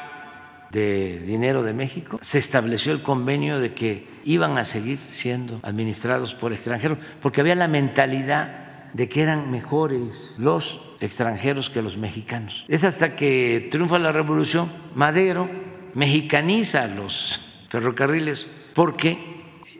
de 0.70 1.20
dinero 1.20 1.62
de 1.62 1.72
México, 1.72 2.18
se 2.22 2.38
estableció 2.38 2.92
el 2.92 3.02
convenio 3.02 3.60
de 3.60 3.74
que 3.74 4.06
iban 4.24 4.58
a 4.58 4.64
seguir 4.64 4.98
siendo 4.98 5.60
administrados 5.62 6.34
por 6.34 6.52
extranjeros, 6.52 6.98
porque 7.22 7.40
había 7.40 7.54
la 7.54 7.68
mentalidad 7.68 8.92
de 8.92 9.08
que 9.08 9.22
eran 9.22 9.50
mejores 9.50 10.36
los 10.38 10.80
extranjeros 11.00 11.70
que 11.70 11.82
los 11.82 11.96
mexicanos. 11.96 12.64
Es 12.68 12.84
hasta 12.84 13.16
que 13.16 13.68
triunfa 13.70 13.98
la 13.98 14.12
revolución, 14.12 14.72
Madero 14.94 15.48
mexicaniza 15.96 16.86
los 16.88 17.40
ferrocarriles 17.70 18.50
porque 18.74 19.18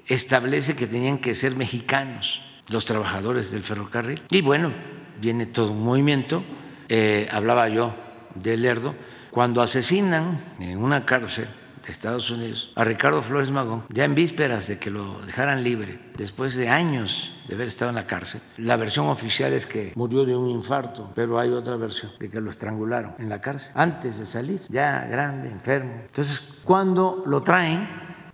establece 0.06 0.74
que 0.74 0.86
tenían 0.86 1.18
que 1.18 1.34
ser 1.34 1.54
mexicanos 1.54 2.40
los 2.70 2.86
trabajadores 2.86 3.52
del 3.52 3.62
ferrocarril. 3.62 4.22
Y 4.30 4.40
bueno, 4.40 4.72
viene 5.20 5.44
todo 5.46 5.72
un 5.72 5.84
movimiento. 5.84 6.42
Eh, 6.88 7.28
hablaba 7.30 7.68
yo 7.68 7.94
de 8.42 8.56
Lerdo, 8.56 8.94
cuando 9.30 9.62
asesinan 9.62 10.40
en 10.58 10.78
una 10.78 11.04
cárcel 11.04 11.46
de 11.84 11.92
Estados 11.92 12.30
Unidos 12.30 12.72
a 12.74 12.84
Ricardo 12.84 13.22
Flores 13.22 13.50
Magón, 13.50 13.84
ya 13.88 14.04
en 14.04 14.14
vísperas 14.14 14.66
de 14.66 14.78
que 14.78 14.90
lo 14.90 15.20
dejaran 15.20 15.62
libre, 15.62 16.00
después 16.16 16.56
de 16.56 16.68
años 16.68 17.32
de 17.48 17.54
haber 17.54 17.68
estado 17.68 17.90
en 17.90 17.94
la 17.94 18.06
cárcel. 18.06 18.40
La 18.58 18.76
versión 18.76 19.06
oficial 19.06 19.52
es 19.52 19.66
que 19.66 19.92
murió 19.94 20.24
de 20.24 20.34
un 20.34 20.48
infarto, 20.48 21.12
pero 21.14 21.38
hay 21.38 21.50
otra 21.50 21.76
versión 21.76 22.12
de 22.18 22.28
que 22.28 22.40
lo 22.40 22.50
estrangularon 22.50 23.14
en 23.18 23.28
la 23.28 23.40
cárcel 23.40 23.72
antes 23.76 24.18
de 24.18 24.26
salir, 24.26 24.60
ya 24.68 25.06
grande, 25.08 25.48
enfermo. 25.50 25.92
Entonces, 26.06 26.60
cuando 26.64 27.22
lo 27.26 27.42
traen 27.42 27.88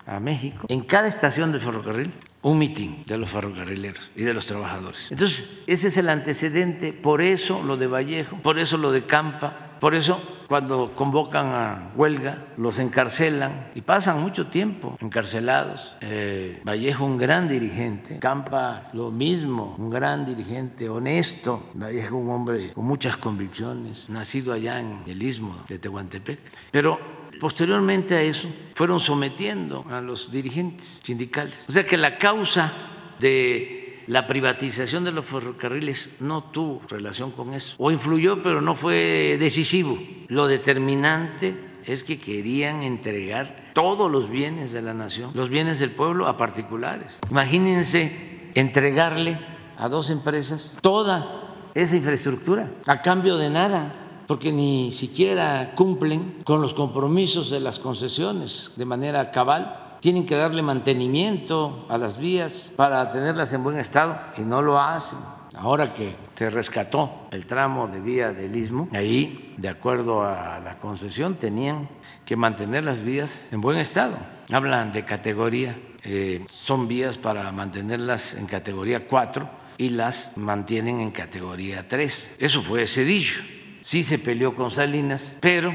a 0.07 0.19
México, 0.19 0.67
en 0.69 0.81
cada 0.81 1.09
estación 1.09 1.53
de 1.53 1.59
ferrocarril, 1.59 2.13
un 2.43 2.59
mitin 2.59 3.03
de 3.07 3.19
los 3.19 3.31
ferrocarrileros 3.31 4.11
y 4.17 4.25
de 4.25 4.35
los 4.35 4.47
trabajadores. 4.47 5.07
Entonces, 5.11 5.49
ese 5.67 5.89
es 5.89 5.97
el 5.97 6.09
antecedente, 6.09 6.93
por 6.93 7.23
eso 7.23 7.63
lo 7.63 7.77
de 7.77 7.87
Vallejo, 7.87 8.37
por 8.43 8.59
eso 8.59 8.77
lo 8.79 8.91
de 8.91 9.07
Campa, 9.07 9.72
por 9.83 9.97
eso 9.97 10.23
cuando 10.47 10.95
convocan 10.95 11.47
a 11.47 11.91
huelga, 11.97 12.47
los 12.57 12.79
encarcelan 12.79 13.73
y 13.75 13.81
pasan 13.81 14.21
mucho 14.21 14.47
tiempo 14.47 14.97
encarcelados. 15.01 15.97
Eh, 16.01 16.63
Vallejo, 16.65 17.05
un 17.05 17.19
gran 17.19 17.49
dirigente, 17.49 18.21
Campa, 18.21 18.87
lo 18.93 19.11
mismo, 19.11 19.75
un 19.77 19.91
gran 19.91 20.25
dirigente, 20.25 20.89
honesto. 20.89 21.71
Vallejo, 21.75 22.17
un 22.17 22.31
hombre 22.31 22.73
con 22.75 22.85
muchas 22.85 23.17
convicciones, 23.17 24.09
nacido 24.09 24.53
allá 24.53 24.79
en 24.79 25.03
el 25.05 25.21
istmo 25.21 25.65
de 25.69 25.81
Tehuantepec. 25.81 26.39
Pero 26.71 27.01
posteriormente 27.41 28.15
a 28.15 28.23
eso 28.23 28.47
fueron 28.77 29.01
sometiendo 29.01 29.85
a 29.91 30.01
los 30.01 30.31
dirigentes 30.31 31.01
sindicales. 31.03 31.65
O 31.69 31.73
sea 31.73 31.85
que 31.85 31.97
la 31.97 32.19
causa 32.19 32.73
de 33.19 33.82
la 34.07 34.27
privatización 34.27 35.05
de 35.05 35.13
los 35.13 35.27
ferrocarriles 35.27 36.17
no 36.21 36.45
tuvo 36.45 36.83
relación 36.89 37.31
con 37.31 37.55
eso, 37.55 37.75
o 37.79 37.91
influyó, 37.91 38.43
pero 38.43 38.61
no 38.61 38.75
fue 38.75 39.37
decisivo. 39.39 39.99
Lo 40.29 40.47
determinante 40.47 41.73
es 41.85 42.05
que 42.05 42.19
querían 42.19 42.83
entregar 42.83 43.71
todos 43.75 44.11
los 44.11 44.31
bienes 44.31 44.73
de 44.73 44.83
la 44.83 44.95
nación, 44.95 45.31
los 45.35 45.49
bienes 45.49 45.79
del 45.79 45.91
pueblo 45.91 46.27
a 46.27 46.37
particulares. 46.37 47.19
Imagínense 47.31 48.51
entregarle 48.55 49.39
a 49.79 49.89
dos 49.89 50.11
empresas 50.11 50.77
toda 50.81 51.71
esa 51.75 51.97
infraestructura 51.97 52.71
a 52.87 53.01
cambio 53.03 53.37
de 53.37 53.51
nada 53.51 54.03
porque 54.27 54.53
ni 54.53 54.93
siquiera 54.93 55.75
cumplen 55.75 56.43
con 56.45 56.63
los 56.63 56.75
compromisos 56.75 57.51
de 57.51 57.61
las 57.61 57.79
concesiones 57.79 58.73
de 58.77 58.85
manera 58.85 59.31
cabal 59.31 59.82
tienen 60.03 60.27
que 60.27 60.35
darle 60.35 60.63
mantenimiento 60.63 61.87
a 61.89 61.97
las 61.97 62.19
vías 62.19 62.73
para 62.75 63.13
tenerlas 63.13 63.53
en 63.53 63.63
buen 63.63 63.79
estado 63.79 64.19
y 64.37 64.41
no 64.41 64.61
lo 64.61 64.81
hacen. 64.81 65.21
Ahora 65.55 65.95
que 65.95 66.17
se 66.35 66.51
rescató 66.51 67.29
el 67.31 67.47
tramo 67.47 67.87
de 67.87 68.01
vía 68.01 68.33
del 68.33 68.57
istmo, 68.57 68.89
ahí, 68.93 69.55
de 69.59 69.69
acuerdo 69.69 70.25
a 70.25 70.59
la 70.59 70.77
concesión, 70.79 71.37
tenían 71.37 71.89
que 72.25 72.35
mantener 72.35 72.83
las 72.83 73.01
vías 73.01 73.47
en 73.53 73.61
buen 73.61 73.79
estado. 73.79 74.17
Hablan 74.51 74.91
de 74.91 75.05
categoría, 75.05 75.79
eh, 76.03 76.45
son 76.49 76.89
vías 76.89 77.17
para 77.17 77.53
mantenerlas 77.53 78.35
en 78.35 78.47
categoría 78.47 79.07
4 79.07 79.49
y 79.79 79.91
las 79.91 80.37
mantienen 80.37 80.99
en 80.99 81.13
categoría 81.13 81.87
3. 81.87 82.39
Eso 82.41 82.61
fue 82.61 82.89
Cedillo. 82.89 83.43
Sí 83.83 84.03
se 84.03 84.19
peleó 84.19 84.57
con 84.57 84.69
Salinas, 84.69 85.23
pero 85.39 85.73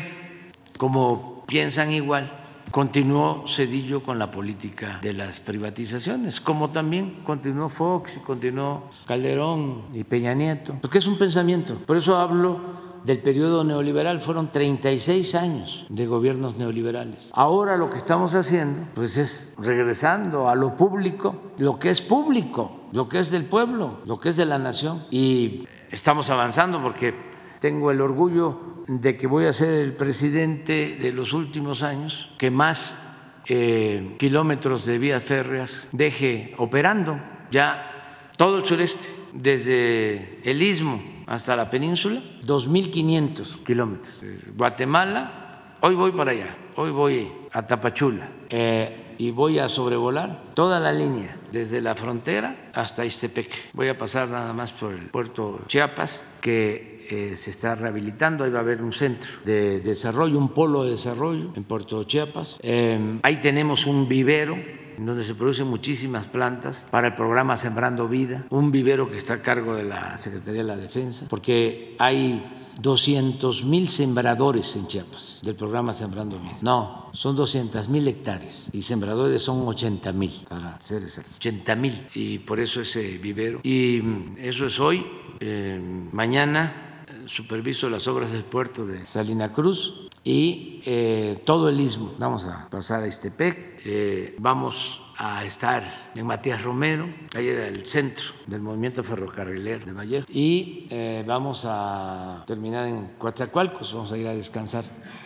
como 0.77 1.45
piensan 1.47 1.93
igual, 1.93 2.46
continuó 2.77 3.43
Cedillo 3.47 4.03
con 4.03 4.19
la 4.19 4.29
política 4.29 4.99
de 5.01 5.11
las 5.11 5.39
privatizaciones, 5.39 6.39
como 6.39 6.69
también 6.69 7.23
continuó 7.23 7.69
Fox 7.69 8.17
y 8.17 8.19
continuó 8.19 8.83
Calderón 9.07 9.85
y 9.93 10.03
Peña 10.03 10.35
Nieto, 10.35 10.75
porque 10.79 10.99
es 10.99 11.07
un 11.07 11.17
pensamiento. 11.17 11.73
Por 11.87 11.97
eso 11.97 12.15
hablo 12.15 12.59
del 13.03 13.17
periodo 13.17 13.63
neoliberal, 13.63 14.21
fueron 14.21 14.51
36 14.51 15.33
años 15.33 15.87
de 15.89 16.05
gobiernos 16.05 16.55
neoliberales. 16.55 17.31
Ahora 17.33 17.77
lo 17.77 17.89
que 17.89 17.97
estamos 17.97 18.35
haciendo 18.35 18.81
pues 18.93 19.17
es 19.17 19.55
regresando 19.57 20.47
a 20.47 20.53
lo 20.53 20.77
público, 20.77 21.53
lo 21.57 21.79
que 21.79 21.89
es 21.89 22.03
público, 22.03 22.81
lo 22.91 23.09
que 23.09 23.17
es 23.17 23.31
del 23.31 23.45
pueblo, 23.45 24.01
lo 24.05 24.19
que 24.19 24.29
es 24.29 24.37
de 24.37 24.45
la 24.45 24.59
nación 24.59 25.03
y 25.09 25.67
estamos 25.89 26.29
avanzando 26.29 26.79
porque 26.83 27.15
tengo 27.59 27.89
el 27.89 28.01
orgullo 28.01 28.76
de 28.87 29.17
que 29.17 29.27
voy 29.27 29.45
a 29.45 29.53
ser 29.53 29.73
el 29.79 29.93
presidente 29.93 30.97
de 30.99 31.11
los 31.11 31.33
últimos 31.33 31.83
años 31.83 32.29
que 32.37 32.49
más 32.49 32.97
eh, 33.45 34.15
kilómetros 34.17 34.85
de 34.85 34.97
vías 34.97 35.23
férreas 35.23 35.87
deje 35.91 36.53
operando 36.57 37.19
ya 37.51 38.29
todo 38.37 38.57
el 38.57 38.65
sureste, 38.65 39.09
desde 39.33 40.39
el 40.43 40.61
istmo 40.61 41.01
hasta 41.25 41.55
la 41.55 41.69
península, 41.69 42.21
2.500 42.41 43.63
kilómetros. 43.63 44.21
Guatemala, 44.55 45.75
hoy 45.81 45.95
voy 45.95 46.11
para 46.11 46.31
allá, 46.31 46.55
hoy 46.75 46.91
voy 46.91 47.31
a 47.51 47.65
Tapachula 47.65 48.29
eh, 48.49 49.15
y 49.17 49.31
voy 49.31 49.59
a 49.59 49.67
sobrevolar 49.67 50.53
toda 50.53 50.79
la 50.79 50.93
línea, 50.93 51.35
desde 51.51 51.81
la 51.81 51.95
frontera 51.95 52.69
hasta 52.73 53.05
Istepec. 53.05 53.73
Voy 53.73 53.89
a 53.89 53.97
pasar 53.97 54.29
nada 54.29 54.53
más 54.53 54.71
por 54.71 54.93
el 54.93 55.07
puerto 55.07 55.61
Chiapas, 55.67 56.23
que 56.39 56.96
eh, 57.09 57.35
se 57.35 57.51
está 57.51 57.75
rehabilitando, 57.75 58.43
ahí 58.43 58.51
va 58.51 58.59
a 58.59 58.61
haber 58.61 58.81
un 58.81 58.91
centro 58.91 59.29
de 59.45 59.79
desarrollo, 59.79 60.37
un 60.37 60.49
polo 60.49 60.83
de 60.83 60.91
desarrollo 60.91 61.51
en 61.55 61.63
Puerto 61.63 62.03
Chiapas. 62.03 62.59
Eh, 62.63 63.19
ahí 63.23 63.37
tenemos 63.37 63.85
un 63.85 64.07
vivero 64.07 64.57
donde 64.97 65.23
se 65.23 65.35
producen 65.35 65.67
muchísimas 65.67 66.27
plantas 66.27 66.87
para 66.89 67.07
el 67.07 67.15
programa 67.15 67.55
Sembrando 67.57 68.07
Vida, 68.07 68.45
un 68.49 68.71
vivero 68.71 69.09
que 69.09 69.17
está 69.17 69.35
a 69.35 69.41
cargo 69.41 69.75
de 69.75 69.83
la 69.83 70.17
Secretaría 70.17 70.61
de 70.61 70.67
la 70.67 70.77
Defensa, 70.77 71.27
porque 71.29 71.95
hay 71.99 72.43
200 72.81 73.65
mil 73.65 73.89
sembradores 73.89 74.75
en 74.75 74.87
Chiapas 74.87 75.39
del 75.43 75.55
programa 75.55 75.93
Sembrando 75.93 76.39
Vida. 76.39 76.57
No, 76.61 77.09
son 77.13 77.35
200 77.35 77.89
mil 77.89 78.07
hectáreas 78.07 78.69
y 78.71 78.81
sembradores 78.81 79.41
son 79.41 79.67
80 79.67 80.13
mil, 80.13 80.31
para 80.47 80.79
ser 80.81 81.03
exactos, 81.03 81.35
80 81.37 81.75
mil. 81.75 82.07
Y 82.13 82.39
por 82.39 82.59
eso 82.59 82.81
ese 82.81 83.17
vivero. 83.17 83.59
Y 83.63 84.01
eso 84.37 84.65
es 84.65 84.79
hoy. 84.79 85.05
Eh, 85.39 85.79
mañana 86.11 86.86
superviso 87.27 87.89
las 87.89 88.07
obras 88.07 88.31
del 88.31 88.43
puerto 88.43 88.85
de 88.85 89.05
Salina 89.05 89.51
Cruz 89.51 90.07
y 90.23 90.81
eh, 90.85 91.41
todo 91.45 91.69
el 91.69 91.79
istmo. 91.79 92.13
Vamos 92.17 92.45
a 92.45 92.69
pasar 92.69 93.03
a 93.03 93.07
Istepec, 93.07 93.81
eh, 93.85 94.35
vamos 94.39 95.01
a 95.17 95.45
estar 95.45 96.11
en 96.13 96.27
Matías 96.27 96.61
Romero, 96.61 97.07
ahí 97.33 97.47
era 97.47 97.67
el 97.67 97.85
centro 97.85 98.25
del 98.45 98.61
movimiento 98.61 99.03
ferrocarrilero 99.03 99.85
de 99.85 99.93
Vallejo, 99.93 100.27
y 100.29 100.85
eh, 100.89 101.23
vamos 101.25 101.63
a 101.65 102.43
terminar 102.45 102.87
en 102.87 103.13
Coatzacoalcos, 103.17 103.93
vamos 103.93 104.11
a 104.11 104.17
ir 104.17 104.27
a 104.27 104.33
descansar 104.33 104.83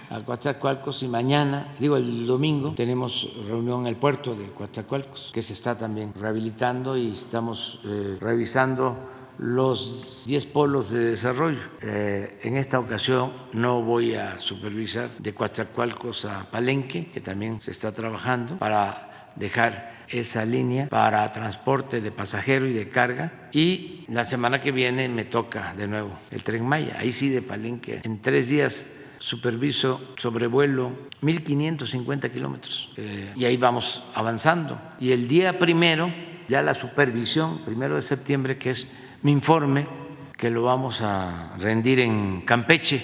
a 0.10 0.24
Coatzacoalcos 0.24 1.02
y 1.04 1.08
mañana, 1.08 1.74
digo 1.80 1.98
el 1.98 2.28
domingo, 2.28 2.74
tenemos 2.76 3.28
reunión 3.48 3.82
en 3.82 3.88
el 3.88 3.96
puerto 3.96 4.36
de 4.36 4.52
Coatzacoalcos, 4.52 5.32
que 5.34 5.42
se 5.42 5.54
está 5.54 5.78
también 5.78 6.14
rehabilitando 6.14 6.96
y 6.96 7.12
estamos 7.12 7.80
revisando 8.20 8.98
los 9.42 10.22
10 10.28 10.46
polos 10.48 10.92
de 10.92 11.00
desarrollo. 11.00 11.62
Eh, 11.82 12.40
en 12.44 12.58
esta 12.58 12.80
ocasión 12.80 13.34
no 13.54 13.82
voy 13.82 14.14
a 14.14 14.40
supervisar 14.40 15.10
de 15.18 15.34
Coatzacoalcos 15.34 16.26
a 16.26 16.50
Palenque, 16.52 17.10
que 17.12 17.22
también 17.22 17.60
se 17.60 17.72
está 17.72 17.92
trabajando 17.92 18.58
para 18.60 19.32
dejar 19.36 20.06
esa 20.10 20.46
línea 20.46 20.90
para 20.90 21.32
transporte 21.34 22.02
de 22.02 22.12
pasajero 22.12 22.68
y 22.68 22.74
de 22.74 22.90
carga. 22.90 23.50
Y 23.52 24.06
la 24.10 24.24
semana 24.24 24.62
que 24.62 24.72
viene 24.72 25.10
me 25.10 25.24
toca 25.24 25.74
de 25.74 25.88
nuevo 25.88 26.18
el 26.30 26.44
tren 26.44 26.64
Maya, 26.64 26.98
ahí 27.00 27.12
sí 27.12 27.30
de 27.30 27.42
Palenque. 27.42 28.02
En 28.04 28.22
tres 28.22 28.48
días 28.48 28.86
superviso 29.18 30.02
sobrevuelo 30.18 30.92
1.550 31.22 32.32
kilómetros 32.32 32.92
eh, 32.98 33.32
y 33.36 33.46
ahí 33.46 33.58
vamos 33.58 34.04
avanzando. 34.14 34.80
Y 35.00 35.12
el 35.12 35.28
día 35.28 35.58
primero, 35.58 36.12
ya 36.48 36.62
la 36.62 36.74
supervisión, 36.74 37.60
primero 37.66 37.96
de 37.96 38.02
septiembre, 38.02 38.58
que 38.58 38.72
es 38.72 38.88
mi 39.24 39.32
informe, 39.32 39.88
que 40.38 40.50
lo 40.50 40.64
vamos 40.64 41.02
a 41.02 41.56
rendir 41.60 42.00
en 42.00 42.42
Campeche. 42.42 43.02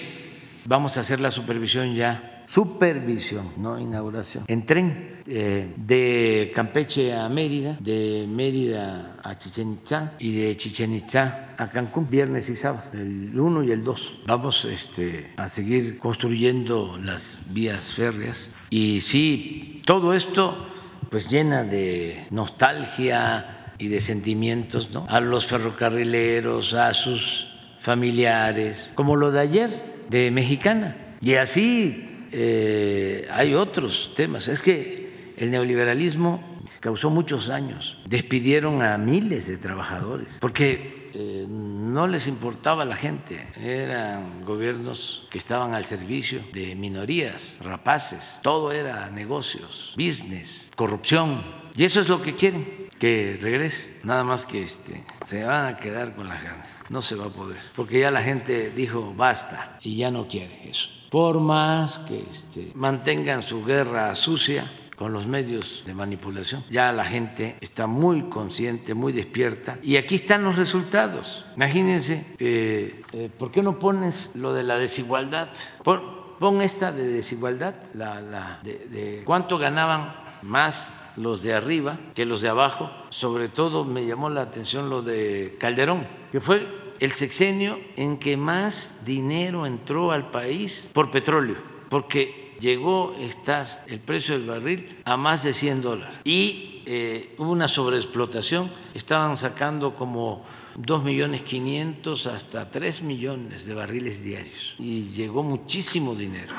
Vamos 0.64 0.96
a 0.96 1.00
hacer 1.00 1.20
la 1.20 1.30
supervisión 1.30 1.94
ya, 1.94 2.44
supervisión, 2.46 3.52
no 3.56 3.78
inauguración, 3.78 4.44
en 4.48 4.66
tren 4.66 5.20
eh, 5.26 5.72
de 5.76 6.50
Campeche 6.54 7.14
a 7.14 7.28
Mérida, 7.28 7.76
de 7.80 8.26
Mérida 8.28 9.16
a 9.22 9.38
Chichen 9.38 9.74
Itza 9.74 10.14
y 10.18 10.32
de 10.32 10.56
Chichen 10.56 10.92
Itza 10.92 11.54
a 11.56 11.70
Cancún, 11.70 12.08
viernes 12.10 12.50
y 12.50 12.56
sábado, 12.56 12.90
el 12.92 13.38
1 13.38 13.64
y 13.64 13.70
el 13.70 13.84
2. 13.84 14.20
Vamos 14.26 14.64
este, 14.64 15.32
a 15.36 15.48
seguir 15.48 15.98
construyendo 15.98 16.98
las 17.02 17.38
vías 17.50 17.94
férreas 17.94 18.50
y 18.70 19.00
sí, 19.00 19.82
todo 19.86 20.12
esto 20.12 20.66
pues 21.10 21.30
llena 21.30 21.64
de 21.64 22.26
nostalgia, 22.30 23.57
y 23.78 23.88
de 23.88 24.00
sentimientos 24.00 24.90
¿no? 24.92 25.06
a 25.08 25.20
los 25.20 25.46
ferrocarrileros, 25.46 26.74
a 26.74 26.92
sus 26.94 27.48
familiares, 27.80 28.92
como 28.94 29.16
lo 29.16 29.30
de 29.30 29.40
ayer 29.40 30.04
de 30.10 30.30
Mexicana. 30.30 31.16
Y 31.20 31.34
así 31.34 32.28
eh, 32.32 33.26
hay 33.30 33.54
otros 33.54 34.12
temas. 34.14 34.48
Es 34.48 34.60
que 34.60 35.34
el 35.36 35.50
neoliberalismo 35.50 36.58
causó 36.80 37.10
muchos 37.10 37.46
daños. 37.46 37.98
Despidieron 38.06 38.82
a 38.82 38.98
miles 38.98 39.46
de 39.46 39.56
trabajadores 39.58 40.38
porque 40.40 41.10
eh, 41.14 41.46
no 41.48 42.06
les 42.06 42.26
importaba 42.26 42.84
la 42.84 42.96
gente. 42.96 43.46
Eran 43.56 44.44
gobiernos 44.44 45.26
que 45.30 45.38
estaban 45.38 45.74
al 45.74 45.84
servicio 45.84 46.40
de 46.52 46.74
minorías, 46.74 47.56
rapaces. 47.60 48.40
Todo 48.42 48.72
era 48.72 49.10
negocios, 49.10 49.94
business, 49.96 50.70
corrupción. 50.76 51.42
Y 51.76 51.84
eso 51.84 52.00
es 52.00 52.08
lo 52.08 52.20
que 52.20 52.34
quieren 52.34 52.87
que 52.98 53.38
regrese, 53.40 54.00
nada 54.02 54.24
más 54.24 54.44
que 54.44 54.62
este, 54.62 55.04
se 55.26 55.44
van 55.44 55.74
a 55.74 55.76
quedar 55.76 56.14
con 56.14 56.28
las 56.28 56.42
ganas, 56.42 56.66
no 56.88 57.00
se 57.00 57.14
va 57.14 57.26
a 57.26 57.30
poder, 57.30 57.58
porque 57.74 58.00
ya 58.00 58.10
la 58.10 58.22
gente 58.22 58.70
dijo 58.70 59.14
basta 59.16 59.78
y 59.82 59.96
ya 59.96 60.10
no 60.10 60.26
quiere 60.26 60.68
eso. 60.68 60.88
Por 61.10 61.40
más 61.40 61.98
que 62.00 62.24
este, 62.30 62.72
mantengan 62.74 63.42
su 63.42 63.64
guerra 63.64 64.14
sucia 64.14 64.70
con 64.96 65.12
los 65.12 65.26
medios 65.26 65.84
de 65.86 65.94
manipulación, 65.94 66.64
ya 66.70 66.92
la 66.92 67.04
gente 67.04 67.56
está 67.60 67.86
muy 67.86 68.28
consciente, 68.28 68.94
muy 68.94 69.12
despierta 69.12 69.78
y 69.82 69.96
aquí 69.96 70.16
están 70.16 70.42
los 70.42 70.56
resultados. 70.56 71.44
Imagínense, 71.54 72.26
eh, 72.40 73.30
¿por 73.38 73.52
qué 73.52 73.62
no 73.62 73.78
pones 73.78 74.30
lo 74.34 74.52
de 74.52 74.64
la 74.64 74.76
desigualdad? 74.76 75.50
pon 75.84 76.62
esta 76.62 76.92
de 76.92 77.06
desigualdad, 77.06 77.74
la, 77.94 78.20
la 78.20 78.60
de 78.62 79.22
cuánto 79.24 79.58
ganaban 79.58 80.14
más 80.42 80.92
los 81.18 81.42
de 81.42 81.54
arriba 81.54 81.98
que 82.14 82.24
los 82.24 82.40
de 82.40 82.48
abajo. 82.48 82.90
Sobre 83.10 83.48
todo 83.48 83.84
me 83.84 84.06
llamó 84.06 84.30
la 84.30 84.42
atención 84.42 84.88
lo 84.88 85.02
de 85.02 85.56
Calderón, 85.58 86.06
que 86.32 86.40
fue 86.40 86.66
el 87.00 87.12
sexenio 87.12 87.78
en 87.96 88.18
que 88.18 88.36
más 88.36 89.04
dinero 89.04 89.66
entró 89.66 90.10
al 90.12 90.30
país 90.30 90.90
por 90.92 91.10
petróleo, 91.10 91.56
porque 91.88 92.56
llegó 92.60 93.14
a 93.16 93.20
estar 93.22 93.84
el 93.86 94.00
precio 94.00 94.36
del 94.36 94.48
barril 94.48 94.98
a 95.04 95.16
más 95.16 95.44
de 95.44 95.52
100 95.52 95.82
dólares 95.82 96.18
y 96.24 96.82
eh, 96.86 97.34
hubo 97.38 97.52
una 97.52 97.68
sobreexplotación, 97.68 98.72
estaban 98.94 99.36
sacando 99.36 99.94
como 99.94 100.44
2 100.76 101.04
millones 101.04 101.42
500 101.42 102.26
hasta 102.26 102.70
3 102.70 103.02
millones 103.02 103.64
de 103.64 103.74
barriles 103.74 104.22
diarios 104.22 104.74
y 104.78 105.02
llegó 105.02 105.42
muchísimo 105.42 106.14
dinero, 106.14 106.54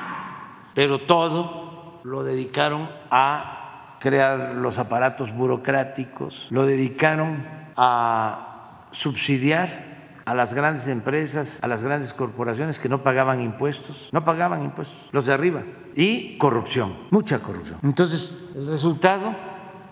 pero 0.73 0.99
todo 0.99 1.99
lo 2.03 2.23
dedicaron 2.23 2.89
a 3.11 3.58
crear 3.99 4.55
los 4.55 4.79
aparatos 4.79 5.33
burocráticos, 5.33 6.47
lo 6.49 6.65
dedicaron 6.65 7.45
a 7.75 8.87
subsidiar 8.91 9.89
a 10.25 10.33
las 10.35 10.53
grandes 10.53 10.87
empresas, 10.87 11.59
a 11.63 11.67
las 11.67 11.83
grandes 11.83 12.13
corporaciones 12.13 12.77
que 12.77 12.87
no 12.87 13.01
pagaban 13.01 13.41
impuestos, 13.41 14.09
no 14.11 14.23
pagaban 14.23 14.63
impuestos, 14.63 15.09
los 15.11 15.25
de 15.25 15.33
arriba, 15.33 15.63
y 15.95 16.37
corrupción, 16.37 16.95
mucha 17.09 17.39
corrupción. 17.39 17.79
Entonces, 17.83 18.37
el 18.55 18.67
resultado, 18.67 19.35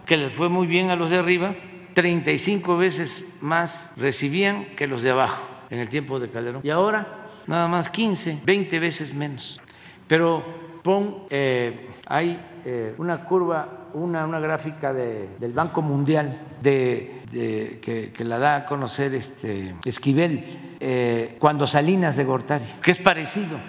que 0.05 0.15
les 0.15 0.31
fue 0.31 0.47
muy 0.47 0.67
bien 0.67 0.89
a 0.89 0.95
los 0.95 1.09
de 1.09 1.17
arriba, 1.17 1.55
35 1.95 2.77
veces 2.77 3.23
más 3.41 3.89
recibían 3.95 4.75
que 4.75 4.85
los 4.85 5.01
de 5.01 5.09
abajo 5.09 5.43
en 5.71 5.79
el 5.79 5.89
tiempo 5.89 6.19
de 6.19 6.29
Calderón. 6.29 6.61
Y 6.63 6.69
ahora, 6.69 7.29
nada 7.47 7.67
más 7.67 7.89
15, 7.89 8.41
20 8.45 8.79
veces 8.79 9.13
menos. 9.15 9.59
Pero 10.07 10.43
pon, 10.83 11.23
eh, 11.29 11.89
hay 12.05 12.39
eh, 12.63 12.93
una 12.99 13.23
curva, 13.25 13.76
una, 13.93 14.25
una 14.25 14.39
gráfica 14.39 14.93
de, 14.93 15.29
del 15.39 15.53
Banco 15.53 15.81
Mundial 15.81 16.39
de, 16.61 17.21
de, 17.31 17.79
que, 17.81 18.11
que, 18.11 18.23
la 18.23 18.39
da 18.39 18.55
a 18.55 18.65
conocer 18.65 19.13
este 19.13 19.75
Esquivel 19.85 20.75
eh, 20.79 21.35
cuando 21.39 21.67
Salinas 21.67 22.15
de 22.15 22.23
Gortari, 22.23 22.65
que 22.81 22.91
es 22.91 22.99
parecido. 22.99 23.59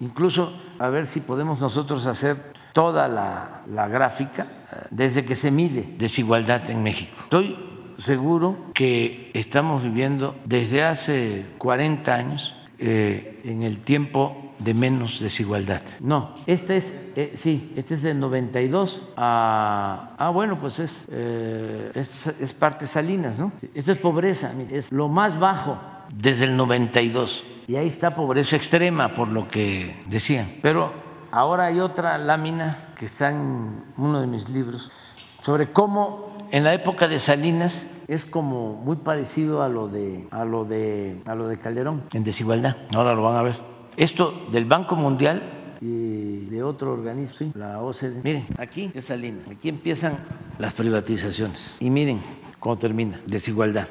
Incluso 0.00 0.52
a 0.78 0.88
ver 0.88 1.06
si 1.06 1.20
podemos 1.20 1.60
nosotros 1.60 2.06
hacer 2.06 2.36
toda 2.72 3.08
la, 3.08 3.62
la 3.72 3.88
gráfica 3.88 4.46
desde 4.90 5.24
que 5.24 5.34
se 5.34 5.50
mide 5.50 5.94
desigualdad 5.98 6.70
en 6.70 6.82
México. 6.82 7.16
Estoy 7.24 7.56
seguro 7.96 8.56
que 8.74 9.30
estamos 9.34 9.82
viviendo 9.82 10.36
desde 10.44 10.84
hace 10.84 11.46
40 11.58 12.14
años 12.14 12.54
eh, 12.78 13.40
en 13.44 13.64
el 13.64 13.80
tiempo 13.80 14.47
de 14.58 14.74
menos 14.74 15.20
desigualdad. 15.20 15.82
No, 16.00 16.34
esta 16.46 16.74
es, 16.74 16.92
eh, 17.16 17.34
sí, 17.40 17.72
este 17.76 17.94
es 17.94 18.02
del 18.02 18.18
92 18.20 19.02
a, 19.16 20.14
ah, 20.18 20.30
bueno, 20.30 20.58
pues 20.60 20.78
es, 20.78 21.04
eh, 21.10 21.90
es, 21.94 22.26
es, 22.40 22.52
parte 22.52 22.86
Salinas, 22.86 23.38
¿no? 23.38 23.52
Esta 23.74 23.92
es 23.92 23.98
pobreza, 23.98 24.52
es 24.70 24.90
lo 24.90 25.08
más 25.08 25.38
bajo 25.38 25.78
desde 26.14 26.46
el 26.46 26.56
92. 26.56 27.44
Y 27.66 27.76
ahí 27.76 27.86
está 27.86 28.14
pobreza 28.14 28.56
extrema, 28.56 29.12
por 29.12 29.28
lo 29.28 29.48
que 29.48 30.00
decían. 30.06 30.48
Pero 30.62 30.92
ahora 31.30 31.66
hay 31.66 31.80
otra 31.80 32.16
lámina 32.18 32.94
que 32.98 33.06
está 33.06 33.30
en 33.30 33.84
uno 33.96 34.20
de 34.20 34.26
mis 34.26 34.48
libros 34.48 35.16
sobre 35.42 35.70
cómo 35.70 36.28
en 36.50 36.64
la 36.64 36.74
época 36.74 37.08
de 37.08 37.18
Salinas 37.18 37.90
es 38.08 38.24
como 38.24 38.74
muy 38.74 38.96
parecido 38.96 39.62
a 39.62 39.68
lo 39.68 39.88
de, 39.88 40.26
a 40.30 40.44
lo 40.44 40.64
de, 40.64 41.20
a 41.26 41.34
lo 41.34 41.46
de 41.46 41.58
Calderón, 41.58 42.04
en 42.12 42.24
desigualdad. 42.24 42.76
Ahora 42.94 43.14
lo 43.14 43.22
van 43.22 43.36
a 43.36 43.42
ver. 43.42 43.77
Esto 43.98 44.46
del 44.52 44.64
Banco 44.64 44.94
Mundial 44.94 45.76
y 45.80 46.44
de 46.46 46.62
otro 46.62 46.92
organismo, 46.92 47.50
la 47.56 47.80
OCDE. 47.80 48.20
Miren, 48.22 48.46
aquí 48.56 48.92
es 48.94 49.06
Salinas, 49.06 49.48
aquí 49.50 49.68
empiezan 49.68 50.20
las 50.56 50.72
privatizaciones. 50.72 51.76
Y 51.80 51.90
miren 51.90 52.20
cómo 52.60 52.78
termina, 52.78 53.20
desigualdad. 53.26 53.88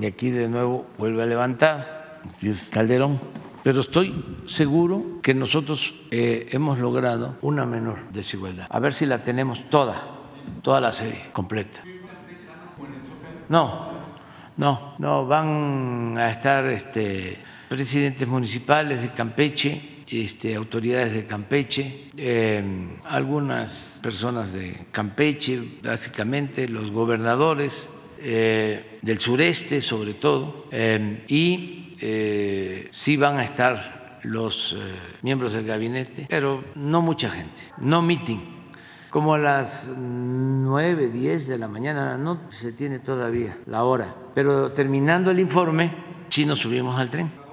Y 0.00 0.06
aquí 0.06 0.30
de 0.30 0.48
nuevo 0.48 0.86
vuelve 0.96 1.22
a 1.22 1.26
levantar, 1.26 2.22
aquí 2.34 2.48
es 2.48 2.70
Calderón. 2.70 3.20
Pero 3.62 3.80
estoy 3.80 4.24
seguro 4.46 5.20
que 5.22 5.34
nosotros 5.34 5.94
eh, 6.10 6.48
hemos 6.52 6.78
logrado 6.78 7.36
una 7.42 7.66
menor 7.66 8.10
desigualdad. 8.12 8.66
A 8.70 8.80
ver 8.80 8.94
si 8.94 9.04
la 9.04 9.20
tenemos 9.20 9.68
toda, 9.68 10.02
toda 10.62 10.80
la 10.80 10.92
serie 10.92 11.26
completa. 11.34 11.82
No, 13.50 13.90
no, 14.56 14.94
no, 14.96 15.26
van 15.26 16.16
a 16.16 16.30
estar 16.30 16.64
este, 16.68 17.38
presidentes 17.68 18.26
municipales 18.26 19.02
de 19.02 19.12
Campeche, 19.12 20.04
este, 20.08 20.54
autoridades 20.54 21.14
de 21.14 21.26
Campeche, 21.26 22.08
eh, 22.16 22.62
algunas 23.04 24.00
personas 24.02 24.52
de 24.52 24.86
Campeche, 24.92 25.80
básicamente 25.82 26.68
los 26.68 26.90
gobernadores 26.90 27.88
eh, 28.18 28.98
del 29.02 29.20
sureste 29.20 29.80
sobre 29.80 30.14
todo, 30.14 30.66
eh, 30.70 31.24
y 31.28 31.82
sí 32.90 33.16
van 33.16 33.38
a 33.38 33.44
estar 33.44 34.20
los 34.22 34.76
miembros 35.22 35.54
del 35.54 35.64
gabinete, 35.64 36.26
pero 36.28 36.62
no 36.74 37.00
mucha 37.00 37.30
gente, 37.30 37.62
no 37.78 38.02
meeting 38.02 38.56
como 39.08 39.32
a 39.32 39.38
las 39.38 39.90
9, 39.96 41.08
10 41.08 41.46
de 41.46 41.58
la 41.58 41.68
mañana, 41.68 42.18
no 42.18 42.50
se 42.50 42.72
tiene 42.72 42.98
todavía 42.98 43.56
la 43.64 43.84
hora, 43.84 44.14
pero 44.34 44.70
terminando 44.70 45.30
el 45.30 45.40
informe, 45.40 45.90
sí 46.28 46.44
nos 46.44 46.58
subimos 46.58 47.00
al 47.00 47.08
tren. 47.08 47.45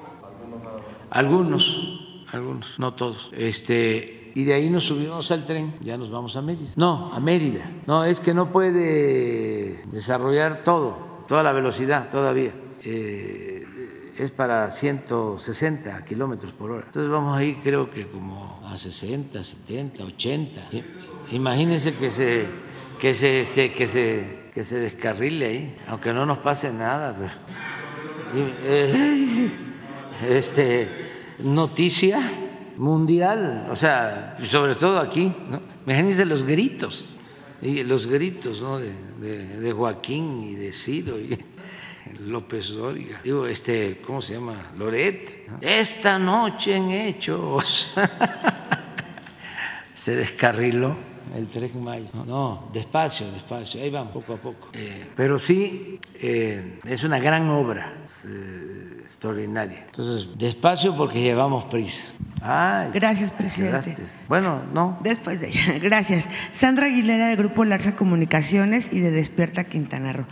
Algunos, 1.14 2.26
algunos, 2.32 2.80
no 2.80 2.95
todos. 2.95 3.30
Este, 3.34 4.32
y 4.34 4.45
de 4.45 4.53
ahí 4.55 4.72
nos 4.72 4.86
subimos 4.86 5.30
al 5.30 5.45
tren, 5.45 5.76
ya 5.80 5.95
nos 5.95 6.09
vamos 6.09 6.36
a 6.36 6.41
Mérida. 6.41 6.72
No, 6.76 7.14
a 7.14 7.20
Mérida. 7.20 7.70
No, 7.86 8.03
es 8.03 8.20
que 8.20 8.34
no 8.34 8.51
puede 8.51 9.86
desarrollar 9.91 10.64
todo, 10.64 11.26
toda 11.28 11.43
la 11.43 11.51
velocidad 11.51 12.09
todavía. 12.09 12.51
Eh, 12.82 13.64
es 14.18 14.32
para 14.32 14.68
160 14.72 16.03
kilómetros 16.03 16.53
por 16.53 16.72
hora. 16.72 16.88
Entonces 16.88 17.11
vamos 17.11 17.38
a 17.38 17.43
ir, 17.43 17.57
creo 17.61 17.91
que 17.91 18.07
como 18.07 18.64
a 18.66 18.76
60, 18.76 19.43
70, 19.43 20.03
80. 20.03 20.61
Imagínense 21.30 21.95
que 21.95 22.09
se, 22.09 22.47
que 22.99 23.14
se, 23.14 23.41
este, 23.41 23.72
que 23.72 23.86
se, 23.86 24.49
que 24.51 24.64
se 24.64 24.80
descarrile 24.80 25.45
ahí, 25.45 25.78
aunque 25.88 26.11
no 26.11 26.26
nos 26.26 26.39
pase 26.39 26.74
nada. 26.74 27.14
Pues. 27.14 27.38
Eh, 28.36 29.49
este, 30.28 30.89
noticia 31.39 32.22
mundial, 32.78 33.68
o 33.70 33.76
sea, 33.76 34.38
sobre 34.49 34.76
todo 34.76 34.99
aquí. 34.99 35.32
¿no? 35.49 35.61
Imagínense 35.86 36.26
los 36.26 36.43
gritos, 36.43 37.18
y 37.61 37.84
los 37.84 38.07
gritos 38.07 38.61
¿no? 38.61 38.80
de, 38.80 38.93
de, 39.59 39.72
Joaquín 39.72 40.43
y 40.43 40.55
de 40.55 40.72
Ciro. 40.72 41.20
Y, 41.20 41.38
López 42.20 42.70
Dóriga, 42.70 43.22
digo, 43.24 43.47
este, 43.47 44.01
¿cómo 44.05 44.22
se 44.22 44.34
llama? 44.34 44.72
Loret. 44.78 45.47
Esta 45.61 46.20
noche 46.20 46.76
en 46.76 46.91
Hechos 46.91 47.93
se 49.95 50.16
descarriló 50.18 51.12
el 51.34 51.48
3 51.48 51.74
de 51.74 51.80
mayo. 51.80 52.06
No, 52.14 52.26
no, 52.26 52.70
despacio, 52.72 53.32
despacio, 53.32 53.82
ahí 53.82 53.90
van 53.90 54.10
poco 54.10 54.34
a 54.34 54.38
poco. 54.38 54.70
Eh, 54.74 55.08
pero 55.16 55.40
sí, 55.40 55.98
eh, 56.16 56.80
es 56.86 57.04
una 57.04 57.20
gran 57.20 57.50
obra, 57.50 58.02
es, 58.06 58.26
eh, 58.26 59.00
extraordinaria. 59.02 59.84
Entonces, 59.86 60.38
despacio 60.38 60.96
porque 60.96 61.22
llevamos 61.22 61.66
prisa. 61.66 62.04
Ay, 62.42 62.90
Gracias, 62.94 63.32
presidente. 63.32 64.04
Bueno, 64.28 64.62
no. 64.74 65.00
Después 65.02 65.40
de 65.40 65.48
ella. 65.48 65.80
Gracias. 65.82 66.28
Sandra 66.52 66.88
Aguilera, 66.88 67.28
del 67.28 67.38
Grupo 67.38 67.64
Larsa 67.64 67.96
Comunicaciones 67.96 68.90
y 68.92 69.00
de 69.00 69.12
Despierta 69.12 69.64
Quintana 69.64 70.12
Roo. 70.12 70.26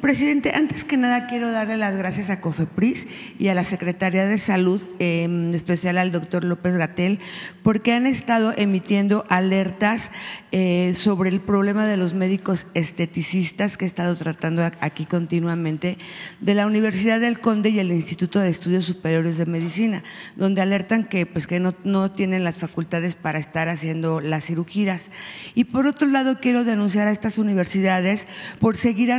Presidente, 0.00 0.52
antes 0.54 0.84
que 0.84 0.96
nada 0.96 1.26
quiero 1.26 1.50
darle 1.50 1.76
las 1.76 1.96
gracias 1.96 2.30
a 2.30 2.40
COFEPRIS 2.40 3.08
y 3.36 3.48
a 3.48 3.54
la 3.54 3.64
Secretaría 3.64 4.26
de 4.26 4.38
Salud, 4.38 4.80
en 5.00 5.52
especial 5.52 5.98
al 5.98 6.12
doctor 6.12 6.44
López 6.44 6.76
Gatel, 6.76 7.18
porque 7.64 7.92
han 7.92 8.06
estado 8.06 8.54
emitiendo 8.56 9.24
alertas 9.28 10.12
eh, 10.52 10.92
sobre 10.94 11.30
el 11.30 11.40
problema 11.40 11.84
de 11.84 11.96
los 11.96 12.14
médicos 12.14 12.68
esteticistas 12.74 13.76
que 13.76 13.86
he 13.86 13.88
estado 13.88 14.14
tratando 14.14 14.62
aquí 14.80 15.04
continuamente, 15.04 15.98
de 16.40 16.54
la 16.54 16.68
Universidad 16.68 17.18
del 17.18 17.40
Conde 17.40 17.70
y 17.70 17.80
el 17.80 17.90
Instituto 17.90 18.38
de 18.38 18.50
Estudios 18.50 18.84
Superiores 18.84 19.36
de 19.36 19.46
Medicina, 19.46 20.04
donde 20.36 20.62
alertan 20.62 21.08
que, 21.08 21.26
pues, 21.26 21.48
que 21.48 21.58
no, 21.58 21.74
no 21.82 22.12
tienen 22.12 22.44
las 22.44 22.56
facultades 22.56 23.16
para 23.16 23.40
estar 23.40 23.68
haciendo 23.68 24.20
las 24.20 24.44
cirugías. 24.44 25.10
Y 25.56 25.64
por 25.64 25.88
otro 25.88 26.06
lado, 26.06 26.38
quiero 26.40 26.62
denunciar 26.62 27.08
a 27.08 27.12
estas 27.12 27.36
universidades 27.36 28.28
por 28.60 28.76
seguir 28.76 29.10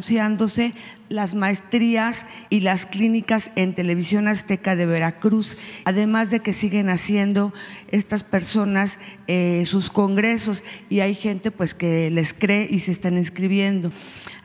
anunciándose 0.00 0.72
las 1.10 1.34
maestrías 1.34 2.24
y 2.48 2.60
las 2.60 2.86
clínicas 2.86 3.50
en 3.54 3.74
Televisión 3.74 4.28
Azteca 4.28 4.74
de 4.74 4.86
Veracruz, 4.86 5.58
además 5.84 6.30
de 6.30 6.40
que 6.40 6.54
siguen 6.54 6.88
haciendo 6.88 7.52
estas 7.90 8.24
personas 8.24 8.98
eh, 9.26 9.64
sus 9.66 9.90
congresos 9.90 10.64
y 10.88 11.00
hay 11.00 11.14
gente 11.14 11.50
pues 11.50 11.74
que 11.74 12.10
les 12.10 12.32
cree 12.32 12.66
y 12.70 12.78
se 12.78 12.92
están 12.92 13.18
inscribiendo. 13.18 13.92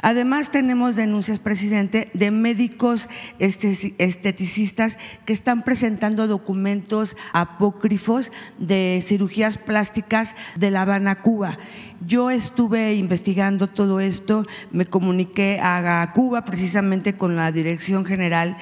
Además, 0.06 0.52
tenemos 0.52 0.96
denuncias, 0.96 1.40
presidente, 1.40 2.12
de 2.14 2.30
médicos 2.30 3.10
este, 3.40 3.96
esteticistas 3.98 5.00
que 5.26 5.34
están 5.34 5.64
presentando 5.64 6.28
documentos 6.28 7.18
apócrifos 7.34 8.32
de 8.60 9.04
cirugías 9.04 9.58
plásticas 9.58 10.36
de 10.58 10.70
La 10.70 10.84
Habana, 10.84 11.24
Cuba. 11.24 11.58
Yo 12.06 12.30
estuve 12.30 12.94
investigando 12.94 13.66
todo 13.66 14.00
esto, 14.00 14.46
me 14.70 14.86
comuniqué 14.86 15.58
a 15.60 16.12
Cuba 16.14 16.46
precisamente 16.46 17.18
con 17.18 17.36
la 17.36 17.52
Dirección 17.52 18.06
General 18.06 18.58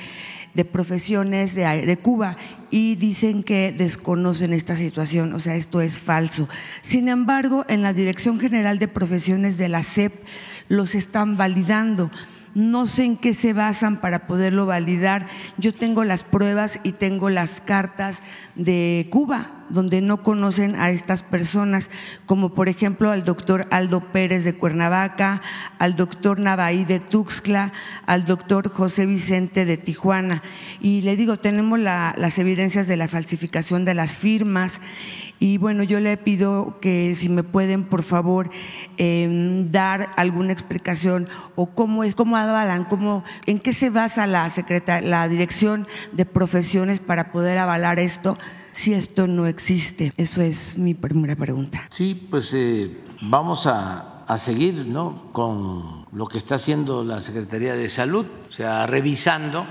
de 0.54 0.66
profesiones 0.66 1.56
de, 1.56 1.98
Cuba 2.02 2.38
y 2.70 2.96
dicen 2.96 3.44
que 3.44 3.74
desconocen 3.76 4.54
esta 4.54 4.78
situación, 4.78 5.34
o 5.34 5.40
sea, 5.40 5.56
esto 5.56 5.82
es 5.82 6.00
falso. 6.00 6.48
Sin 6.82 7.10
embargo, 7.10 7.66
en 7.68 7.82
la 7.82 7.94
Dirección 7.94 8.40
General 8.40 8.80
de 8.80 8.88
Profesiones 8.88 9.58
de 9.58 9.70
la 9.70 9.84
CEP 9.84 10.14
los 10.68 10.96
están 10.96 11.38
validando. 11.38 12.12
No 12.56 12.86
sé 12.86 13.06
en 13.06 13.18
qué 13.18 13.34
se 13.34 13.54
basan 13.54 14.00
para 14.00 14.28
poderlo 14.28 14.66
validar. 14.66 15.26
Yo 15.58 15.74
tengo 15.74 16.04
las 16.04 16.24
pruebas 16.24 16.80
y 16.84 16.92
tengo 16.92 17.30
las 17.30 17.62
cartas 17.62 18.22
de 18.56 19.08
Cuba, 19.10 19.63
donde 19.70 20.02
no 20.02 20.24
conocen 20.24 20.76
a 20.76 20.92
estas 20.92 21.24
personas, 21.24 21.90
como 22.26 22.54
por 22.54 22.70
ejemplo 22.70 23.12
al 23.12 23.24
doctor 23.24 23.68
Aldo 23.72 24.12
Pérez 24.12 24.44
de 24.44 24.56
Cuernavaca, 24.56 25.42
al 25.80 25.96
doctor 25.96 26.40
Navaí 26.40 26.86
de 26.86 27.00
Tuxtla, 27.00 27.74
al 28.06 28.26
doctor 28.26 28.70
José 28.70 29.06
Vicente 29.06 29.66
de 29.66 29.78
Tijuana. 29.78 30.44
Y 30.82 31.02
le 31.02 31.16
digo, 31.16 31.38
tenemos 31.38 31.80
las 31.80 32.38
evidencias 32.38 32.88
de 32.88 32.98
la 32.98 33.08
falsificación 33.08 33.86
de 33.86 33.94
las 33.94 34.16
firmas 34.16 34.82
y 35.40 35.58
bueno, 35.58 35.84
yo 35.84 36.00
le 36.00 36.16
pido 36.16 36.78
que 36.80 37.16
si 37.16 37.28
me 37.28 37.44
pueden, 37.44 37.84
por 37.84 38.04
favor, 38.04 38.50
em, 38.98 39.72
dar 39.72 40.12
alguna 40.16 40.54
explicación 40.54 41.28
o 41.56 41.68
cómo 41.68 42.06
es, 42.06 42.16
cómo 42.16 42.38
avalan, 42.38 42.86
cómo, 42.86 43.26
en 43.46 43.60
qué 43.60 43.74
se 43.74 43.90
basa 43.90 44.26
la, 44.26 44.50
la 45.02 45.28
dirección 45.28 45.86
de 46.14 46.26
profesiones 46.26 47.02
para 47.02 47.32
poder 47.34 47.58
avalar 47.58 48.00
esto 48.00 48.38
si 48.74 48.94
esto 48.94 49.28
no 49.28 49.48
existe. 49.48 50.12
Eso 50.18 50.42
es 50.42 50.78
mi 50.78 50.94
primera 50.94 51.36
pregunta. 51.36 51.86
Sí, 51.90 52.28
pues 52.30 52.54
eh, 52.54 52.92
vamos 53.22 53.66
a, 53.68 54.24
a 54.26 54.38
seguir 54.38 54.86
¿no? 54.86 55.32
con 55.32 56.06
lo 56.12 56.28
que 56.28 56.38
está 56.38 56.56
haciendo 56.56 57.04
la 57.04 57.22
Secretaría 57.22 57.76
de 57.76 57.90
Salud, 57.90 58.26
o 58.50 58.52
sea, 58.52 58.86
revisando 58.86 59.66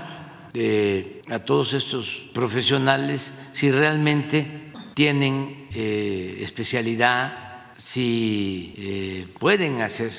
eh, 0.53 1.21
a 1.29 1.39
todos 1.39 1.73
estos 1.73 2.23
profesionales 2.33 3.33
si 3.51 3.71
realmente 3.71 4.71
tienen 4.93 5.67
eh, 5.73 6.39
especialidad, 6.41 7.71
si 7.75 9.27
pueden 9.39 9.81
hacer 9.81 10.11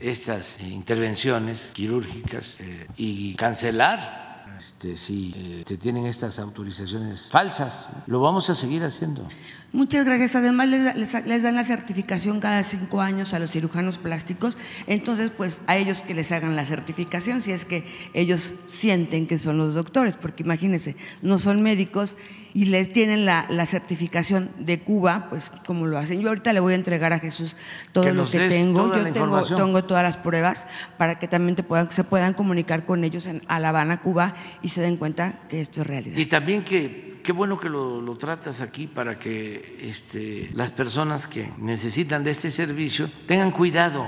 estas 0.00 0.58
intervenciones 0.60 1.70
quirúrgicas 1.72 2.58
y 2.96 3.34
cancelar 3.36 4.31
este, 4.58 4.96
si 4.96 5.64
se 5.66 5.76
tienen 5.76 6.06
estas 6.06 6.38
autorizaciones 6.38 7.30
falsas. 7.30 7.88
Lo 8.06 8.20
vamos 8.20 8.48
a 8.50 8.54
seguir 8.54 8.84
haciendo. 8.84 9.26
Muchas 9.72 10.04
gracias. 10.04 10.36
Además, 10.36 10.68
les, 10.68 11.42
dan 11.42 11.54
la 11.54 11.64
certificación 11.64 12.40
cada 12.40 12.62
cinco 12.62 13.00
años 13.00 13.32
a 13.32 13.38
los 13.38 13.52
cirujanos 13.52 13.96
plásticos. 13.96 14.58
Entonces, 14.86 15.30
pues 15.30 15.60
a 15.66 15.78
ellos 15.78 16.02
que 16.02 16.14
les 16.14 16.30
hagan 16.30 16.56
la 16.56 16.66
certificación, 16.66 17.40
si 17.40 17.52
es 17.52 17.64
que 17.64 17.84
ellos 18.12 18.54
sienten 18.68 19.26
que 19.26 19.38
son 19.38 19.56
los 19.56 19.74
doctores, 19.74 20.16
porque 20.16 20.42
imagínense, 20.42 20.94
no 21.22 21.38
son 21.38 21.62
médicos 21.62 22.16
y 22.52 22.66
les 22.66 22.92
tienen 22.92 23.24
la, 23.24 23.46
certificación 23.64 24.50
de 24.58 24.80
Cuba, 24.80 25.28
pues 25.30 25.50
como 25.66 25.86
lo 25.86 25.96
hacen. 25.96 26.20
Yo 26.20 26.28
ahorita 26.28 26.52
le 26.52 26.60
voy 26.60 26.74
a 26.74 26.76
entregar 26.76 27.14
a 27.14 27.18
Jesús 27.18 27.56
todo 27.92 28.12
lo 28.12 28.28
que 28.28 28.40
tengo. 28.48 28.94
Yo 28.94 29.10
tengo, 29.10 29.42
tengo, 29.42 29.84
todas 29.84 30.02
las 30.02 30.18
pruebas 30.18 30.66
para 30.98 31.18
que 31.18 31.28
también 31.28 31.56
te 31.56 31.62
puedan, 31.62 31.90
se 31.90 32.04
puedan 32.04 32.34
comunicar 32.34 32.84
con 32.84 33.04
ellos 33.04 33.24
en 33.24 33.40
La 33.48 33.70
Habana, 33.70 34.02
Cuba, 34.02 34.34
y 34.60 34.68
se 34.68 34.82
den 34.82 34.98
cuenta 34.98 35.40
que 35.48 35.62
esto 35.62 35.80
es 35.80 35.86
realidad. 35.86 36.18
Y 36.18 36.26
también 36.26 36.62
que 36.62 37.11
qué 37.22 37.32
bueno 37.32 37.58
que 37.58 37.68
lo, 37.68 38.16
tratas 38.16 38.60
aquí 38.60 38.86
para 38.86 39.18
que 39.18 39.78
este, 39.80 40.50
las 40.54 40.72
personas 40.72 41.26
que 41.26 41.50
necesitan 41.58 42.22
de 42.24 42.30
este 42.30 42.50
servicio 42.50 43.10
tengan 43.26 43.50
cuidado. 43.50 44.06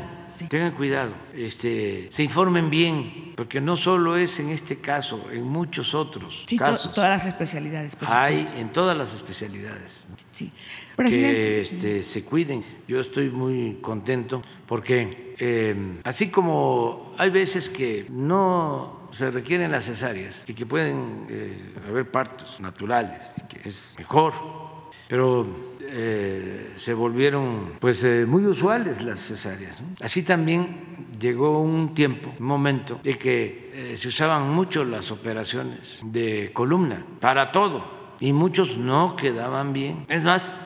Tengan 0.48 0.72
cuidado, 0.72 1.12
este, 1.32 2.08
se 2.10 2.24
informen 2.24 2.68
bien, 2.68 3.34
porque 3.36 3.60
no 3.60 3.76
solo 3.76 4.16
es 4.16 4.40
en 4.40 4.50
este 4.50 4.80
caso, 4.80 5.30
en 5.30 5.44
muchos 5.44 5.94
otros 5.94 6.44
casos. 6.58 6.92
todas 6.92 7.10
las 7.10 7.24
especialidades. 7.24 7.96
Hay 8.00 8.44
en 8.56 8.70
todas 8.70 8.96
las 8.96 9.14
especialidades. 9.14 10.04
Sí. 10.32 10.50
Que 10.96 11.60
este, 11.60 12.02
se 12.02 12.24
cuiden. 12.24 12.64
Yo 12.88 13.00
estoy 13.00 13.30
muy 13.30 13.78
contento 13.80 14.42
porque 14.66 15.34
eh, 15.38 16.00
así 16.02 16.28
como 16.28 17.14
hay 17.16 17.30
veces 17.30 17.70
que 17.70 18.06
no 18.10 19.03
se 19.14 19.30
requieren 19.30 19.70
las 19.70 19.84
cesáreas 19.84 20.44
y 20.46 20.54
que 20.54 20.66
pueden 20.66 21.26
eh, 21.28 21.74
haber 21.88 22.10
partos 22.10 22.60
naturales, 22.60 23.34
y 23.36 23.46
que 23.46 23.68
es 23.68 23.94
mejor, 23.98 24.32
pero 25.08 25.46
eh, 25.80 26.72
se 26.76 26.94
volvieron 26.94 27.74
pues 27.78 28.02
eh, 28.04 28.24
muy 28.26 28.44
usuales 28.46 29.02
las 29.02 29.20
cesáreas. 29.20 29.82
Así 30.00 30.22
también 30.22 31.06
llegó 31.18 31.60
un 31.60 31.94
tiempo, 31.94 32.34
un 32.38 32.46
momento, 32.46 33.00
de 33.02 33.18
que 33.18 33.94
se 33.96 34.08
usaban 34.08 34.50
mucho 34.50 34.84
las 34.84 35.10
operaciones 35.10 36.00
de 36.04 36.50
columna 36.52 37.04
para 37.20 37.52
todo 37.52 38.16
y 38.20 38.32
muchos 38.32 38.76
no 38.76 39.16
quedaban 39.16 39.72
bien. 39.72 40.06
Es 40.08 40.22
más, 40.22 40.56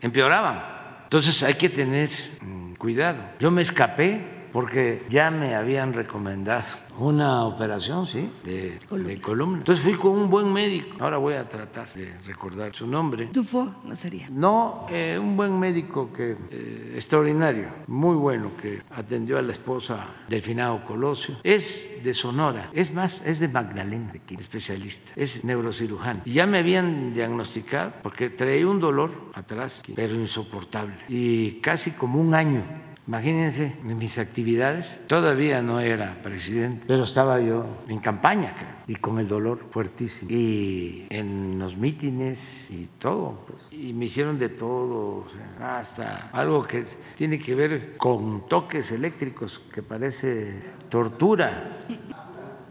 empeoraban. 0.00 0.74
Entonces 1.04 1.42
hay 1.42 1.54
que 1.54 1.68
tener 1.68 2.10
mm, 2.40 2.74
cuidado. 2.74 3.22
Yo 3.38 3.50
me 3.50 3.62
escapé 3.62 4.48
porque 4.52 5.02
ya 5.08 5.30
me 5.32 5.54
habían 5.54 5.92
recomendado 5.92 6.64
una 6.98 7.44
operación, 7.44 8.06
sí, 8.06 8.30
de 8.44 8.78
columna. 9.20 9.58
Entonces 9.58 9.84
fui 9.84 9.94
con 9.94 10.12
un 10.12 10.30
buen 10.30 10.52
médico. 10.52 10.96
Ahora 11.00 11.18
voy 11.18 11.34
a 11.34 11.48
tratar 11.48 11.92
de 11.94 12.14
recordar 12.24 12.74
su 12.74 12.86
nombre. 12.86 13.28
¿Dufo 13.32 13.74
no 13.84 13.96
sería? 13.96 14.28
No, 14.30 14.86
eh, 14.90 15.18
un 15.20 15.36
buen 15.36 15.58
médico 15.58 16.12
que 16.12 16.36
eh, 16.50 16.92
extraordinario, 16.94 17.68
muy 17.86 18.16
bueno, 18.16 18.52
que 18.60 18.82
atendió 18.90 19.38
a 19.38 19.42
la 19.42 19.52
esposa 19.52 20.06
del 20.28 20.42
finado 20.42 20.84
Colosio. 20.84 21.36
Es 21.42 22.00
de 22.02 22.14
Sonora, 22.14 22.70
es 22.72 22.92
más, 22.92 23.22
es 23.24 23.40
de 23.40 23.48
Magdalena, 23.48 24.12
especialista, 24.38 25.12
es 25.16 25.44
neurocirujano. 25.44 26.22
Y 26.24 26.32
ya 26.32 26.46
me 26.46 26.58
habían 26.58 27.12
diagnosticado 27.14 27.92
porque 28.02 28.30
traía 28.30 28.66
un 28.66 28.80
dolor 28.80 29.30
atrás, 29.34 29.82
pero 29.94 30.14
insoportable. 30.14 30.96
Y 31.08 31.60
casi 31.60 31.92
como 31.92 32.20
un 32.20 32.34
año 32.34 32.62
Imagínense 33.06 33.76
en 33.82 33.98
mis 33.98 34.16
actividades, 34.16 34.98
todavía 35.06 35.60
no 35.60 35.78
era 35.78 36.22
presidente, 36.22 36.86
pero 36.88 37.04
estaba 37.04 37.38
yo 37.38 37.66
en 37.86 37.98
campaña 37.98 38.82
y 38.86 38.94
con 38.96 39.18
el 39.18 39.28
dolor 39.28 39.66
fuertísimo. 39.70 40.30
Y 40.30 41.06
en 41.10 41.58
los 41.58 41.76
mítines 41.76 42.66
y 42.70 42.88
todo, 42.98 43.44
pues, 43.46 43.68
y 43.70 43.92
me 43.92 44.06
hicieron 44.06 44.38
de 44.38 44.48
todo, 44.48 45.26
hasta 45.60 46.30
algo 46.32 46.66
que 46.66 46.86
tiene 47.14 47.38
que 47.38 47.54
ver 47.54 47.96
con 47.98 48.48
toques 48.48 48.90
eléctricos 48.92 49.58
que 49.58 49.82
parece 49.82 50.62
tortura, 50.88 51.76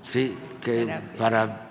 sí, 0.01 0.35
que 0.59 0.99
para 1.15 1.69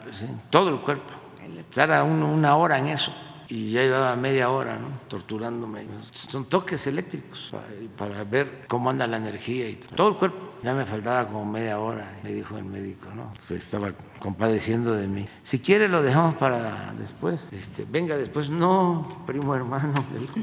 todo 0.50 0.68
el 0.68 0.80
cuerpo, 0.80 1.12
estar 1.58 2.04
una 2.04 2.56
hora 2.56 2.78
en 2.78 2.86
eso 2.88 3.12
y 3.52 3.70
ya 3.70 3.82
llevaba 3.82 4.16
media 4.16 4.48
hora 4.48 4.78
¿no? 4.78 4.88
torturándome. 5.08 5.84
Son 6.28 6.46
toques 6.46 6.86
eléctricos 6.86 7.52
para, 7.98 8.24
ver 8.24 8.64
cómo 8.66 8.88
anda 8.88 9.06
la 9.06 9.18
energía 9.18 9.68
y 9.68 9.74
todo. 9.74 10.08
el 10.08 10.16
cuerpo. 10.16 10.38
Ya 10.62 10.72
me 10.72 10.86
faltaba 10.86 11.28
como 11.28 11.44
media 11.44 11.78
hora, 11.78 12.18
me 12.22 12.32
dijo 12.32 12.56
el 12.56 12.64
médico, 12.64 13.08
¿no? 13.14 13.34
Se 13.36 13.56
estaba 13.56 13.92
compadeciendo 14.20 14.94
de 14.94 15.06
mí. 15.06 15.28
Si 15.42 15.58
quiere 15.58 15.86
lo 15.86 16.02
dejamos 16.02 16.36
para 16.36 16.94
después. 16.94 17.50
Este, 17.52 17.84
venga 17.84 18.16
después. 18.16 18.48
No, 18.48 19.22
primo 19.26 19.54
hermano, 19.54 20.02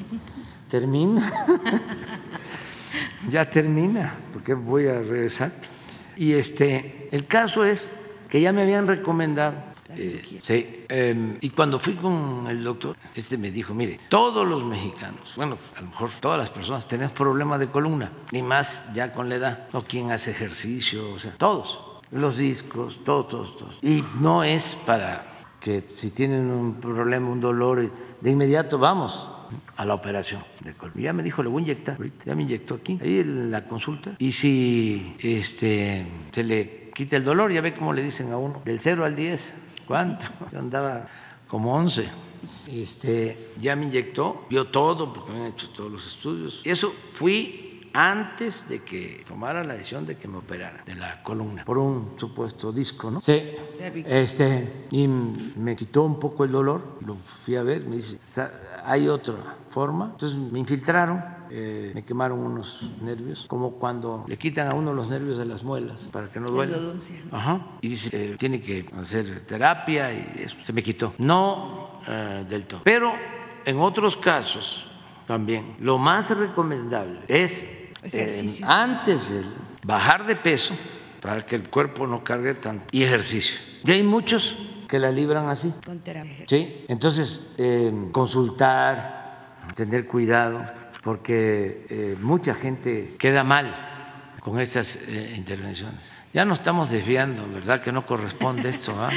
termina. 0.70 1.32
ya 3.32 3.50
termina, 3.50 4.14
porque 4.32 4.54
voy 4.54 4.86
a 4.86 5.02
regresar. 5.02 5.52
Y 6.16 6.34
este, 6.34 7.10
el 7.12 7.26
caso 7.26 7.66
es 7.66 8.12
que 8.30 8.40
ya 8.40 8.54
me 8.54 8.62
habían 8.62 8.88
recomendado 8.88 9.56
eh, 9.90 10.40
sí. 10.44 10.86
Em, 10.88 11.38
y 11.42 11.50
cuando 11.50 11.80
fui 11.80 11.96
con 11.96 12.46
el 12.48 12.64
doctor, 12.64 12.96
este 13.16 13.38
me 13.38 13.52
dijo, 13.52 13.74
mire, 13.74 14.00
todos 14.10 14.48
los 14.48 14.64
mexicanos, 14.64 15.34
bueno, 15.36 15.58
a 15.76 15.82
lo 15.82 15.88
mejor 15.88 16.10
todas 16.20 16.38
las 16.38 16.50
personas 16.52 16.88
tenemos 16.88 17.14
problemas 17.14 17.60
de 17.60 17.68
columna, 17.68 18.12
ni 18.32 18.42
más 18.42 18.84
ya 18.94 19.14
con 19.14 19.30
la 19.30 19.36
edad, 19.36 19.68
o 19.74 19.82
quien 19.82 20.12
hace 20.12 20.32
ejercicio, 20.32 21.12
o 21.12 21.20
sea, 21.20 21.36
todos, 21.38 21.80
los 22.12 22.38
discos, 22.38 23.04
todos, 23.04 23.28
todos, 23.30 23.58
todos. 23.58 23.80
Y 23.82 24.04
no 24.20 24.44
es 24.44 24.78
para 24.86 25.26
que 25.60 25.84
si 25.88 26.12
tienen 26.12 26.50
un 26.50 26.76
problema, 26.76 27.28
un 27.28 27.42
dolor, 27.42 27.92
de 28.22 28.32
inmediato 28.32 28.78
vamos 28.78 29.28
a 29.78 29.86
la 29.86 29.96
operación 29.96 30.44
de 30.64 30.74
columna. 30.74 31.02
Ya 31.02 31.14
me 31.14 31.24
dijo, 31.24 31.42
le 31.42 31.50
voy 31.50 31.62
a 31.62 31.64
inyectar, 31.64 31.98
ya 32.26 32.36
me 32.36 32.44
inyectó 32.44 32.76
aquí, 32.76 33.00
ahí 33.02 33.20
en 33.20 33.50
la 33.50 33.68
consulta. 33.68 34.16
Y 34.20 34.32
si 34.32 35.16
este, 35.20 36.06
se 36.32 36.44
le 36.44 36.92
quita 36.94 37.16
el 37.16 37.24
dolor, 37.24 37.52
ya 37.52 37.62
ve 37.62 37.74
cómo 37.74 37.94
le 37.94 38.04
dicen 38.04 38.32
a 38.32 38.38
uno, 38.38 38.62
del 38.66 38.80
0 38.80 39.06
al 39.06 39.16
10 39.16 39.54
¿Cuánto? 39.90 40.28
Yo 40.52 40.60
andaba 40.60 41.08
como 41.48 41.76
11. 41.76 42.08
Este, 42.68 43.54
ya 43.60 43.76
me 43.76 43.88
inyectó, 43.88 44.46
vio 44.48 44.68
todo, 44.68 45.12
porque 45.12 45.32
me 45.32 45.40
han 45.40 45.46
hecho 45.48 45.72
todos 45.72 45.92
los 45.92 46.06
estudios. 46.06 46.62
Y 46.64 46.70
eso 46.70 46.94
fui 47.12 47.90
antes 47.92 48.70
de 48.70 48.84
que 48.84 49.24
tomara 49.28 49.64
la 49.64 49.74
decisión 49.74 50.06
de 50.06 50.16
que 50.16 50.28
me 50.28 50.38
operara 50.38 50.84
de 50.86 50.94
la 50.94 51.24
columna 51.24 51.66
por 51.66 51.80
un 51.80 52.14
supuesto 52.18 52.72
disco, 52.72 53.10
¿no? 53.10 53.20
Sí. 53.20 53.42
Este, 54.06 54.86
y 54.92 55.08
me 55.08 55.76
quitó 55.76 56.04
un 56.04 56.20
poco 56.20 56.44
el 56.44 56.52
dolor, 56.52 57.00
lo 57.04 57.16
fui 57.16 57.56
a 57.56 57.64
ver, 57.64 57.84
me 57.86 57.96
dice, 57.96 58.20
hay 58.86 59.08
otra 59.08 59.58
forma. 59.70 60.12
Entonces 60.12 60.38
me 60.38 60.60
infiltraron, 60.60 61.20
eh, 61.52 61.92
me 61.96 62.04
quemaron 62.04 62.40
unos 62.40 62.92
nervios, 63.02 63.46
como 63.48 63.72
cuando 63.72 64.24
le 64.28 64.38
quitan 64.38 64.68
a 64.68 64.76
uno 64.76 64.94
los 64.94 65.10
nervios 65.10 65.38
de 65.40 65.46
las 65.46 65.64
muelas 65.64 66.08
para 66.12 66.32
que 66.32 66.40
no 66.40 66.48
duela. 66.48 66.78
Ajá. 67.32 67.66
Y 67.82 67.90
dice, 67.90 68.10
eh, 68.14 68.36
tiene 68.38 68.62
que 68.62 68.86
hacer 69.00 69.46
terapia 69.48 70.14
y 70.14 70.44
eso 70.44 70.58
se 70.64 70.74
me 70.74 70.84
quitó. 70.84 71.14
No 71.18 72.02
eh, 72.08 72.46
del 72.48 72.66
todo. 72.66 72.82
Pero 72.84 73.14
en 73.66 73.80
otros 73.80 74.16
casos 74.16 74.88
también, 75.26 75.76
lo 75.80 75.98
más 75.98 76.30
recomendable 76.38 77.22
es 77.28 77.66
antes 78.64 79.32
de 79.32 79.42
bajar 79.86 80.28
de 80.28 80.36
peso, 80.36 80.76
para 81.20 81.46
que 81.46 81.56
el 81.56 81.68
cuerpo 81.70 82.06
no 82.06 82.24
cargue 82.24 82.54
tanto, 82.54 82.86
y 82.92 83.04
ejercicio. 83.04 83.60
Y 83.84 83.92
hay 83.92 84.04
muchos 84.04 84.56
que 84.88 85.00
la 85.00 85.12
libran 85.12 85.50
así. 85.50 85.74
Con 85.86 86.00
terapia. 86.00 86.46
Sí, 86.48 86.86
entonces 86.88 87.56
consultar, 88.12 89.66
tener 89.76 90.06
cuidado, 90.06 90.66
porque 91.02 91.86
eh, 91.90 92.18
mucha 92.20 92.54
gente 92.54 93.16
queda 93.18 93.44
mal 93.44 94.36
con 94.42 94.60
esas 94.60 95.00
eh, 95.08 95.34
intervenciones. 95.36 96.00
Ya 96.34 96.46
no 96.46 96.54
estamos 96.54 96.92
desviando, 96.92 97.48
¿verdad? 97.52 97.82
Que 97.82 97.92
no 97.92 98.06
corresponde 98.06 98.70
esto, 98.70 98.96
¿ah? 99.00 99.10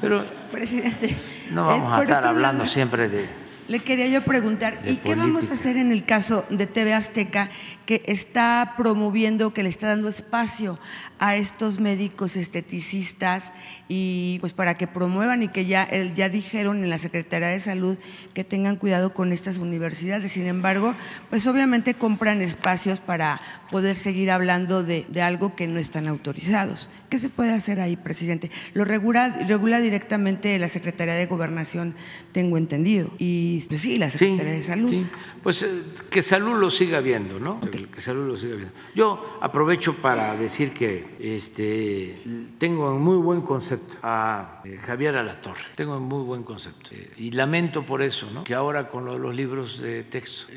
Pero 0.00 0.24
Presidente, 0.50 1.16
no 1.50 1.66
vamos 1.66 1.92
a 1.92 2.02
estar 2.02 2.26
hablando 2.26 2.64
siempre 2.64 3.08
de 3.08 3.40
le 3.70 3.78
quería 3.78 4.08
yo 4.08 4.22
preguntar, 4.22 4.80
¿y 4.84 4.96
qué 4.96 5.14
vamos 5.14 5.48
a 5.52 5.54
hacer 5.54 5.76
en 5.76 5.92
el 5.92 6.04
caso 6.04 6.44
de 6.50 6.66
TV 6.66 6.92
Azteca 6.92 7.50
que 7.90 8.02
está 8.06 8.74
promoviendo, 8.76 9.52
que 9.52 9.64
le 9.64 9.68
está 9.68 9.88
dando 9.88 10.08
espacio 10.08 10.78
a 11.18 11.34
estos 11.34 11.80
médicos 11.80 12.36
esteticistas 12.36 13.52
y 13.88 14.38
pues 14.40 14.52
para 14.52 14.76
que 14.76 14.86
promuevan 14.86 15.42
y 15.42 15.48
que 15.48 15.66
ya, 15.66 15.88
ya 16.14 16.28
dijeron 16.28 16.84
en 16.84 16.88
la 16.88 17.00
Secretaría 17.00 17.48
de 17.48 17.58
Salud 17.58 17.98
que 18.32 18.44
tengan 18.44 18.76
cuidado 18.76 19.12
con 19.12 19.32
estas 19.32 19.58
universidades? 19.58 20.30
Sin 20.30 20.46
embargo, 20.46 20.94
pues 21.30 21.48
obviamente 21.48 21.94
compran 21.94 22.42
espacios 22.42 23.00
para 23.00 23.40
poder 23.72 23.96
seguir 23.96 24.30
hablando 24.30 24.84
de, 24.84 25.04
algo 25.20 25.56
que 25.56 25.66
no 25.66 25.80
están 25.80 26.06
autorizados. 26.06 26.90
¿Qué 27.08 27.18
se 27.18 27.28
puede 27.28 27.52
hacer 27.52 27.80
ahí, 27.80 27.96
presidente? 27.96 28.52
Lo 28.72 28.84
regula, 28.84 29.44
regula 29.48 29.80
directamente 29.80 30.56
la 30.60 30.68
Secretaría 30.68 31.14
de 31.14 31.26
Gobernación, 31.26 31.96
tengo 32.30 32.56
entendido. 32.56 33.10
Y 33.18 33.64
pues 33.68 33.80
sí, 33.80 33.98
la 33.98 34.10
Secretaría 34.10 34.52
de 34.52 34.62
Salud. 34.62 34.90
Sí. 34.90 35.04
Pues 35.42 35.62
eh, 35.64 35.82
que 36.08 36.22
salud 36.22 36.56
lo 36.58 36.70
siga 36.70 37.00
viendo, 37.00 37.40
¿no? 37.40 37.60
Que 37.88 38.00
salud 38.00 38.26
lo 38.26 38.36
siga 38.36 38.56
viendo. 38.56 38.74
Yo 38.94 39.38
aprovecho 39.40 39.96
para 39.96 40.36
decir 40.36 40.72
que 40.72 41.16
este, 41.18 42.22
tengo 42.58 42.92
en 42.92 43.00
muy 43.00 43.16
buen 43.16 43.42
concepto 43.42 43.96
a 44.02 44.62
eh, 44.64 44.76
Javier 44.76 45.16
Alatorre, 45.16 45.64
tengo 45.74 45.96
en 45.96 46.02
muy 46.02 46.22
buen 46.24 46.42
concepto. 46.42 46.90
Eh, 46.92 47.10
y 47.16 47.30
lamento 47.32 47.84
por 47.84 48.02
eso, 48.02 48.30
¿no? 48.30 48.44
Que 48.44 48.54
ahora 48.54 48.88
con 48.88 49.04
los 49.04 49.34
libros 49.34 49.78
de 49.78 50.04
texto 50.04 50.52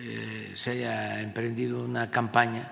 se 0.53 0.71
haya 0.71 1.21
emprendido 1.21 1.83
una 1.83 2.09
campaña 2.11 2.71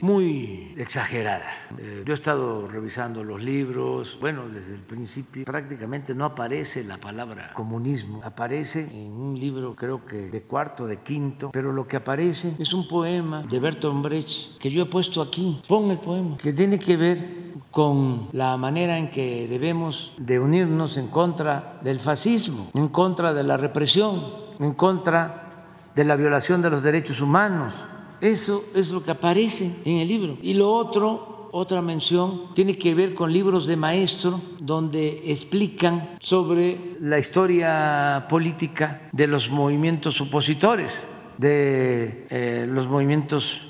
muy 0.00 0.74
exagerada. 0.76 1.68
yo 2.04 2.12
he 2.12 2.14
estado 2.14 2.66
revisando 2.66 3.24
los 3.24 3.42
libros, 3.42 4.18
bueno, 4.20 4.48
desde 4.48 4.74
el 4.74 4.82
principio 4.82 5.44
prácticamente 5.44 6.14
no 6.14 6.24
aparece 6.24 6.84
la 6.84 6.98
palabra 6.98 7.52
comunismo, 7.54 8.20
aparece 8.24 8.88
en 8.90 9.12
un 9.12 9.38
libro 9.38 9.74
creo 9.74 10.04
que 10.04 10.30
de 10.30 10.42
cuarto, 10.42 10.86
de 10.86 10.98
quinto, 10.98 11.50
pero 11.52 11.72
lo 11.72 11.86
que 11.86 11.96
aparece 11.96 12.54
es 12.58 12.72
un 12.72 12.86
poema 12.88 13.42
de 13.42 13.60
Bertolt 13.60 13.79
Brecht 13.80 14.58
que 14.58 14.70
yo 14.70 14.82
he 14.82 14.86
puesto 14.86 15.22
aquí. 15.22 15.60
Pon 15.66 15.90
el 15.90 15.98
poema, 15.98 16.36
que 16.36 16.52
tiene 16.52 16.78
que 16.78 16.96
ver 16.96 17.40
con 17.70 18.28
la 18.32 18.56
manera 18.56 18.98
en 18.98 19.10
que 19.10 19.46
debemos 19.48 20.12
de 20.18 20.38
unirnos 20.38 20.96
en 20.96 21.08
contra 21.08 21.80
del 21.82 22.00
fascismo, 22.00 22.70
en 22.74 22.88
contra 22.88 23.32
de 23.32 23.44
la 23.44 23.56
represión, 23.56 24.22
en 24.58 24.74
contra 24.74 25.68
de 25.94 26.04
la 26.04 26.16
violación 26.16 26.62
de 26.62 26.70
los 26.70 26.82
derechos 26.82 27.20
humanos. 27.20 27.74
Eso 28.20 28.64
es 28.74 28.90
lo 28.90 29.02
que 29.02 29.12
aparece 29.12 29.76
en 29.84 29.98
el 29.98 30.08
libro. 30.08 30.36
Y 30.42 30.54
lo 30.54 30.72
otro 30.72 31.48
otra 31.52 31.82
mención 31.82 32.54
tiene 32.54 32.78
que 32.78 32.94
ver 32.94 33.14
con 33.14 33.32
libros 33.32 33.66
de 33.66 33.76
maestro 33.76 34.40
donde 34.60 35.32
explican 35.32 36.16
sobre 36.20 36.96
la 37.00 37.18
historia 37.18 38.26
política 38.28 39.08
de 39.12 39.26
los 39.26 39.50
movimientos 39.50 40.20
opositores, 40.20 41.02
de 41.40 42.26
eh, 42.28 42.66
los 42.68 42.86
movimientos 42.86 43.62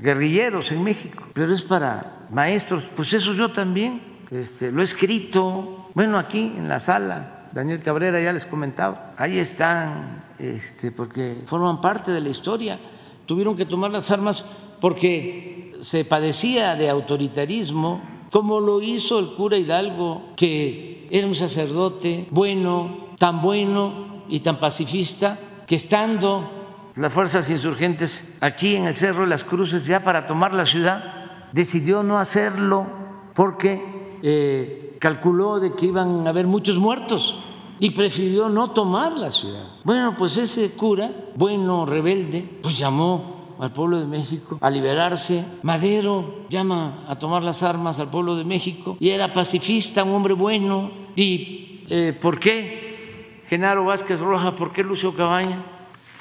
guerrilleros 0.00 0.72
en 0.72 0.82
México. 0.82 1.24
Pero 1.34 1.52
es 1.52 1.62
para 1.62 2.26
maestros, 2.30 2.90
pues 2.96 3.12
eso 3.12 3.34
yo 3.34 3.52
también 3.52 4.00
este, 4.30 4.72
lo 4.72 4.80
he 4.80 4.84
escrito, 4.84 5.90
bueno, 5.94 6.18
aquí 6.18 6.40
en 6.56 6.68
la 6.68 6.80
sala, 6.80 7.50
Daniel 7.52 7.80
Cabrera 7.80 8.18
ya 8.20 8.32
les 8.32 8.46
comentaba, 8.46 9.12
ahí 9.18 9.38
están, 9.38 10.24
este, 10.38 10.90
porque 10.90 11.42
forman 11.44 11.82
parte 11.82 12.12
de 12.12 12.20
la 12.22 12.30
historia, 12.30 12.80
tuvieron 13.26 13.56
que 13.56 13.66
tomar 13.66 13.90
las 13.90 14.10
armas 14.10 14.44
porque 14.80 15.72
se 15.80 16.06
padecía 16.06 16.76
de 16.76 16.88
autoritarismo, 16.88 18.02
como 18.30 18.58
lo 18.58 18.80
hizo 18.80 19.18
el 19.18 19.34
cura 19.34 19.58
Hidalgo, 19.58 20.32
que 20.34 21.08
era 21.10 21.26
un 21.26 21.34
sacerdote 21.34 22.26
bueno, 22.30 23.08
tan 23.18 23.42
bueno 23.42 24.24
y 24.28 24.40
tan 24.40 24.58
pacifista, 24.58 25.38
que 25.66 25.76
estando 25.76 26.57
las 26.98 27.12
fuerzas 27.12 27.48
insurgentes 27.48 28.24
aquí 28.40 28.74
en 28.74 28.86
el 28.86 28.96
Cerro 28.96 29.22
de 29.22 29.28
las 29.28 29.44
Cruces 29.44 29.86
ya 29.86 30.02
para 30.02 30.26
tomar 30.26 30.52
la 30.52 30.66
ciudad, 30.66 31.50
decidió 31.52 32.02
no 32.02 32.18
hacerlo 32.18 32.86
porque 33.34 34.18
eh, 34.22 34.96
calculó 35.00 35.60
de 35.60 35.74
que 35.74 35.86
iban 35.86 36.26
a 36.26 36.30
haber 36.30 36.46
muchos 36.46 36.76
muertos 36.76 37.38
y 37.78 37.90
prefirió 37.90 38.48
no 38.48 38.72
tomar 38.72 39.12
la 39.14 39.30
ciudad. 39.30 39.62
Bueno, 39.84 40.14
pues 40.18 40.36
ese 40.36 40.72
cura, 40.72 41.10
bueno, 41.36 41.86
rebelde, 41.86 42.58
pues 42.62 42.76
llamó 42.76 43.56
al 43.60 43.72
pueblo 43.72 44.00
de 44.00 44.06
México 44.06 44.58
a 44.60 44.68
liberarse. 44.68 45.44
Madero 45.62 46.46
llama 46.48 47.04
a 47.08 47.16
tomar 47.16 47.44
las 47.44 47.62
armas 47.62 48.00
al 48.00 48.10
pueblo 48.10 48.34
de 48.34 48.44
México 48.44 48.96
y 48.98 49.10
era 49.10 49.32
pacifista, 49.32 50.02
un 50.02 50.14
hombre 50.14 50.34
bueno. 50.34 50.90
¿Y 51.14 51.84
eh, 51.88 52.18
por 52.20 52.40
qué 52.40 53.44
Genaro 53.46 53.84
Vázquez 53.84 54.18
Roja? 54.18 54.56
¿Por 54.56 54.72
qué 54.72 54.82
Lucio 54.82 55.14
Cabaña? 55.14 55.64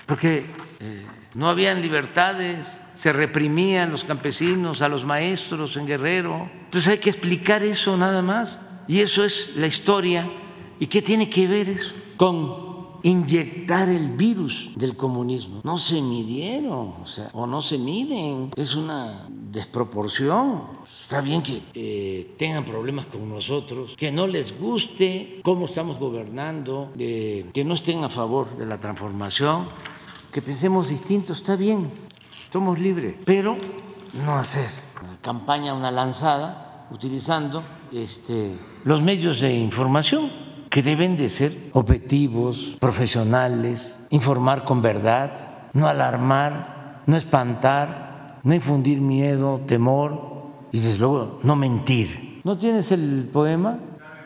Porque 0.06 0.46
no 1.34 1.50
habían 1.50 1.82
libertades, 1.82 2.80
se 2.96 3.14
reprimían 3.14 3.92
los 3.92 4.04
campesinos, 4.04 4.82
a 4.82 4.90
los 4.90 5.06
maestros 5.06 5.78
en 5.78 5.86
Guerrero. 5.88 6.50
Entonces 6.66 6.88
hay 6.88 6.98
que 6.98 7.10
explicar 7.10 7.64
eso 7.64 7.98
nada 7.98 8.22
más. 8.22 8.60
Y 8.88 9.02
eso 9.02 9.24
es 9.24 9.52
la 9.56 9.68
historia. 9.68 10.30
¿Y 10.80 10.88
qué 10.88 11.02
tiene 11.02 11.30
que 11.30 11.48
ver 11.48 11.70
eso 11.70 11.94
con 12.16 12.68
inyectar 13.04 13.90
el 13.90 14.12
virus 14.12 14.72
del 14.76 14.96
comunismo. 14.96 15.62
No 15.64 15.78
se 15.78 16.02
midieron, 16.02 16.96
o 17.34 17.48
no 17.48 17.62
se 17.62 17.78
miden. 17.78 18.52
Es 18.56 18.76
una 18.76 19.28
desproporción. 19.30 20.64
Está 20.84 21.22
bien 21.22 21.42
que 21.42 21.62
eh, 21.74 22.36
tengan 22.38 22.66
problemas 22.66 23.06
con 23.06 23.30
nosotros, 23.30 23.96
que 23.98 24.12
no 24.12 24.28
les 24.28 24.58
guste 24.60 25.40
cómo 25.44 25.66
estamos 25.66 26.00
gobernando, 26.00 26.92
que 26.98 27.64
no 27.66 27.76
estén 27.76 28.04
a 28.04 28.10
favor 28.10 28.58
de 28.58 28.66
la 28.66 28.80
transformación, 28.80 29.70
que 30.32 30.42
pensemos 30.42 30.90
distinto, 30.90 31.34
está 31.34 31.56
bien, 31.56 31.92
somos 32.52 32.80
libres, 32.80 33.16
pero 33.26 33.58
no 34.26 34.38
hacer 34.38 34.70
una 35.02 35.18
campaña, 35.22 35.74
una 35.74 35.92
lanzada, 35.92 36.88
utilizando 36.92 37.64
este, 37.92 38.56
los 38.84 39.02
medios 39.02 39.42
de 39.42 39.54
información 39.54 40.32
que 40.70 40.82
deben 40.82 41.18
de 41.18 41.30
ser 41.30 41.70
objetivos, 41.74 42.78
profesionales, 42.80 44.00
informar 44.10 44.64
con 44.64 44.82
verdad, 44.82 45.70
no 45.74 45.88
alarmar, 45.88 47.04
no 47.06 47.16
espantar, 47.16 48.40
no 48.44 48.54
infundir 48.54 49.02
miedo, 49.02 49.62
temor 49.66 50.68
y 50.72 50.80
desde 50.80 51.00
luego 51.00 51.40
no 51.44 51.56
mentir. 51.56 52.42
¿No 52.44 52.58
tienes 52.58 52.92
el 52.92 53.30
poema? 53.32 53.80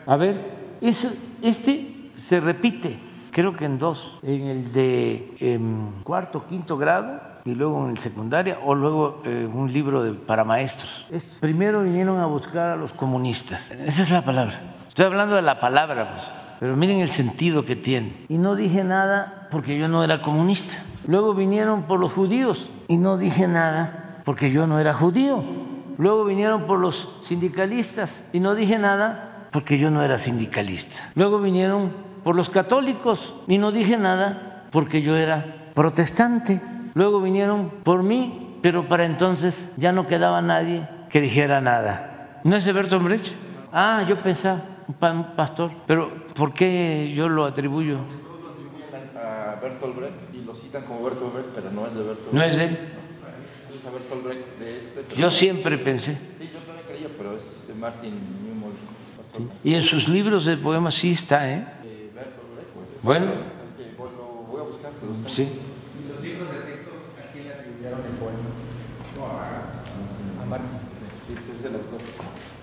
A 0.06 0.16
ver, 0.16 0.78
este 0.80 2.10
se 2.14 2.40
repite, 2.40 2.98
creo 3.32 3.56
que 3.56 3.64
en 3.64 3.78
dos, 3.78 4.20
en 4.22 4.46
el 4.46 4.72
de 4.72 5.34
em, 5.40 5.90
cuarto, 6.04 6.46
quinto 6.46 6.76
grado 6.76 7.20
y 7.44 7.56
luego 7.56 7.84
en 7.84 7.90
el 7.90 7.98
secundaria 7.98 8.58
o 8.64 8.76
luego 8.76 9.20
en 9.24 9.52
un 9.52 9.72
libro 9.72 10.04
de, 10.04 10.12
para 10.12 10.44
maestros. 10.44 11.08
Primero 11.40 11.82
vinieron 11.82 12.20
a 12.20 12.26
buscar 12.26 12.70
a 12.70 12.76
los 12.76 12.92
comunistas, 12.92 13.72
esa 13.72 14.02
es 14.02 14.10
la 14.10 14.24
palabra. 14.24 14.76
Estoy 14.86 15.06
hablando 15.06 15.34
de 15.34 15.42
la 15.42 15.58
palabra, 15.58 16.12
pues 16.12 16.42
pero 16.62 16.76
miren 16.76 17.00
el 17.00 17.10
sentido 17.10 17.64
que 17.64 17.74
tiene. 17.74 18.12
Y 18.28 18.38
no 18.38 18.54
dije 18.54 18.84
nada 18.84 19.48
porque 19.50 19.76
yo 19.76 19.88
no 19.88 20.04
era 20.04 20.22
comunista. 20.22 20.80
Luego 21.08 21.34
vinieron 21.34 21.88
por 21.88 21.98
los 21.98 22.12
judíos 22.12 22.70
y 22.86 22.98
no 22.98 23.16
dije 23.16 23.48
nada 23.48 24.20
porque 24.24 24.52
yo 24.52 24.68
no 24.68 24.78
era 24.78 24.94
judío. 24.94 25.42
Luego 25.98 26.24
vinieron 26.24 26.68
por 26.68 26.78
los 26.78 27.08
sindicalistas 27.22 28.12
y 28.32 28.38
no 28.38 28.54
dije 28.54 28.78
nada 28.78 29.48
porque 29.50 29.76
yo 29.76 29.90
no 29.90 30.04
era 30.04 30.18
sindicalista. 30.18 31.10
Luego 31.16 31.40
vinieron 31.40 31.90
por 32.24 32.36
los 32.36 32.48
católicos 32.48 33.34
y 33.46 33.58
no 33.58 33.72
dije 33.72 33.96
nada 33.96 34.66
porque 34.70 35.02
yo 35.02 35.16
era 35.16 35.70
protestante. 35.74 36.60
Luego 36.94 37.20
vinieron 37.20 37.70
por 37.82 38.02
mí 38.02 38.42
pero 38.62 38.86
para 38.86 39.04
entonces 39.04 39.70
ya 39.76 39.92
no 39.92 40.06
quedaba 40.06 40.40
nadie 40.40 40.88
que 41.10 41.20
dijera 41.20 41.60
nada. 41.60 42.40
¿No 42.44 42.56
es 42.56 42.72
Bertolt 42.72 43.04
Brecht? 43.04 43.34
Ah, 43.72 44.04
yo 44.08 44.16
pensaba, 44.22 44.62
un 44.86 45.36
pastor, 45.36 45.72
pero 45.86 46.26
¿por 46.34 46.54
qué 46.54 47.12
yo 47.14 47.28
lo 47.28 47.44
atribuyo? 47.44 47.98
a 49.16 49.56
Bertolt 49.60 49.96
Brecht 49.96 50.34
y 50.34 50.44
lo 50.44 50.54
citan 50.54 50.84
como 50.84 51.04
Bertolt 51.04 51.34
Brecht, 51.34 51.48
pero 51.54 51.70
no 51.70 51.86
es 51.86 51.94
de 51.94 52.02
Bertolt 52.02 52.32
Brecht. 52.32 52.34
¿No 52.34 52.42
es 52.42 52.58
él? 52.58 52.78
Es 53.78 53.86
a 53.86 53.90
Bertolt 53.90 54.24
Brecht 54.24 54.58
de 54.58 54.78
este. 54.78 55.16
Yo 55.16 55.30
siempre 55.30 55.78
pensé. 55.78 56.14
Sí, 56.38 56.50
yo 56.52 56.58
también 56.60 56.86
creía, 56.88 57.08
pero 57.16 57.36
es 57.36 57.66
de 57.66 57.74
Martin 57.74 58.14
Newman. 58.44 58.72
Pastor 59.16 59.42
Y 59.62 59.74
en 59.74 59.82
sus 59.82 60.08
libros 60.08 60.44
de 60.44 60.56
poemas 60.56 60.94
sí 60.94 61.12
está, 61.12 61.50
¿eh? 61.50 61.64
eh, 61.84 62.10
Bertolt 62.14 62.54
Brecht, 62.54 62.68
pues. 62.74 62.88
Bueno, 63.02 63.32
pues 63.96 64.12
lo 64.12 64.24
voy 64.48 64.60
a 64.60 64.64
buscar, 64.64 64.92
pero 65.00 65.12
está. 65.12 65.28
sí. 65.28 65.48
Es 71.32 71.64
el 71.64 71.74
autor. 71.74 72.00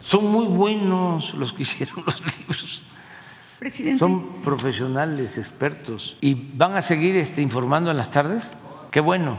Son 0.01 0.25
muy 0.25 0.45
buenos 0.47 1.33
los 1.33 1.53
que 1.53 1.63
hicieron 1.63 1.97
los 2.05 2.37
libros. 2.39 2.81
Presidente. 3.59 3.99
Son 3.99 4.41
profesionales, 4.41 5.37
expertos. 5.37 6.17
¿Y 6.21 6.33
van 6.33 6.75
a 6.75 6.81
seguir 6.81 7.17
este, 7.17 7.41
informando 7.41 7.91
en 7.91 7.97
las 7.97 8.09
tardes? 8.09 8.43
Qué 8.91 9.01
bueno, 9.01 9.37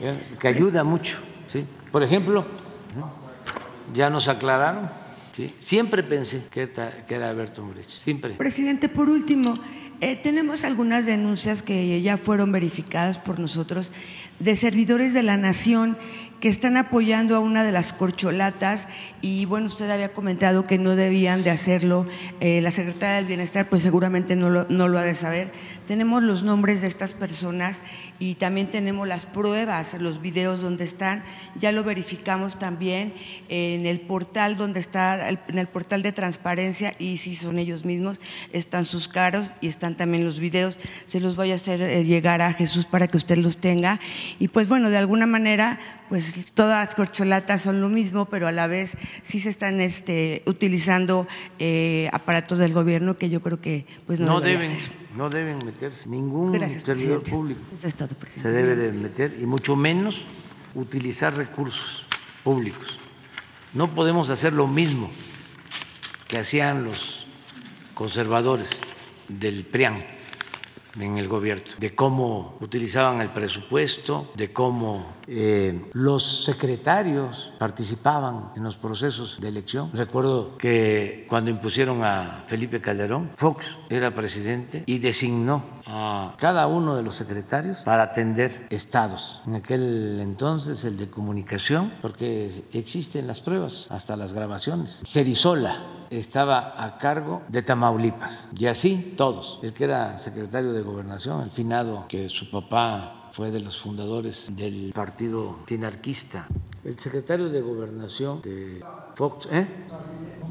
¿eh? 0.00 0.36
que 0.38 0.48
ayuda 0.48 0.84
mucho. 0.84 1.16
¿sí? 1.46 1.64
Por 1.90 2.02
ejemplo, 2.02 2.46
ya 3.94 4.10
nos 4.10 4.28
aclararon. 4.28 4.90
¿sí? 5.32 5.54
Siempre 5.58 6.02
pensé 6.02 6.46
que 6.50 6.62
era, 6.62 7.06
que 7.06 7.14
era 7.14 7.32
Bertolt 7.32 7.72
Brecht, 7.72 7.90
siempre. 7.90 8.34
Presidente, 8.34 8.90
por 8.90 9.08
último, 9.08 9.54
eh, 10.04 10.16
tenemos 10.16 10.64
algunas 10.64 11.06
denuncias 11.06 11.62
que 11.62 12.02
ya 12.02 12.18
fueron 12.18 12.52
verificadas 12.52 13.16
por 13.16 13.38
nosotros 13.38 13.90
de 14.38 14.54
servidores 14.54 15.14
de 15.14 15.22
la 15.22 15.38
nación 15.38 15.96
que 16.40 16.48
están 16.50 16.76
apoyando 16.76 17.36
a 17.36 17.40
una 17.40 17.64
de 17.64 17.72
las 17.72 17.94
corcholatas 17.94 18.86
y 19.22 19.46
bueno, 19.46 19.66
usted 19.66 19.88
había 19.88 20.12
comentado 20.12 20.66
que 20.66 20.76
no 20.76 20.94
debían 20.94 21.42
de 21.42 21.50
hacerlo. 21.50 22.06
Eh, 22.40 22.60
la 22.60 22.70
secretaria 22.70 23.16
del 23.16 23.24
Bienestar 23.24 23.70
pues 23.70 23.82
seguramente 23.82 24.36
no 24.36 24.66
no 24.68 24.88
lo 24.88 24.98
ha 24.98 25.04
de 25.04 25.14
saber. 25.14 25.52
Tenemos 25.86 26.22
los 26.22 26.42
nombres 26.42 26.80
de 26.80 26.86
estas 26.86 27.14
personas 27.14 27.80
y 28.18 28.36
también 28.36 28.70
tenemos 28.70 29.06
las 29.06 29.26
pruebas, 29.26 29.94
los 30.00 30.20
videos 30.20 30.62
donde 30.62 30.84
están. 30.84 31.24
Ya 31.60 31.72
lo 31.72 31.84
verificamos 31.84 32.58
también 32.58 33.14
en 33.48 33.86
el 33.86 34.00
portal 34.00 34.56
donde 34.56 34.80
está, 34.80 35.28
en 35.28 35.58
el 35.58 35.66
portal 35.66 36.02
de 36.02 36.12
transparencia 36.12 36.94
y 36.98 37.18
si 37.18 37.36
son 37.36 37.58
ellos 37.58 37.84
mismos, 37.84 38.20
están 38.52 38.86
sus 38.86 39.08
caros 39.08 39.52
y 39.60 39.68
están 39.68 39.96
también 39.96 40.24
los 40.24 40.40
videos. 40.40 40.78
Se 41.06 41.20
los 41.20 41.36
voy 41.36 41.52
a 41.52 41.56
hacer 41.56 41.82
eh, 41.82 42.04
llegar 42.04 42.40
a 42.40 42.52
Jesús 42.52 42.86
para 42.86 43.06
que 43.08 43.16
usted 43.16 43.36
los 43.38 43.58
tenga. 43.58 44.00
Y 44.38 44.48
pues 44.48 44.68
bueno, 44.68 44.90
de 44.90 44.96
alguna 44.96 45.26
manera, 45.26 45.78
pues 46.08 46.46
todas 46.54 46.86
las 46.86 46.94
corcholatas 46.94 47.62
son 47.62 47.80
lo 47.80 47.88
mismo, 47.88 48.26
pero 48.26 48.48
a 48.48 48.52
la 48.52 48.66
vez 48.66 48.96
sí 49.22 49.40
se 49.40 49.50
están 49.50 49.80
este, 49.80 50.42
utilizando 50.46 51.26
eh, 51.58 52.08
aparatos 52.12 52.58
del 52.58 52.72
gobierno 52.72 53.16
que 53.16 53.28
yo 53.28 53.42
creo 53.42 53.60
que 53.60 53.86
pues 54.06 54.20
no, 54.20 54.26
No 54.26 54.40
deben. 54.40 55.03
No 55.16 55.30
deben 55.30 55.64
meterse. 55.64 56.08
Ningún 56.08 56.52
Gracias, 56.52 56.82
servidor 56.82 57.22
presidente. 57.22 57.30
público 57.30 57.60
Eso 57.78 57.86
es 57.86 57.94
todo, 57.94 58.08
se 58.36 58.50
debe 58.50 58.76
de 58.76 58.92
meter 58.92 59.36
y 59.40 59.46
mucho 59.46 59.76
menos 59.76 60.24
utilizar 60.74 61.36
recursos 61.36 62.06
públicos. 62.42 62.98
No 63.72 63.94
podemos 63.94 64.30
hacer 64.30 64.52
lo 64.52 64.66
mismo 64.66 65.10
que 66.28 66.38
hacían 66.38 66.84
los 66.84 67.26
conservadores 67.94 68.70
del 69.28 69.64
PRIAN 69.64 70.13
en 70.98 71.18
el 71.18 71.28
gobierno, 71.28 71.64
de 71.78 71.94
cómo 71.94 72.56
utilizaban 72.60 73.20
el 73.20 73.30
presupuesto, 73.30 74.32
de 74.34 74.52
cómo 74.52 75.14
eh, 75.26 75.90
los 75.92 76.44
secretarios 76.44 77.52
participaban 77.58 78.52
en 78.56 78.62
los 78.62 78.76
procesos 78.76 79.38
de 79.40 79.48
elección. 79.48 79.90
Recuerdo 79.92 80.56
que 80.58 81.26
cuando 81.28 81.50
impusieron 81.50 82.04
a 82.04 82.44
Felipe 82.46 82.80
Calderón, 82.80 83.30
Fox 83.36 83.76
era 83.88 84.14
presidente 84.14 84.84
y 84.86 84.98
designó 84.98 85.64
a 85.86 86.34
cada 86.38 86.66
uno 86.66 86.96
de 86.96 87.02
los 87.02 87.14
secretarios 87.14 87.78
para 87.78 88.04
atender 88.04 88.66
estados. 88.70 89.42
En 89.46 89.56
aquel 89.56 90.20
entonces 90.20 90.84
el 90.84 90.96
de 90.96 91.10
comunicación, 91.10 91.92
porque 92.00 92.64
existen 92.72 93.26
las 93.26 93.40
pruebas, 93.40 93.86
hasta 93.90 94.16
las 94.16 94.32
grabaciones. 94.32 95.02
Cerizola 95.06 96.03
estaba 96.18 96.74
a 96.82 96.98
cargo 96.98 97.42
de 97.48 97.62
Tamaulipas 97.62 98.48
y 98.56 98.66
así 98.66 99.14
todos. 99.16 99.58
El 99.62 99.72
que 99.72 99.84
era 99.84 100.18
secretario 100.18 100.72
de 100.72 100.82
gobernación, 100.82 101.42
el 101.42 101.50
finado 101.50 102.06
que 102.08 102.28
su 102.28 102.50
papá 102.50 103.30
fue 103.32 103.50
de 103.50 103.60
los 103.60 103.80
fundadores 103.80 104.54
del 104.54 104.92
partido 104.94 105.58
tinarquista. 105.64 106.46
El 106.84 106.98
secretario 106.98 107.48
de 107.48 107.60
gobernación 107.60 108.42
de 108.42 108.84
Fox, 109.14 109.48
¿eh? 109.50 109.66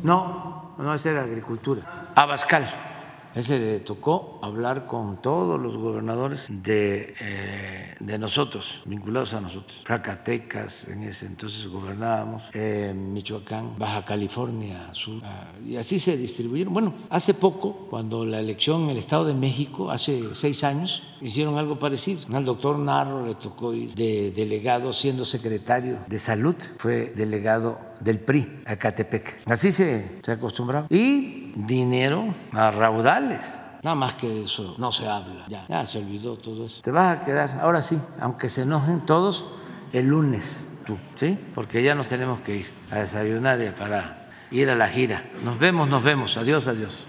No, 0.03 0.75
no, 0.77 0.93
ese 0.93 1.11
era 1.11 1.23
agricultura. 1.23 2.11
Abascal. 2.15 2.92
Ese 3.35 3.57
le 3.57 3.79
tocó 3.79 4.39
hablar 4.43 4.85
con 4.85 5.21
todos 5.21 5.59
los 5.59 5.75
gobernadores 5.75 6.45
de, 6.49 7.15
eh, 7.19 7.95
de 7.99 8.17
nosotros, 8.19 8.81
vinculados 8.85 9.33
a 9.33 9.41
nosotros. 9.41 9.83
Zacatecas, 9.87 10.87
en 10.87 11.03
ese 11.03 11.25
entonces 11.25 11.67
gobernábamos, 11.67 12.43
eh, 12.53 12.93
Michoacán, 12.95 13.77
Baja 13.79 14.05
California 14.05 14.93
Sur, 14.93 15.21
ah, 15.23 15.51
y 15.65 15.77
así 15.77 15.97
se 15.97 16.15
distribuyeron. 16.15 16.73
Bueno, 16.73 16.93
hace 17.09 17.33
poco, 17.33 17.87
cuando 17.89 18.25
la 18.25 18.39
elección 18.39 18.83
en 18.83 18.89
el 18.91 18.97
Estado 18.97 19.25
de 19.25 19.33
México, 19.33 19.89
hace 19.89 20.35
seis 20.35 20.63
años, 20.63 21.01
hicieron 21.21 21.57
algo 21.57 21.79
parecido. 21.79 22.21
Al 22.35 22.45
doctor 22.45 22.77
Narro 22.77 23.25
le 23.25 23.35
tocó 23.35 23.73
ir 23.73 23.95
de 23.95 24.31
delegado 24.31 24.93
siendo 24.93 25.25
secretario 25.25 25.97
de 26.07 26.19
salud, 26.19 26.55
fue 26.77 27.13
delegado 27.15 27.92
del 28.03 28.19
PRI 28.19 28.61
a 28.65 28.75
Catepec. 28.75 29.41
Así 29.49 29.71
se, 29.71 30.19
se 30.21 30.31
acostumbraba. 30.31 30.87
Y 30.89 31.53
dinero 31.55 32.33
a 32.51 32.71
raudales. 32.71 33.61
Nada 33.83 33.95
más 33.95 34.15
que 34.15 34.43
eso 34.43 34.75
no 34.77 34.91
se 34.91 35.07
habla. 35.07 35.45
Ya, 35.47 35.65
ya 35.67 35.85
se 35.85 35.99
olvidó 35.99 36.37
todo 36.37 36.65
eso. 36.65 36.81
Te 36.81 36.91
vas 36.91 37.17
a 37.17 37.23
quedar, 37.23 37.59
ahora 37.61 37.81
sí, 37.81 37.99
aunque 38.19 38.49
se 38.49 38.61
enojen 38.61 39.05
todos, 39.05 39.45
el 39.91 40.07
lunes 40.07 40.69
tú, 40.85 40.97
¿sí? 41.15 41.37
Porque 41.53 41.83
ya 41.83 41.93
nos 41.95 42.07
tenemos 42.07 42.41
que 42.41 42.57
ir 42.57 42.71
a 42.91 42.99
desayunar 42.99 43.61
y 43.61 43.69
para 43.71 44.29
ir 44.51 44.69
a 44.69 44.75
la 44.75 44.87
gira. 44.87 45.29
Nos 45.43 45.59
vemos, 45.59 45.89
nos 45.89 46.01
vemos. 46.03 46.37
Adiós, 46.37 46.67
adiós. 46.67 47.07